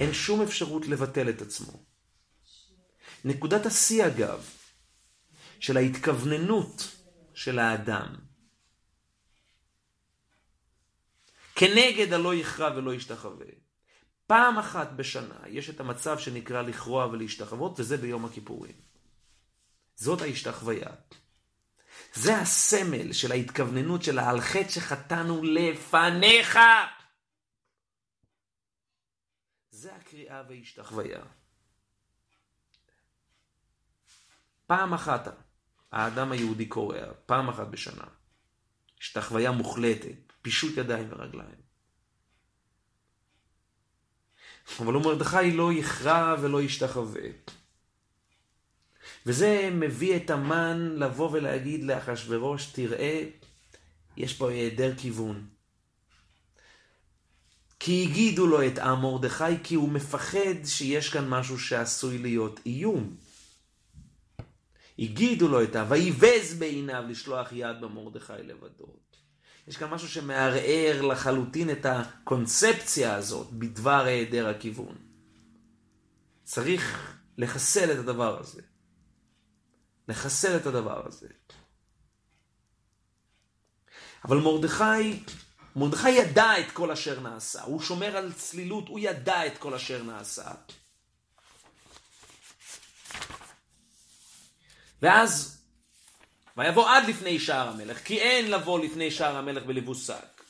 אין 0.00 0.12
שום 0.12 0.42
אפשרות 0.42 0.86
לבטל 0.86 1.28
את 1.28 1.42
עצמו. 1.42 1.72
נקודת 3.24 3.66
השיא 3.66 4.06
אגב, 4.06 4.50
של 5.60 5.76
ההתכווננות 5.76 6.96
של 7.34 7.58
האדם, 7.58 8.27
כנגד 11.58 12.12
הלא 12.12 12.34
יכרע 12.34 12.76
ולא 12.76 12.94
ישתחווה. 12.94 13.46
פעם 14.26 14.58
אחת 14.58 14.92
בשנה 14.92 15.38
יש 15.46 15.70
את 15.70 15.80
המצב 15.80 16.18
שנקרא 16.18 16.62
לכרוע 16.62 17.06
ולהשתחוות, 17.06 17.80
וזה 17.80 17.96
ביום 17.96 18.24
הכיפורים. 18.24 18.74
זאת 19.94 20.22
ההשתחוויה. 20.22 20.90
זה 22.14 22.36
הסמל 22.36 23.12
של 23.12 23.32
ההתכווננות 23.32 24.02
של 24.02 24.18
על 24.18 24.40
חטא 24.40 24.68
שחטאנו 24.68 25.42
לפניך. 25.42 26.58
זה 29.70 29.94
הקריאה 29.94 30.42
והשתחוויה. 30.48 31.22
פעם 34.66 34.94
אחת 34.94 35.28
האדם 35.92 36.32
היהודי 36.32 36.66
קורע, 36.66 37.12
פעם 37.26 37.48
אחת 37.48 37.66
בשנה. 37.66 38.04
השתחוויה 39.00 39.50
מוחלטת, 39.50 40.27
פישוט 40.42 40.76
ידיים 40.76 41.08
ורגליים. 41.10 41.68
אבל 44.80 44.94
הוא 44.94 45.02
מרדכי 45.02 45.50
לא 45.52 45.72
יכרע 45.72 46.36
ולא 46.42 46.62
ישתחווה. 46.62 47.28
וזה 49.26 49.70
מביא 49.72 50.16
את 50.16 50.30
המן 50.30 50.96
לבוא 50.96 51.30
ולהגיד 51.32 51.84
לאחשוורוש, 51.84 52.66
תראה, 52.66 53.28
יש 54.16 54.34
פה 54.34 54.50
היעדר 54.50 54.96
כיוון. 54.96 55.46
כי 57.80 58.06
הגידו 58.08 58.46
לו 58.46 58.66
את 58.66 58.78
עם 58.78 59.00
מרדכי, 59.02 59.64
כי 59.64 59.74
הוא 59.74 59.88
מפחד 59.88 60.64
שיש 60.64 61.08
כאן 61.08 61.28
משהו 61.28 61.58
שעשוי 61.58 62.18
להיות 62.18 62.60
איום. 62.66 63.16
הגידו 64.98 65.48
לו 65.48 65.62
את 65.62 65.76
ה... 65.76 65.86
ויבז 65.88 66.54
בעיניו 66.58 67.04
לשלוח 67.08 67.48
יד 67.52 67.80
במרדכי 67.80 68.32
לבדו. 68.42 68.96
יש 69.68 69.76
כאן 69.76 69.90
משהו 69.90 70.08
שמערער 70.08 71.02
לחלוטין 71.02 71.70
את 71.70 71.86
הקונספציה 71.86 73.14
הזאת 73.14 73.50
בדבר 73.52 74.04
היעדר 74.04 74.48
הכיוון. 74.48 74.96
צריך 76.44 77.14
לחסל 77.38 77.92
את 77.92 77.98
הדבר 77.98 78.40
הזה. 78.40 78.62
לחסל 80.08 80.56
את 80.56 80.66
הדבר 80.66 81.06
הזה. 81.06 81.28
אבל 84.24 84.36
מרדכי, 84.36 85.22
מרדכי 85.76 86.10
ידע 86.10 86.60
את 86.60 86.70
כל 86.72 86.90
אשר 86.90 87.20
נעשה. 87.20 87.62
הוא 87.62 87.80
שומר 87.80 88.16
על 88.16 88.32
צלילות, 88.32 88.88
הוא 88.88 88.98
ידע 88.98 89.46
את 89.46 89.58
כל 89.58 89.74
אשר 89.74 90.02
נעשה. 90.02 90.50
ואז, 95.02 95.57
ויבוא 96.58 96.90
עד 96.90 97.08
לפני 97.08 97.38
שער 97.38 97.68
המלך, 97.68 98.04
כי 98.04 98.20
אין 98.20 98.50
לבוא 98.50 98.80
לפני 98.80 99.10
שער 99.10 99.36
המלך 99.36 99.64
בלבוש 99.64 100.06
שק. 100.06 100.42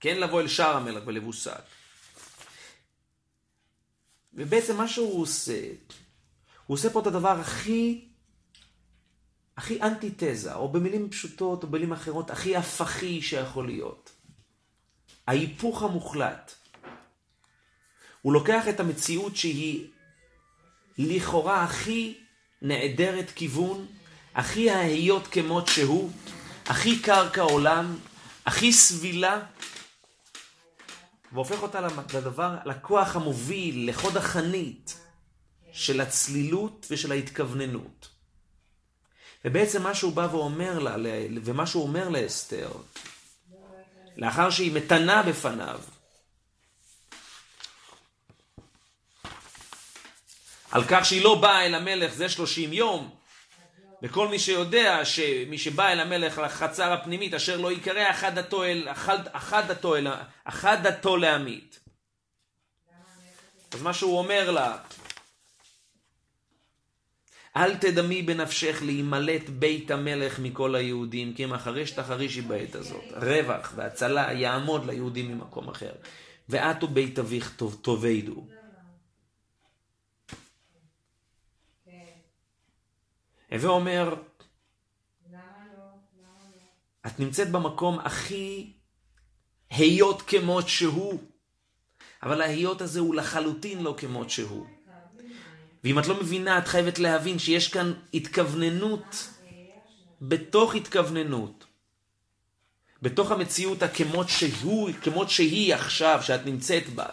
כן 0.00 0.20
לבוא 0.20 0.40
אל 0.40 0.48
שער 0.48 0.76
המלך 0.76 1.04
בלבוש 1.04 1.44
שק. 1.44 1.62
ובעצם 4.32 4.76
מה 4.76 4.88
שהוא 4.88 5.22
עושה, 5.22 5.60
הוא 6.66 6.74
עושה 6.74 6.90
פה 6.90 7.00
את 7.00 7.06
הדבר 7.06 7.40
הכי 7.40 8.08
הכי 9.56 9.82
אנטיתזה, 9.82 10.54
או 10.54 10.68
במילים 10.68 11.10
פשוטות, 11.10 11.62
או 11.62 11.68
במילים 11.68 11.92
אחרות, 11.92 12.30
הכי 12.30 12.56
הפכי 12.56 13.22
שיכול 13.22 13.66
להיות. 13.66 14.10
ההיפוך 15.26 15.82
המוחלט. 15.82 16.54
הוא 18.22 18.32
לוקח 18.32 18.68
את 18.68 18.80
המציאות 18.80 19.36
שהיא 19.36 19.86
לכאורה 20.98 21.64
הכי 21.64 22.18
נעדרת 22.62 23.30
כיוון, 23.30 23.86
הכי 24.38 24.70
ההיות 24.70 25.26
כמות 25.26 25.68
שהוא, 25.68 26.10
הכי 26.66 26.98
קרקע 26.98 27.42
עולם, 27.42 27.98
הכי 28.46 28.72
סבילה, 28.72 29.40
והופך 31.32 31.62
אותה 31.62 31.80
לדבר, 32.14 32.56
לכוח 32.64 33.16
המוביל, 33.16 33.88
לחוד 33.88 34.16
החנית 34.16 34.98
של 35.72 36.00
הצלילות 36.00 36.86
ושל 36.90 37.12
ההתכווננות. 37.12 38.08
ובעצם 39.44 39.82
מה 39.82 39.94
שהוא 39.94 40.12
בא 40.12 40.28
ואומר 40.30 40.78
לה, 40.78 40.96
ומה 41.44 41.66
שהוא 41.66 41.82
אומר 41.82 42.08
לאסתר, 42.08 42.70
לאחר 44.16 44.50
שהיא 44.50 44.72
מתנה 44.72 45.22
בפניו, 45.22 45.80
על 50.70 50.84
כך 50.88 51.04
שהיא 51.04 51.22
לא 51.22 51.34
באה 51.34 51.66
אל 51.66 51.74
המלך 51.74 52.14
זה 52.14 52.28
שלושים 52.28 52.72
יום, 52.72 53.17
וכל 54.02 54.28
מי 54.28 54.38
שיודע 54.38 55.04
שמי 55.04 55.58
שבא 55.58 55.88
אל 55.88 56.00
המלך 56.00 56.38
לחצר 56.38 56.92
הפנימית 56.92 57.34
אשר 57.34 57.56
לא 57.56 57.72
ייקרא 57.72 58.10
אחד 58.10 58.38
דתו 58.38 58.64
אל, 58.64 58.88
אחד, 58.90 59.18
אחד 59.32 59.62
דתו 59.68 59.96
אל, 59.96 60.06
אחד 60.44 60.86
דתו 60.86 61.16
להמית. 61.16 61.80
אז 63.72 63.82
מה 63.82 63.94
שהוא 63.94 64.18
אומר 64.18 64.50
לה, 64.50 64.76
אל 67.56 67.76
תדמי 67.76 68.22
בנפשך 68.22 68.78
להימלט 68.82 69.48
בית 69.48 69.90
המלך 69.90 70.38
מכל 70.38 70.74
היהודים, 70.74 71.34
כי 71.34 71.44
אם 71.44 71.52
החריש 71.52 71.90
תחרישי 71.90 72.40
בעת 72.40 72.74
הזאת. 72.74 73.04
רווח 73.12 73.72
והצלה 73.76 74.32
יעמוד 74.32 74.86
ליהודים 74.86 75.28
ממקום 75.32 75.68
אחר. 75.68 75.92
ואת 76.48 76.84
ובית 76.84 77.18
אביך 77.18 77.52
טוב, 77.56 77.82
הווה 83.52 83.70
אומר, 83.70 84.14
את 87.06 87.20
נמצאת 87.20 87.50
במקום 87.50 87.98
הכי 87.98 88.72
היות 89.70 90.22
כמות 90.22 90.68
שהוא, 90.68 91.20
אבל 92.22 92.40
ההיות 92.42 92.80
הזה 92.80 93.00
הוא 93.00 93.14
לחלוטין 93.14 93.82
לא 93.82 93.94
כמות 93.98 94.30
שהוא. 94.30 94.66
ואם 95.84 95.98
את 95.98 96.06
לא 96.06 96.20
מבינה, 96.20 96.58
את 96.58 96.68
חייבת 96.68 96.98
להבין 96.98 97.38
שיש 97.38 97.68
כאן 97.68 97.92
התכווננות 98.14 99.28
בתוך 100.22 100.74
התכווננות. 100.74 101.64
בתוך 103.02 103.30
המציאות 103.30 103.82
הכמות 103.82 104.28
שהוא, 104.28 104.90
כמות 105.02 105.30
שהיא 105.30 105.74
עכשיו, 105.74 106.20
שאת 106.22 106.46
נמצאת 106.46 106.88
בה. 106.88 107.06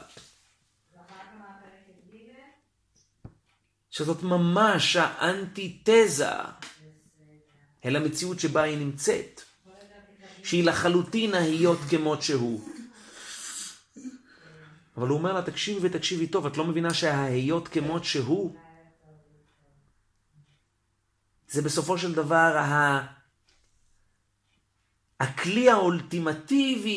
שזאת 3.96 4.24
ממש 4.24 4.96
האנטיתזה 4.96 6.30
אל 7.86 7.96
המציאות 7.96 8.40
שבה 8.40 8.64
היא 8.64 8.78
נמצאת. 8.78 9.42
שהיא 10.44 10.64
לחלוטין 10.64 11.34
ההיות 11.34 11.80
כמות 11.90 12.22
שהוא. 12.22 12.70
אבל 14.98 15.08
הוא 15.08 15.18
אומר 15.18 15.34
לה, 15.34 15.42
תקשיבי 15.42 15.88
ותקשיבי 15.88 16.28
טוב, 16.28 16.46
את 16.46 16.58
לא 16.58 16.66
מבינה 16.66 16.94
שההיות 16.94 17.68
כמות 17.68 18.04
שהוא, 18.04 18.56
זה 21.48 21.62
בסופו 21.62 21.98
של 21.98 22.14
דבר 22.14 22.58
ה... 22.58 23.06
הכלי 25.20 25.70
האולטימטיבי 25.70 26.94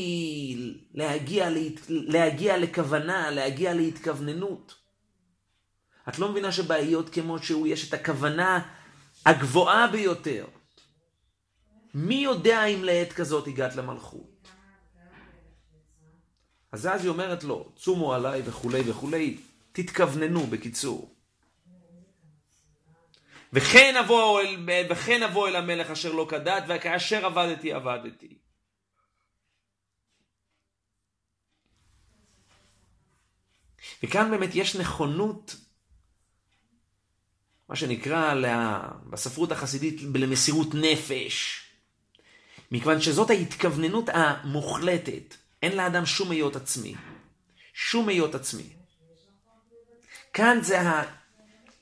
להגיע, 0.95 1.51
להת... 1.51 1.81
להגיע 1.89 2.59
לכוונה, 2.59 3.31
להגיע 3.31 3.75
להתכווננות. 3.75 4.78
את 6.09 6.19
לא 6.19 6.29
מבינה 6.29 6.53
שבהיות 6.53 7.09
כמות 7.09 7.45
שהוא 7.45 7.67
יש 7.67 7.89
את 7.89 7.95
הכוונה 7.95 8.69
הגבוהה 9.27 9.87
ביותר. 9.87 10.47
מי 11.95 12.15
יודע 12.15 12.65
אם 12.65 12.85
לעת 12.85 13.13
כזאת 13.13 13.47
הגעת 13.47 13.77
למלכות? 13.77 14.49
אז 16.73 16.87
אז 16.87 17.03
היא 17.03 17.11
אומרת 17.11 17.45
לו, 17.45 17.73
צומו 17.77 18.15
עליי 18.15 18.43
וכולי 18.45 18.91
וכולי, 18.91 19.41
תתכווננו 19.73 20.47
בקיצור. 20.47 21.15
וכן 23.53 23.95
אבוא 24.05 24.41
אל, 24.41 24.57
וכן 24.91 25.23
אבוא 25.23 25.49
אל 25.49 25.57
המלך 25.57 25.91
אשר 25.91 26.13
לא 26.13 26.27
כדת, 26.31 26.65
וכאשר 26.69 27.27
עבדתי 27.27 27.73
עבדתי. 27.73 28.39
וכאן 34.03 34.31
באמת 34.31 34.51
יש 34.55 34.77
נכונות, 34.77 35.57
מה 37.69 37.77
שנקרא 37.77 38.35
לה, 38.35 38.89
בספרות 39.11 39.53
החסידית 39.53 40.01
למסירות 40.15 40.69
נפש. 40.75 41.63
מכיוון 42.73 43.01
שזאת 43.01 43.31
ההתכווננות 43.31 44.09
המוחלטת. 44.13 45.35
אין 45.63 45.77
לאדם 45.77 46.07
שום 46.07 46.31
היות 46.31 46.57
עצמי. 46.57 46.95
שום 47.75 48.09
היות 48.09 48.35
עצמי. 48.35 48.69
כאן 50.33 50.59
זה 50.63 50.79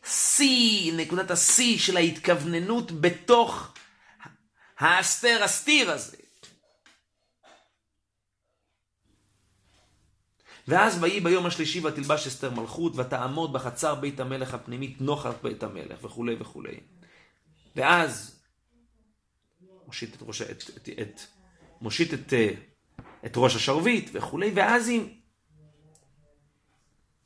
השיא, 0.04 0.92
נקודת 0.92 1.30
השיא 1.30 1.78
של 1.78 1.96
ההתכווננות 1.96 3.00
בתוך 3.00 3.74
האסתר 4.78 5.40
הסתיר 5.44 5.90
הזה. 5.90 6.16
ואז 10.68 11.02
ויהי 11.02 11.20
ביום 11.20 11.46
השלישי 11.46 11.86
ותלבש 11.86 12.26
אסתר 12.26 12.50
מלכות, 12.50 12.92
ותעמוד 12.96 13.52
בחצר 13.52 13.94
בית 13.94 14.20
המלך 14.20 14.54
הפנימית 14.54 15.00
נוכח 15.00 15.32
בית 15.42 15.62
המלך, 15.62 16.04
וכולי 16.04 16.36
וכולי. 16.38 16.80
ואז 17.76 18.40
מושיט 19.86 20.14
את 20.14 20.22
ראש, 20.22 20.42
את, 20.42 20.62
את, 20.76 20.88
את, 21.00 21.20
מושיט 21.80 22.14
את, 22.14 22.32
אה, 22.32 22.50
את 23.26 23.32
ראש 23.36 23.56
השרביט 23.56 24.10
וכולי, 24.12 24.52
ואז 24.54 24.88
היא... 24.88 25.20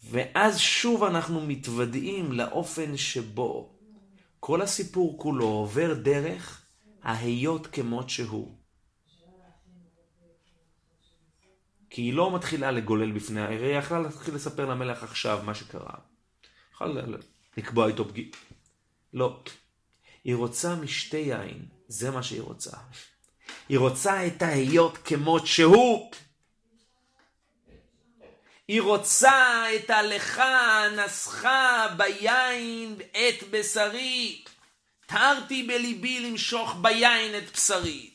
ואז 0.02 0.58
שוב 0.58 1.04
אנחנו 1.04 1.40
מתוודעים 1.40 2.32
לאופן 2.32 2.96
שבו 2.96 3.72
כל 4.40 4.62
הסיפור 4.62 5.18
כולו 5.18 5.46
עובר 5.46 5.94
דרך 5.94 6.62
ההיות 7.02 7.66
כמות 7.66 8.10
שהוא. 8.10 8.59
כי 11.90 12.02
היא 12.02 12.14
לא 12.14 12.34
מתחילה 12.34 12.70
לגולל 12.70 13.12
בפני 13.12 13.40
העירי, 13.40 13.66
היא 13.66 13.78
יכלה 13.78 13.98
להתחיל 13.98 14.34
לספר 14.34 14.66
למלך 14.66 15.02
עכשיו 15.02 15.40
מה 15.44 15.54
שקרה. 15.54 15.94
יכולה 16.74 17.02
לקבוע 17.56 17.88
איתו 17.88 18.08
פגיעה. 18.08 18.28
לא. 19.12 19.40
היא 20.24 20.34
רוצה 20.34 20.74
משתה 20.74 21.16
יין, 21.16 21.64
זה 21.88 22.10
מה 22.10 22.22
שהיא 22.22 22.42
רוצה. 22.42 22.76
היא 23.68 23.78
רוצה 23.78 24.26
את 24.26 24.42
ההיות 24.42 24.98
כמות 24.98 25.46
שהוא. 25.46 26.10
היא 28.68 28.82
רוצה 28.82 29.64
את 29.76 29.90
הלכה 29.90 30.82
נסחה 30.96 31.86
ביין 31.96 32.96
את 33.10 33.50
בשרי. 33.50 34.44
תרתי 35.06 35.62
בליבי 35.62 36.20
למשוך 36.20 36.76
ביין 36.82 37.38
את 37.38 37.52
בשרי. 37.52 38.10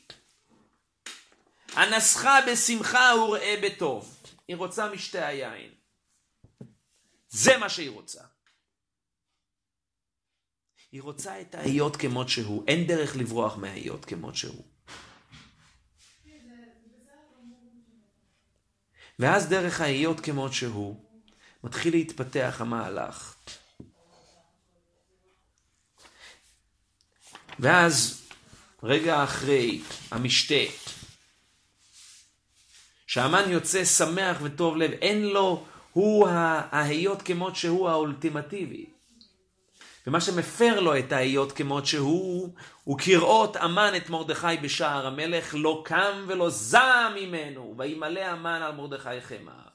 הנסחה 1.76 2.38
בשמחה 2.52 3.12
וראה 3.18 3.54
בטוב. 3.62 4.16
היא 4.48 4.56
רוצה 4.56 4.90
משתה 4.90 5.26
היין. 5.26 5.70
זה 7.28 7.58
מה 7.58 7.68
שהיא 7.68 7.90
רוצה. 7.90 8.24
היא 10.92 11.02
רוצה 11.02 11.40
את 11.40 11.54
ההיות 11.54 11.96
כמות 11.96 12.28
שהוא. 12.28 12.64
אין 12.68 12.86
דרך 12.86 13.16
לברוח 13.16 13.56
מההיות 13.56 14.04
כמות 14.04 14.36
שהוא. 14.36 14.64
ואז 19.18 19.48
דרך 19.48 19.80
ההיות 19.80 20.20
כמות 20.20 20.52
שהוא, 20.52 21.04
מתחיל 21.64 21.94
להתפתח 21.94 22.56
המהלך. 22.60 23.36
ואז, 27.58 28.22
רגע 28.82 29.24
אחרי 29.24 29.82
המשתה, 30.10 30.54
שהמן 33.16 33.50
יוצא 33.50 33.84
שמח 33.84 34.36
וטוב 34.42 34.76
לב, 34.76 34.90
אין 34.90 35.26
לו, 35.26 35.64
הוא 35.92 36.28
ההיות 36.28 37.22
כמות 37.22 37.56
שהוא 37.56 37.88
האולטימטיבי. 37.88 38.86
ומה 40.06 40.20
שמפר 40.20 40.80
לו 40.80 40.98
את 40.98 41.12
ההיות 41.12 41.52
כמות 41.52 41.86
שהוא, 41.86 42.48
הוא 42.84 42.98
כראות 42.98 43.56
אמן 43.56 43.92
את 43.96 44.10
מרדכי 44.10 44.56
בשער 44.62 45.06
המלך, 45.06 45.54
לא 45.58 45.82
קם 45.84 46.24
ולא 46.26 46.50
זע 46.50 47.08
ממנו, 47.14 47.74
וימלא 47.78 48.32
אמן 48.32 48.62
על 48.62 48.72
מרדכי 48.72 49.20
חמא. 49.20 49.65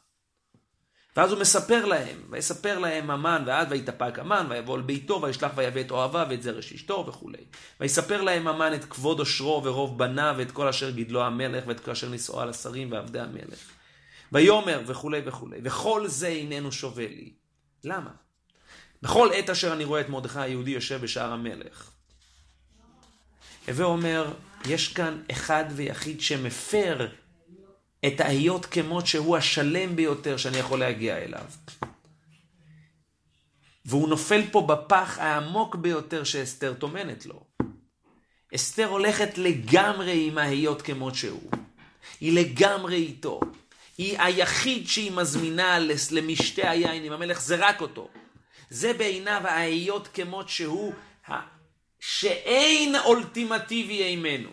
ואז 1.15 1.31
הוא 1.31 1.39
מספר 1.39 1.85
להם, 1.85 2.17
ויספר 2.29 2.79
להם 2.79 3.11
אמן, 3.11 3.43
ואז 3.45 3.67
ויתאפק 3.69 4.19
אמן, 4.19 4.47
ויבוא 4.49 4.77
אל 4.77 4.81
ביתו, 4.81 5.21
וישלח 5.21 5.51
ויבא 5.55 5.81
את 5.81 5.91
אוהביו 5.91 6.27
ואת 6.29 6.43
זרש 6.43 6.73
אשתו 6.73 7.05
וכולי. 7.07 7.43
ויספר 7.79 8.21
להם 8.21 8.47
אמן 8.47 8.73
את 8.73 8.85
כבוד 8.85 9.19
עושרו 9.19 9.61
ורוב 9.63 9.97
בניו, 9.97 10.35
ואת 10.38 10.51
כל 10.51 10.67
אשר 10.67 10.89
גידלו 10.89 11.23
המלך, 11.23 11.63
ואת 11.67 11.79
כל 11.79 11.91
אשר 11.91 12.09
נישאו 12.09 12.41
על 12.41 12.49
השרים 12.49 12.91
ועבדי 12.91 13.19
המלך. 13.19 13.59
ויאמר 14.31 14.81
וכולי 14.85 15.21
וכולי, 15.25 15.57
וכל 15.63 16.07
זה 16.07 16.27
איננו 16.27 16.71
שווה 16.71 17.07
לי. 17.07 17.33
למה? 17.83 18.09
בכל 19.01 19.29
עת 19.33 19.49
אשר 19.49 19.73
אני 19.73 19.83
רואה 19.83 20.01
את 20.01 20.09
מרדכי 20.09 20.39
היהודי 20.39 20.71
יושב 20.71 21.01
בשער 21.01 21.31
המלך. 21.31 21.91
הווה 23.67 23.85
אומר, 23.85 24.33
יש 24.65 24.93
כאן 24.93 25.21
אחד 25.31 25.65
ויחיד 25.69 26.21
שמפר 26.21 27.07
את 28.07 28.19
ההיות 28.19 28.65
כמות 28.65 29.07
שהוא 29.07 29.38
השלם 29.38 29.95
ביותר 29.95 30.38
שאני 30.38 30.57
יכול 30.57 30.80
להגיע 30.80 31.18
אליו. 31.18 31.45
והוא 33.86 34.10
נופל 34.10 34.41
פה 34.52 34.61
בפח 34.61 35.18
העמוק 35.19 35.76
ביותר 35.76 36.23
שאסתר 36.23 36.73
טומנת 36.73 37.26
לו. 37.26 37.44
אסתר 38.56 38.86
הולכת 38.86 39.38
לגמרי 39.38 40.28
עם 40.28 40.38
ההיות 40.38 40.82
כמות 40.82 41.15
שהוא. 41.15 41.52
היא 42.22 42.34
לגמרי 42.40 42.95
איתו. 42.95 43.40
היא 43.98 44.19
היחיד 44.19 44.88
שהיא 44.88 45.11
מזמינה 45.11 45.80
למשתה 46.11 46.69
היין 46.69 47.03
עם 47.03 47.14
המלך, 47.14 47.41
זה 47.41 47.56
רק 47.60 47.82
אותו. 47.82 48.10
זה 48.69 48.94
בעיניו 48.94 49.41
ההיות 49.45 50.07
כמות 50.07 50.49
שהוא, 50.49 50.94
שאין 51.99 52.95
אולטימטיבי 52.95 54.03
אימנו. 54.03 54.49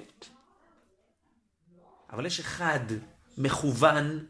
אבל 2.13 2.27
יש 2.27 2.41
אחד 2.41 2.81
מכוון 3.39 4.27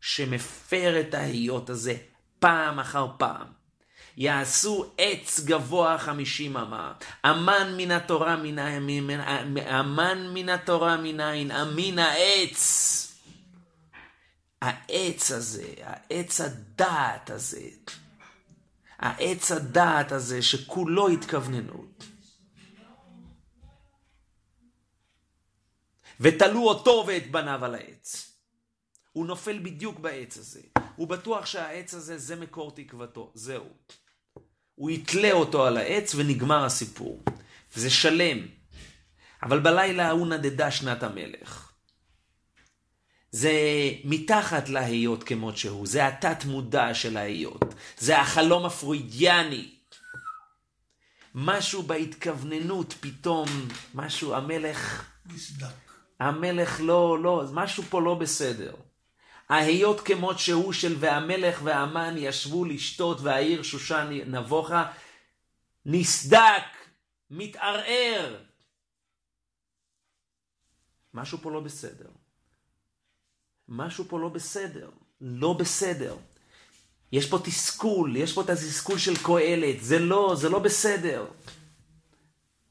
שמפר 0.00 1.00
את 1.00 1.14
ההיות 1.14 1.70
הזה 1.70 1.96
פעם 2.38 2.78
אחר 2.78 3.06
פעם. 3.18 3.46
יעשו 4.16 4.92
עץ 4.98 5.40
גבוה 5.44 5.98
חמישים 5.98 6.56
אמה, 6.56 6.92
אמן 7.26 7.74
מן 7.76 7.90
התורה 7.90 8.36
מנין, 8.36 9.10
אמן 9.80 10.26
מן 10.34 10.48
התורה 10.48 10.96
מנין, 10.96 11.50
אמין 11.50 11.98
העץ. 11.98 13.08
העץ 14.62 15.30
הזה, 15.30 15.74
העץ 15.82 16.40
הדעת 16.40 17.30
הזה, 17.30 17.68
העץ 18.98 19.52
הדעת 19.52 20.12
הזה 20.12 20.42
שכולו 20.42 21.08
התכווננות. 21.08 22.04
ותלו 26.20 26.68
אותו 26.68 27.04
ואת 27.06 27.30
בניו 27.30 27.64
על 27.64 27.74
העץ. 27.74 28.31
הוא 29.12 29.26
נופל 29.26 29.58
בדיוק 29.58 29.98
בעץ 29.98 30.38
הזה. 30.38 30.60
הוא 30.96 31.08
בטוח 31.08 31.46
שהעץ 31.46 31.94
הזה 31.94 32.18
זה 32.18 32.36
מקור 32.36 32.72
תקוותו, 32.74 33.32
זהו. 33.34 33.64
הוא 34.74 34.90
יתלה 34.90 35.32
אותו 35.32 35.66
על 35.66 35.76
העץ 35.76 36.14
ונגמר 36.14 36.64
הסיפור. 36.64 37.22
זה 37.74 37.90
שלם. 37.90 38.38
אבל 39.42 39.60
בלילה 39.60 40.08
ההוא 40.08 40.26
נדדה 40.26 40.70
שנת 40.70 41.02
המלך. 41.02 41.72
זה 43.30 43.52
מתחת 44.04 44.68
להיות 44.68 45.24
כמות 45.24 45.56
שהוא, 45.56 45.86
זה 45.86 46.06
התת 46.06 46.44
מודע 46.44 46.94
של 46.94 47.16
ההיות, 47.16 47.74
זה 47.98 48.20
החלום 48.20 48.64
הפרוידיאני. 48.64 49.74
משהו 51.34 51.82
בהתכווננות 51.82 52.94
פתאום, 53.00 53.48
משהו, 53.94 54.34
המלך... 54.34 55.10
נסדק. 55.26 55.66
המלך 56.20 56.80
לא, 56.80 57.18
לא, 57.22 57.44
משהו 57.52 57.82
פה 57.82 58.02
לא 58.02 58.14
בסדר. 58.14 58.74
ההיות 59.48 60.00
כמות 60.00 60.38
שהוא 60.38 60.72
של 60.72 60.96
והמלך 61.00 61.60
והמן 61.64 62.14
ישבו 62.16 62.64
לשתות 62.64 63.20
והעיר 63.20 63.62
שושן 63.62 64.08
נבוכה, 64.26 64.92
נסדק, 65.86 66.64
מתערער. 67.30 68.44
משהו 71.14 71.38
פה 71.38 71.50
לא 71.50 71.60
בסדר. 71.60 72.08
משהו 73.68 74.04
פה 74.08 74.18
לא 74.18 74.28
בסדר, 74.28 74.90
לא 75.20 75.52
בסדר. 75.52 76.16
יש 77.12 77.30
פה 77.30 77.38
תסכול, 77.44 78.16
יש 78.16 78.32
פה 78.32 78.42
את 78.42 78.50
התסכול 78.50 78.98
של 78.98 79.16
קהלת, 79.22 79.82
זה 79.82 79.98
לא, 79.98 80.34
זה 80.36 80.48
לא 80.48 80.58
בסדר. 80.58 81.26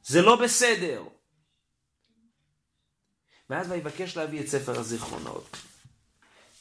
זה 0.03 0.21
לא 0.21 0.35
בסדר. 0.35 1.03
ואז 3.49 3.71
ויבקש 3.71 4.17
להביא 4.17 4.41
את 4.41 4.47
ספר 4.47 4.79
הזיכרונות. 4.79 5.57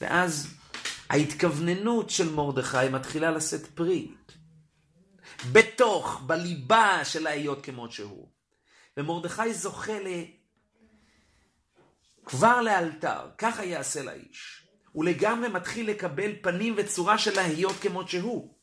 ואז 0.01 0.55
ההתכווננות 1.11 2.11
של 2.11 2.33
מרדכי 2.33 2.89
מתחילה 2.93 3.31
לשאת 3.31 3.67
פרי. 3.67 4.11
בתוך, 5.53 6.21
בליבה 6.27 7.05
של 7.05 7.27
ההיות 7.27 7.65
כמות 7.65 7.93
שהוא. 7.93 8.29
ומרדכי 8.97 9.55
זוכה 9.55 9.99
כבר 12.25 12.61
לאלתר, 12.61 13.31
ככה 13.39 13.65
יעשה 13.65 14.03
לאיש. 14.03 14.67
הוא 14.93 15.05
לגמרי 15.05 15.49
מתחיל 15.49 15.91
לקבל 15.91 16.33
פנים 16.43 16.75
וצורה 16.77 17.19
של 17.19 17.41
להיות 17.41 17.77
כמות 17.81 18.09
שהוא. 18.09 18.55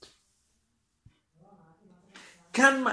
כאן 2.54 2.84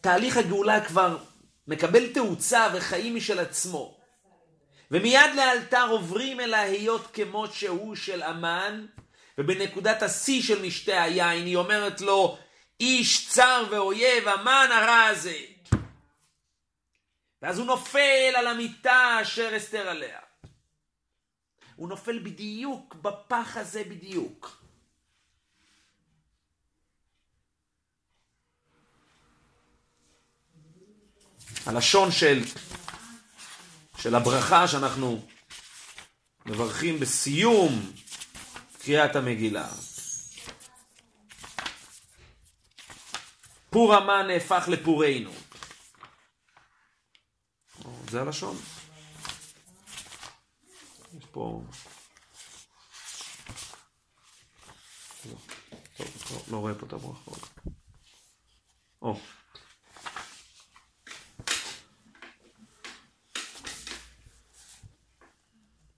תהליך 0.00 0.36
הגאולה 0.36 0.84
כבר 0.84 1.18
מקבל 1.66 2.12
תאוצה 2.12 2.68
וחיים 2.74 3.16
משל 3.16 3.38
עצמו. 3.38 3.97
ומיד 4.90 5.34
לאלתר 5.36 5.86
עוברים 5.90 6.40
אל 6.40 6.54
ההיות 6.54 7.06
כמות 7.12 7.52
שהוא 7.52 7.96
של 7.96 8.22
אמן, 8.22 8.86
ובנקודת 9.38 10.02
השיא 10.02 10.42
של 10.42 10.62
משתה 10.62 11.02
היין 11.02 11.46
היא 11.46 11.56
אומרת 11.56 12.00
לו, 12.00 12.38
איש 12.80 13.28
צר 13.28 13.64
ואויב, 13.70 14.28
אמן 14.28 14.68
הרע 14.72 15.04
הזה. 15.04 15.38
ואז 17.42 17.58
הוא 17.58 17.66
נופל 17.66 18.32
על 18.36 18.46
המיטה 18.46 19.18
אשר 19.22 19.56
אסתר 19.56 19.88
עליה. 19.88 20.18
הוא 21.76 21.88
נופל 21.88 22.18
בדיוק 22.18 22.94
בפח 22.94 23.56
הזה 23.56 23.84
בדיוק. 23.84 24.62
הלשון 31.66 32.12
של, 32.12 32.42
של 34.02 34.14
הברכה 34.14 34.68
שאנחנו 34.68 35.26
מברכים 36.46 37.00
בסיום 37.00 37.92
קריאת 38.82 39.16
המגילה. 39.16 39.68
פור 43.70 43.94
המן 43.94 44.26
נהפך 44.26 44.64
לפורנו. 44.68 45.30
זה 48.10 48.20
הלשון. 48.20 48.56
יש 51.18 51.24
פה... 51.32 51.62
טוב, 55.96 56.16
לא, 56.30 56.40
לא 56.50 56.56
רואה 56.56 56.74
פה 56.74 56.86
את 56.86 56.92
הברכות. 56.92 57.48
או. 59.02 59.20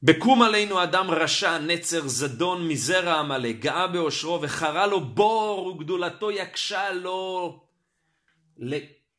בקום 0.03 0.43
עלינו 0.43 0.83
אדם 0.83 1.11
רשע, 1.11 1.59
נצר 1.59 2.09
זדון 2.09 2.69
מזרע 2.69 3.19
עמלק, 3.19 3.57
גאה 3.59 3.87
באושרו 3.87 4.43
וחרה 4.43 4.87
לו 4.87 5.01
בור 5.01 5.67
וגדולתו 5.67 6.31
יקשה 6.31 6.93
לו 6.93 7.61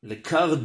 לכר 0.03 0.55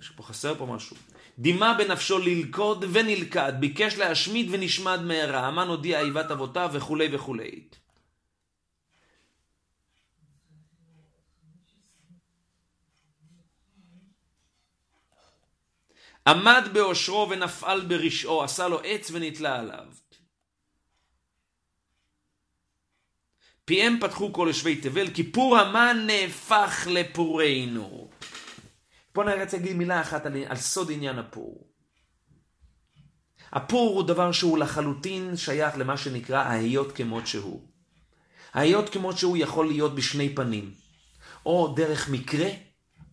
יש 0.00 0.08
פה 0.16 0.22
חסר 0.22 0.54
פה 0.54 0.66
משהו. 0.66 0.96
דמעה 1.38 1.74
בנפשו 1.74 2.18
ללכוד 2.18 2.84
ונלכד, 2.92 3.52
ביקש 3.60 3.98
להשמיד 3.98 4.48
ונשמד 4.50 5.02
מהרה, 5.02 5.46
המן 5.46 5.68
הודיע 5.68 6.00
איבת 6.00 6.30
אבותיו 6.30 6.70
וכולי 6.72 7.08
וכולי. 7.12 7.60
עמד 16.26 16.68
באושרו 16.72 17.28
ונפעל 17.30 17.80
ברשעו, 17.80 18.42
עשה 18.44 18.68
לו 18.68 18.80
עץ 18.84 19.10
ונתלה 19.10 19.58
עליו. 19.58 19.86
פיהם 23.64 23.98
פתחו 24.00 24.32
כל 24.32 24.46
יושבי 24.48 24.76
תבל, 24.76 25.10
כי 25.10 25.32
פור 25.32 25.58
המן 25.58 25.96
נהפך 26.06 26.86
לפורנו. 26.90 28.10
פה 29.12 29.22
אני 29.22 29.42
רוצה 29.44 29.56
להגיד 29.56 29.76
מילה 29.76 30.00
אחת 30.00 30.26
על, 30.26 30.36
על 30.46 30.56
סוד 30.56 30.90
עניין 30.90 31.18
הפור. 31.18 31.66
הפור 33.52 33.94
הוא 33.94 34.02
דבר 34.02 34.32
שהוא 34.32 34.58
לחלוטין 34.58 35.36
שייך 35.36 35.78
למה 35.78 35.96
שנקרא 35.96 36.38
ההיות 36.38 36.92
כמות 36.92 37.26
שהוא. 37.26 37.68
ההיות 38.54 38.88
כמות 38.88 39.18
שהוא 39.18 39.36
יכול 39.36 39.66
להיות 39.66 39.94
בשני 39.94 40.34
פנים, 40.34 40.74
או 41.46 41.74
דרך 41.76 42.08
מקרה, 42.08 42.48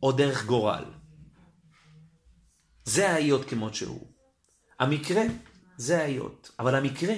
או 0.03 0.11
דרך 0.11 0.45
גורל. 0.45 0.83
זה 2.87 3.09
ההיות 3.09 3.49
כמות 3.49 3.75
שהוא. 3.75 4.07
המקרה 4.79 5.21
זה 5.77 6.01
ההיות, 6.01 6.51
אבל 6.59 6.75
המקרה, 6.75 7.13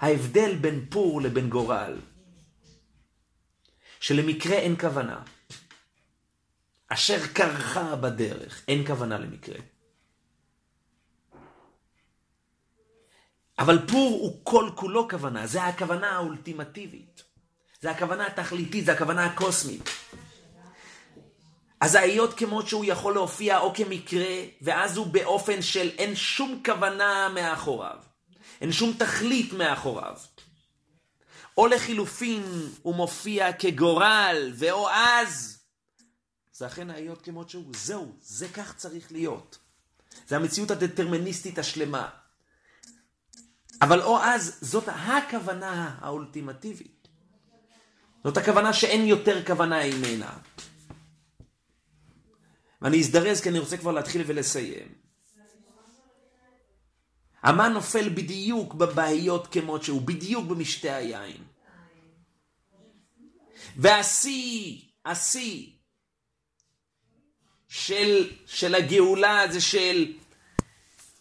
ההבדל 0.00 0.56
בין 0.56 0.86
פור 0.90 1.22
לבין 1.22 1.50
גורל, 1.50 2.00
שלמקרה 4.00 4.56
אין 4.56 4.76
כוונה. 4.80 5.22
אשר 6.88 7.26
קרחה 7.32 7.96
בדרך, 7.96 8.64
אין 8.68 8.86
כוונה 8.86 9.18
למקרה. 9.18 9.58
אבל 13.58 13.78
פור 13.88 14.18
הוא 14.20 14.40
כל 14.44 14.70
כולו 14.74 15.08
כוונה, 15.08 15.46
זה 15.46 15.64
הכוונה 15.64 16.10
האולטימטיבית. 16.10 17.22
זה 17.80 17.90
הכוונה 17.90 18.26
התכליתית, 18.26 18.84
זה 18.84 18.92
הכוונה 18.92 19.24
הקוסמית. 19.24 19.90
אז 21.80 21.94
ההיות 21.94 22.34
כמות 22.34 22.68
שהוא 22.68 22.84
יכול 22.84 23.14
להופיע 23.14 23.58
או 23.58 23.74
כמקרה, 23.74 24.34
ואז 24.62 24.96
הוא 24.96 25.06
באופן 25.06 25.62
של 25.62 25.90
אין 25.98 26.16
שום 26.16 26.62
כוונה 26.64 27.28
מאחוריו. 27.34 27.96
אין 28.60 28.72
שום 28.72 28.92
תכלית 28.98 29.52
מאחוריו. 29.52 30.16
או 31.58 31.66
לחילופין 31.66 32.42
הוא 32.82 32.94
מופיע 32.94 33.52
כגורל, 33.52 34.52
ואו 34.54 34.90
אז 34.90 35.58
זה 36.52 36.66
אכן 36.66 36.90
ההיות 36.90 37.22
כמות 37.22 37.50
שהוא. 37.50 37.72
זהו, 37.76 38.12
זה 38.20 38.48
כך 38.48 38.74
צריך 38.76 39.12
להיות. 39.12 39.58
זה 40.28 40.36
המציאות 40.36 40.70
הדטרמיניסטית 40.70 41.58
השלמה. 41.58 42.08
אבל 43.82 44.02
או 44.02 44.18
אז, 44.22 44.58
זאת 44.60 44.88
הכוונה 44.88 45.94
האולטימטיבית. 46.00 47.08
זאת 48.24 48.36
הכוונה 48.36 48.72
שאין 48.72 49.06
יותר 49.06 49.44
כוונה 49.46 49.76
ממנה. 49.86 50.32
ואני 52.84 53.00
אזדרז 53.00 53.40
כי 53.40 53.48
אני 53.48 53.58
רוצה 53.58 53.76
כבר 53.76 53.92
להתחיל 53.92 54.22
ולסיים. 54.26 54.88
המן 57.42 57.72
נופל 57.72 58.08
בדיוק 58.08 58.74
בבעיות 58.74 59.46
כמות 59.46 59.82
שהוא, 59.82 60.02
בדיוק 60.02 60.46
במשתה 60.46 60.96
היין. 60.96 61.44
והשיא, 63.76 64.80
השיא 65.04 65.66
של, 67.68 68.30
של 68.46 68.74
הגאולה 68.74 69.44
זה 69.50 69.60
של 69.60 70.12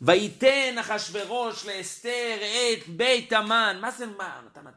וייתן 0.02 0.76
אחשורוש 0.80 1.65
לאסתר 1.65 2.38
את 2.73 2.88
בית 2.88 3.34
המן. 3.34 3.77
מה 3.81 3.91
זה 3.91 4.06
מה? 4.06 4.41
נתן 4.45 4.68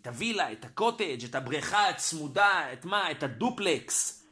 את 0.00 0.06
הווילה, 0.06 0.52
את 0.52 0.64
הקוטג', 0.64 1.24
את 1.24 1.34
הבריכה 1.34 1.88
הצמודה, 1.88 2.72
את 2.72 2.84
מה? 2.84 3.10
את 3.10 3.22
הדופלקס. 3.22 4.25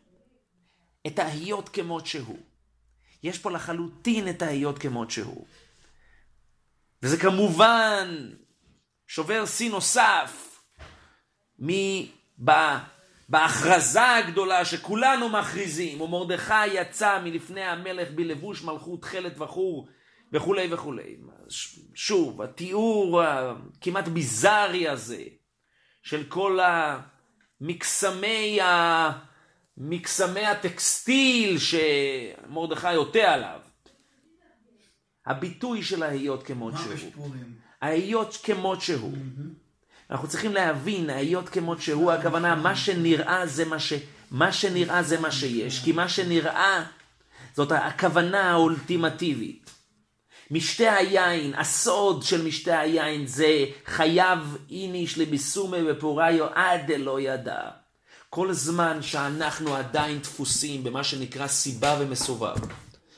את 1.06 1.18
ההיות 1.18 1.68
כמות 1.68 2.06
שהוא. 2.06 2.38
יש 3.22 3.38
פה 3.38 3.50
לחלוטין 3.50 4.28
את 4.28 4.42
ההיות 4.42 4.78
כמות 4.78 5.10
שהוא. 5.10 5.46
וזה 7.02 7.16
כמובן 7.16 8.30
שובר 9.06 9.46
שיא 9.46 9.70
נוסף 9.70 10.60
בהכרזה 13.28 14.14
הגדולה 14.14 14.64
שכולנו 14.64 15.28
מכריזים, 15.28 16.00
ומרדכי 16.00 16.66
יצא 16.66 17.20
מלפני 17.24 17.64
המלך 17.64 18.08
בלבוש 18.10 18.62
מלכות 18.62 19.02
תכלת 19.02 19.40
וחור 19.40 19.88
וכולי 20.32 20.74
וכולי. 20.74 21.16
שוב, 21.94 22.42
התיאור 22.42 23.22
הכמעט 23.22 24.08
ביזארי 24.08 24.88
הזה 24.88 25.22
של 26.02 26.24
כל 26.28 26.58
המקסמי 27.60 28.60
ה... 28.60 29.33
מקסמי 29.78 30.46
הטקסטיל 30.46 31.58
שמרדכי 31.58 32.94
עוטה 32.94 33.32
עליו. 33.32 33.60
הביטוי 35.26 35.82
של 35.82 36.02
ההיות 36.02 36.42
כמות 36.42 36.74
שהוא. 36.76 37.30
ההיות 37.82 38.38
כמות 38.42 38.80
שהוא. 38.80 39.12
אנחנו 40.10 40.28
צריכים 40.28 40.54
להבין, 40.54 41.10
ההיות 41.10 41.48
כמות 41.48 41.82
שהוא, 41.82 42.12
הכוונה, 42.12 42.54
מה 42.54 42.76
שנראה 42.76 43.46
זה 43.46 43.64
מה 43.64 43.78
ש... 43.78 43.92
מה 44.30 44.52
שנראה 44.52 45.02
זה 45.02 45.20
מה 45.20 45.30
שיש, 45.30 45.84
כי 45.84 45.92
מה 45.92 46.08
שנראה 46.08 46.84
זאת 47.54 47.72
הכוונה 47.72 48.50
האולטימטיבית. 48.50 49.70
משתה 50.50 50.94
היין, 50.94 51.54
הסוד 51.54 52.22
של 52.22 52.46
משתה 52.46 52.80
היין 52.80 53.26
זה 53.26 53.64
חייב 53.86 54.56
איניש 54.70 55.18
לביסומי 55.18 55.78
ופוריו 55.90 56.46
עד 56.54 56.92
דלא 56.92 57.20
ידע. 57.20 57.70
כל 58.34 58.52
זמן 58.52 59.02
שאנחנו 59.02 59.76
עדיין 59.76 60.18
דפוסים 60.18 60.84
במה 60.84 61.04
שנקרא 61.04 61.46
סיבה 61.46 61.96
ומסובב. 62.00 62.56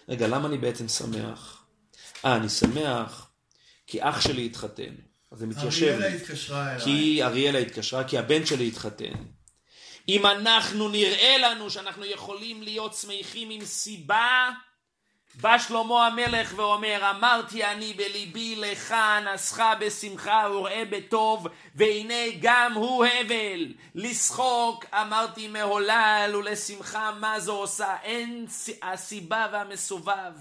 רגע, 0.09 0.29
למה 0.29 0.49
אני 0.49 0.59
בעצם 0.59 0.89
שמח? 0.89 1.65
אה, 2.25 2.37
אני 2.37 2.49
שמח 2.49 3.31
כי 3.87 4.03
אח 4.03 4.21
שלי 4.21 4.47
התחתן. 4.47 4.95
אז 5.33 5.39
זה 5.39 5.47
מתיישב. 5.47 5.87
אריאלה 5.87 6.07
התקשרה 6.07 6.73
אליי. 6.73 6.85
כי 6.85 7.23
אריאלה 7.23 7.59
התקשרה, 7.59 8.05
כי 8.05 8.19
הבן 8.19 8.47
שלי 8.47 8.69
התחתן. 8.69 9.13
אם 10.09 10.27
אנחנו 10.27 10.89
נראה 10.89 11.39
לנו 11.39 11.71
שאנחנו 11.71 12.05
יכולים 12.05 12.63
להיות 12.63 12.95
שמחים 12.95 13.51
עם 13.51 13.65
סיבה, 13.65 14.51
בא 15.41 15.59
שלמה 15.59 16.07
המלך 16.07 16.53
ואומר, 16.57 17.11
אמרתי 17.11 17.65
אני 17.65 17.93
בליבי 17.93 18.57
לך 18.57 18.95
נסך 19.25 19.65
בשמחה 19.81 20.49
וראה 20.53 20.83
בטוב, 20.91 21.47
והנה 21.75 22.25
גם 22.41 22.73
הוא 22.75 23.05
הבל. 23.05 23.75
לשחוק 23.95 24.85
אמרתי 24.95 25.49
מהולל, 25.49 26.33
ולשמחה 26.39 27.11
מה 27.21 27.41
זו 27.41 27.57
עושה? 27.57 27.97
אין 28.03 28.47
הסיבה 28.83 29.47
והמסובב. 29.53 30.33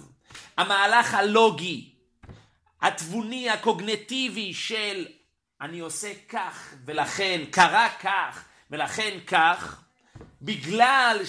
המהלך 0.58 1.14
הלוגי, 1.14 1.90
התבוני, 2.82 3.50
הקוגנטיבי 3.50 4.54
של 4.54 5.06
אני 5.62 5.80
עושה 5.80 6.12
כך, 6.30 6.74
ולכן 6.86 7.42
קרה 7.52 7.90
כך, 8.02 8.44
ולכן 8.72 9.18
כך, 9.28 9.82
בגלל 10.42 11.22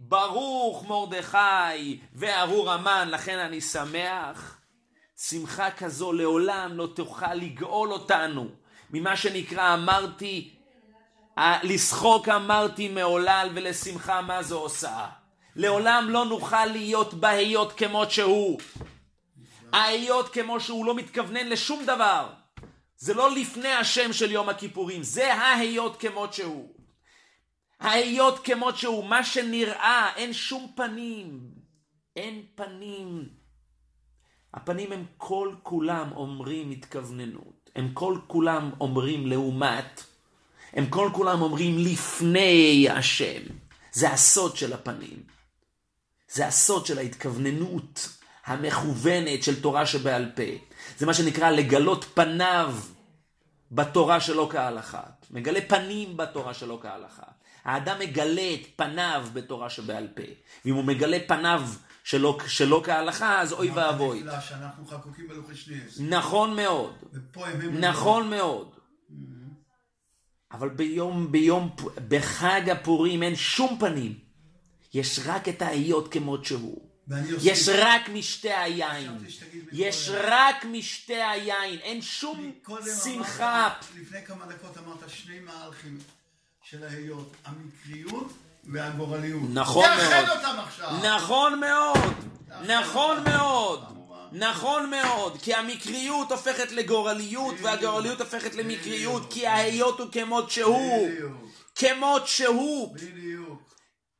שברוך 0.00 0.88
מרדכי 0.88 1.98
וארור 2.14 2.72
המן, 2.72 3.08
לכן 3.10 3.38
אני 3.38 3.60
שמח, 3.60 4.58
שמחה 5.16 5.70
כזו 5.70 6.12
לעולם 6.12 6.72
לא 6.74 6.88
תוכל 6.94 7.34
לגאול 7.34 7.92
אותנו 7.92 8.48
ממה 8.90 9.16
שנקרא 9.16 9.74
אמרתי, 9.74 10.54
לשחוק 11.62 12.28
אמרתי 12.28 12.88
מעולל 12.88 13.50
ולשמחה 13.54 14.20
מה 14.20 14.42
זו 14.42 14.58
עושה. 14.58 15.06
לעולם 15.56 16.06
לא 16.10 16.24
נוכל 16.24 16.66
להיות 16.66 17.14
בהיות 17.14 17.72
כמות 17.72 18.10
שהוא. 18.10 18.60
ההיות 19.72 20.28
כמו 20.28 20.60
שהוא 20.60 20.86
לא 20.86 20.94
מתכוונן 20.94 21.48
לשום 21.48 21.84
דבר. 21.84 22.28
זה 22.96 23.14
לא 23.14 23.34
לפני 23.34 23.72
השם 23.72 24.12
של 24.12 24.30
יום 24.30 24.48
הכיפורים, 24.48 25.02
זה 25.02 25.34
ההיות 25.34 25.96
כמות 26.00 26.34
שהוא. 26.34 26.75
ההיות 27.80 28.44
כמות 28.44 28.76
שהוא, 28.76 29.04
מה 29.04 29.24
שנראה, 29.24 30.12
אין 30.16 30.32
שום 30.32 30.72
פנים. 30.76 31.40
אין 32.16 32.42
פנים. 32.54 33.28
הפנים 34.54 34.92
הם 34.92 35.04
כל 35.16 35.54
כולם 35.62 36.12
אומרים 36.16 36.70
התכווננות. 36.70 37.70
הם 37.76 37.90
כל 37.92 38.18
כולם 38.26 38.70
אומרים 38.80 39.26
לעומת. 39.26 40.04
הם 40.72 40.86
כל 40.86 41.10
כולם 41.12 41.42
אומרים 41.42 41.78
לפני 41.78 42.86
השם. 42.90 43.42
זה 43.92 44.10
הסוד 44.10 44.56
של 44.56 44.72
הפנים. 44.72 45.22
זה 46.28 46.46
הסוד 46.46 46.86
של 46.86 46.98
ההתכווננות 46.98 48.08
המכוונת 48.46 49.42
של 49.42 49.62
תורה 49.62 49.86
שבעל 49.86 50.32
פה. 50.36 50.42
זה 50.98 51.06
מה 51.06 51.14
שנקרא 51.14 51.50
לגלות 51.50 52.04
פניו 52.04 52.74
בתורה 53.72 54.20
שלא 54.20 54.48
כהלכה. 54.52 55.02
מגלה 55.30 55.60
פנים 55.68 56.16
בתורה 56.16 56.54
שלא 56.54 56.78
כהלכה. 56.82 57.26
האדם 57.66 57.98
מגלה 57.98 58.54
את 58.54 58.66
פניו 58.76 59.26
בתורה 59.32 59.70
שבעל 59.70 60.08
פה. 60.14 60.22
ואם 60.64 60.74
הוא 60.74 60.84
מגלה 60.84 61.18
פניו 61.26 61.62
שלא, 62.04 62.38
שלא 62.46 62.82
כהלכה, 62.84 63.40
אז 63.40 63.52
אוי 63.52 63.70
ואבוי. 63.70 64.24
שאנחנו 64.40 64.86
חקוקים. 64.86 65.28
נכון 65.98 66.56
מאוד. 66.56 66.94
נכון 67.80 68.30
מאוד. 68.30 68.74
אבל 70.52 70.68
ביום, 70.68 71.32
ביום, 71.32 71.76
בחג 72.08 72.70
הפורים 72.70 73.22
אין 73.22 73.36
שום 73.36 73.76
פנים. 73.80 74.18
יש 74.94 75.20
רק 75.26 75.48
את 75.48 75.62
ההיות 75.62 76.12
כמות 76.12 76.44
שהוא. 76.44 76.88
יש 77.42 77.68
רק 77.68 78.08
משתי 78.08 78.52
היין. 78.52 79.18
יש 79.72 80.10
רק 80.14 80.64
משתי 80.64 81.22
היין. 81.22 81.78
אין 81.78 82.02
שום 82.02 82.52
שמחה. 83.02 83.74
לפני 84.00 84.26
כמה 84.26 84.46
דקות 84.46 84.78
אמרת 84.78 85.10
שני 85.10 85.40
מהלכים 85.40 85.98
של 86.70 86.84
ההיות. 86.84 87.32
המקריות 87.44 88.32
והגורליות. 88.64 89.42
נכון 89.52 89.84
מאוד. 89.88 89.98
תאחד 89.98 90.28
אותם 90.28 90.58
עכשיו. 90.58 90.90
נכון 91.02 91.60
מאוד. 91.60 91.98
נכון 92.66 93.24
מאוד. 93.24 93.84
נכון 94.32 94.90
מאוד, 94.90 95.38
כי 95.42 95.54
המקריות 95.54 96.32
הופכת 96.32 96.72
לגורליות 96.72 97.54
והגורליות 97.62 98.20
הופכת 98.20 98.54
למקריות, 98.54 99.32
כי 99.32 99.46
ההיות 99.46 100.00
הוא 100.00 100.08
כמות 100.12 100.50
שהוא. 100.50 101.08
כמות 101.74 102.28
שהוא. 102.28 102.96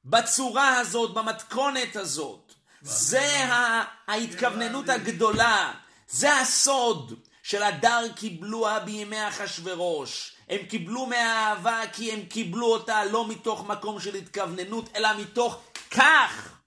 בצורה 0.05 0.79
הזאת, 0.79 1.15
במתכונת 1.15 1.97
הזאת. 1.97 2.55
זה 2.83 3.45
ההתכווננות 4.07 4.89
הגדולה. 4.89 5.73
זה 6.09 6.37
הסוד 6.37 7.15
של 7.43 7.63
הדר 7.63 8.03
קיבלוה 8.17 8.81
בימי 8.81 9.29
אחשורוש. 9.29 10.36
הם 10.49 10.67
קיבלו 10.69 11.07
מהאהבה 11.07 11.81
כי 11.93 12.13
הם 12.13 12.23
קיבלו 12.27 12.67
אותה 12.67 13.05
לא 13.05 13.29
מתוך 13.29 13.67
מקום 13.67 14.01
של 14.01 14.15
התכווננות, 14.15 14.97
אלא 14.97 15.09
מתוך 15.21 15.63
כך, 15.91 16.61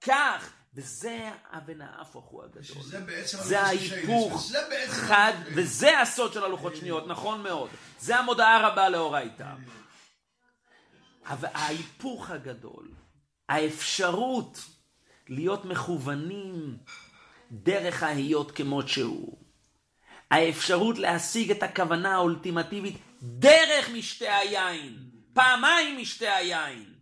כך. 0.00 0.50
וזה 0.76 1.30
אבן 1.52 1.80
ההפוך 1.80 2.24
הוא 2.24 2.42
הגדול. 2.44 2.82
זה 3.22 3.60
ההיפוך 3.60 4.52
חד, 4.88 5.32
וזה 5.54 6.00
הסוד 6.00 6.32
של 6.32 6.44
הלוחות 6.44 6.76
שניות, 6.76 7.06
נכון 7.06 7.42
מאוד. 7.42 7.70
זה 8.00 8.16
המודעה 8.16 8.68
רבה 8.68 8.88
לאורייתא. 8.88 9.46
אבל 11.26 11.48
ההיפוך 11.54 12.30
הגדול, 12.30 12.88
האפשרות 13.48 14.60
להיות 15.28 15.64
מכוונים 15.64 16.76
דרך 17.50 18.02
ההיות 18.02 18.50
כמות 18.50 18.88
שהוא. 18.88 19.38
האפשרות 20.30 20.98
להשיג 20.98 21.50
את 21.50 21.62
הכוונה 21.62 22.14
האולטימטיבית 22.14 22.96
דרך 23.24 23.90
משתה 23.90 24.36
היין, 24.36 24.96
פעמיים 25.32 25.98
משתה 25.98 26.34
היין. 26.36 26.94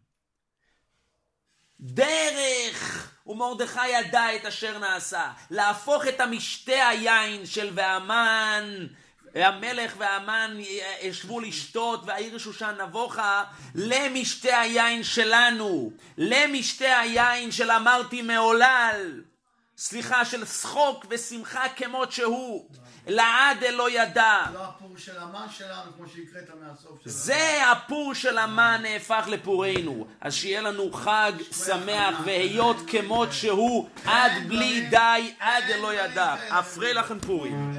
דרך, 1.80 3.12
ומרדכי 3.26 3.88
ידע 3.88 4.36
את 4.36 4.46
אשר 4.46 4.78
נעשה, 4.78 5.32
להפוך 5.50 6.06
את 6.06 6.20
המשתה 6.20 6.88
היין 6.88 7.46
של 7.46 7.70
והמן, 7.74 8.86
המלך 9.34 9.94
והמן 9.98 10.56
ישבו 11.00 11.40
לשתות 11.40 12.00
והעיר 12.06 12.38
שושן 12.38 12.74
נבוכה 12.86 13.44
למשתה 13.74 14.60
היין 14.60 15.04
שלנו, 15.04 15.92
למשתה 16.18 16.98
היין 16.98 17.52
של 17.52 17.70
אמרתי 17.70 18.22
מעולל, 18.22 19.22
סליחה, 19.76 20.24
של 20.24 20.44
שחוק 20.44 21.06
ושמחה 21.10 21.68
כמות 21.68 22.12
שהוא. 22.12 22.68
לעד 23.06 23.62
אלו 23.62 23.88
ידע. 23.88 24.42
לא 24.54 24.64
הפור 24.64 24.96
של 24.96 25.18
המן 25.18 25.46
שלנו, 25.50 25.92
כמו 25.96 26.06
שהקראת 26.08 26.48
מהסוף 26.60 26.84
שלנו. 26.84 27.00
זה 27.04 27.70
הפור 27.72 28.14
של 28.14 28.38
המן 28.38 28.80
נהפך 28.82 29.24
לפורנו. 29.28 30.06
אז 30.20 30.34
שיהיה 30.34 30.60
לנו 30.60 30.92
חג 30.92 31.32
שמח 31.66 32.20
והיות 32.24 32.76
כמות 32.86 33.32
שהוא 33.32 33.88
עד 34.04 34.32
בלי 34.48 34.80
די, 34.90 35.32
עד 35.40 35.64
אלו 35.70 35.92
ידע. 35.92 36.34
אפרה 36.48 36.92
לכם 36.92 37.20
פורים. 37.20 37.72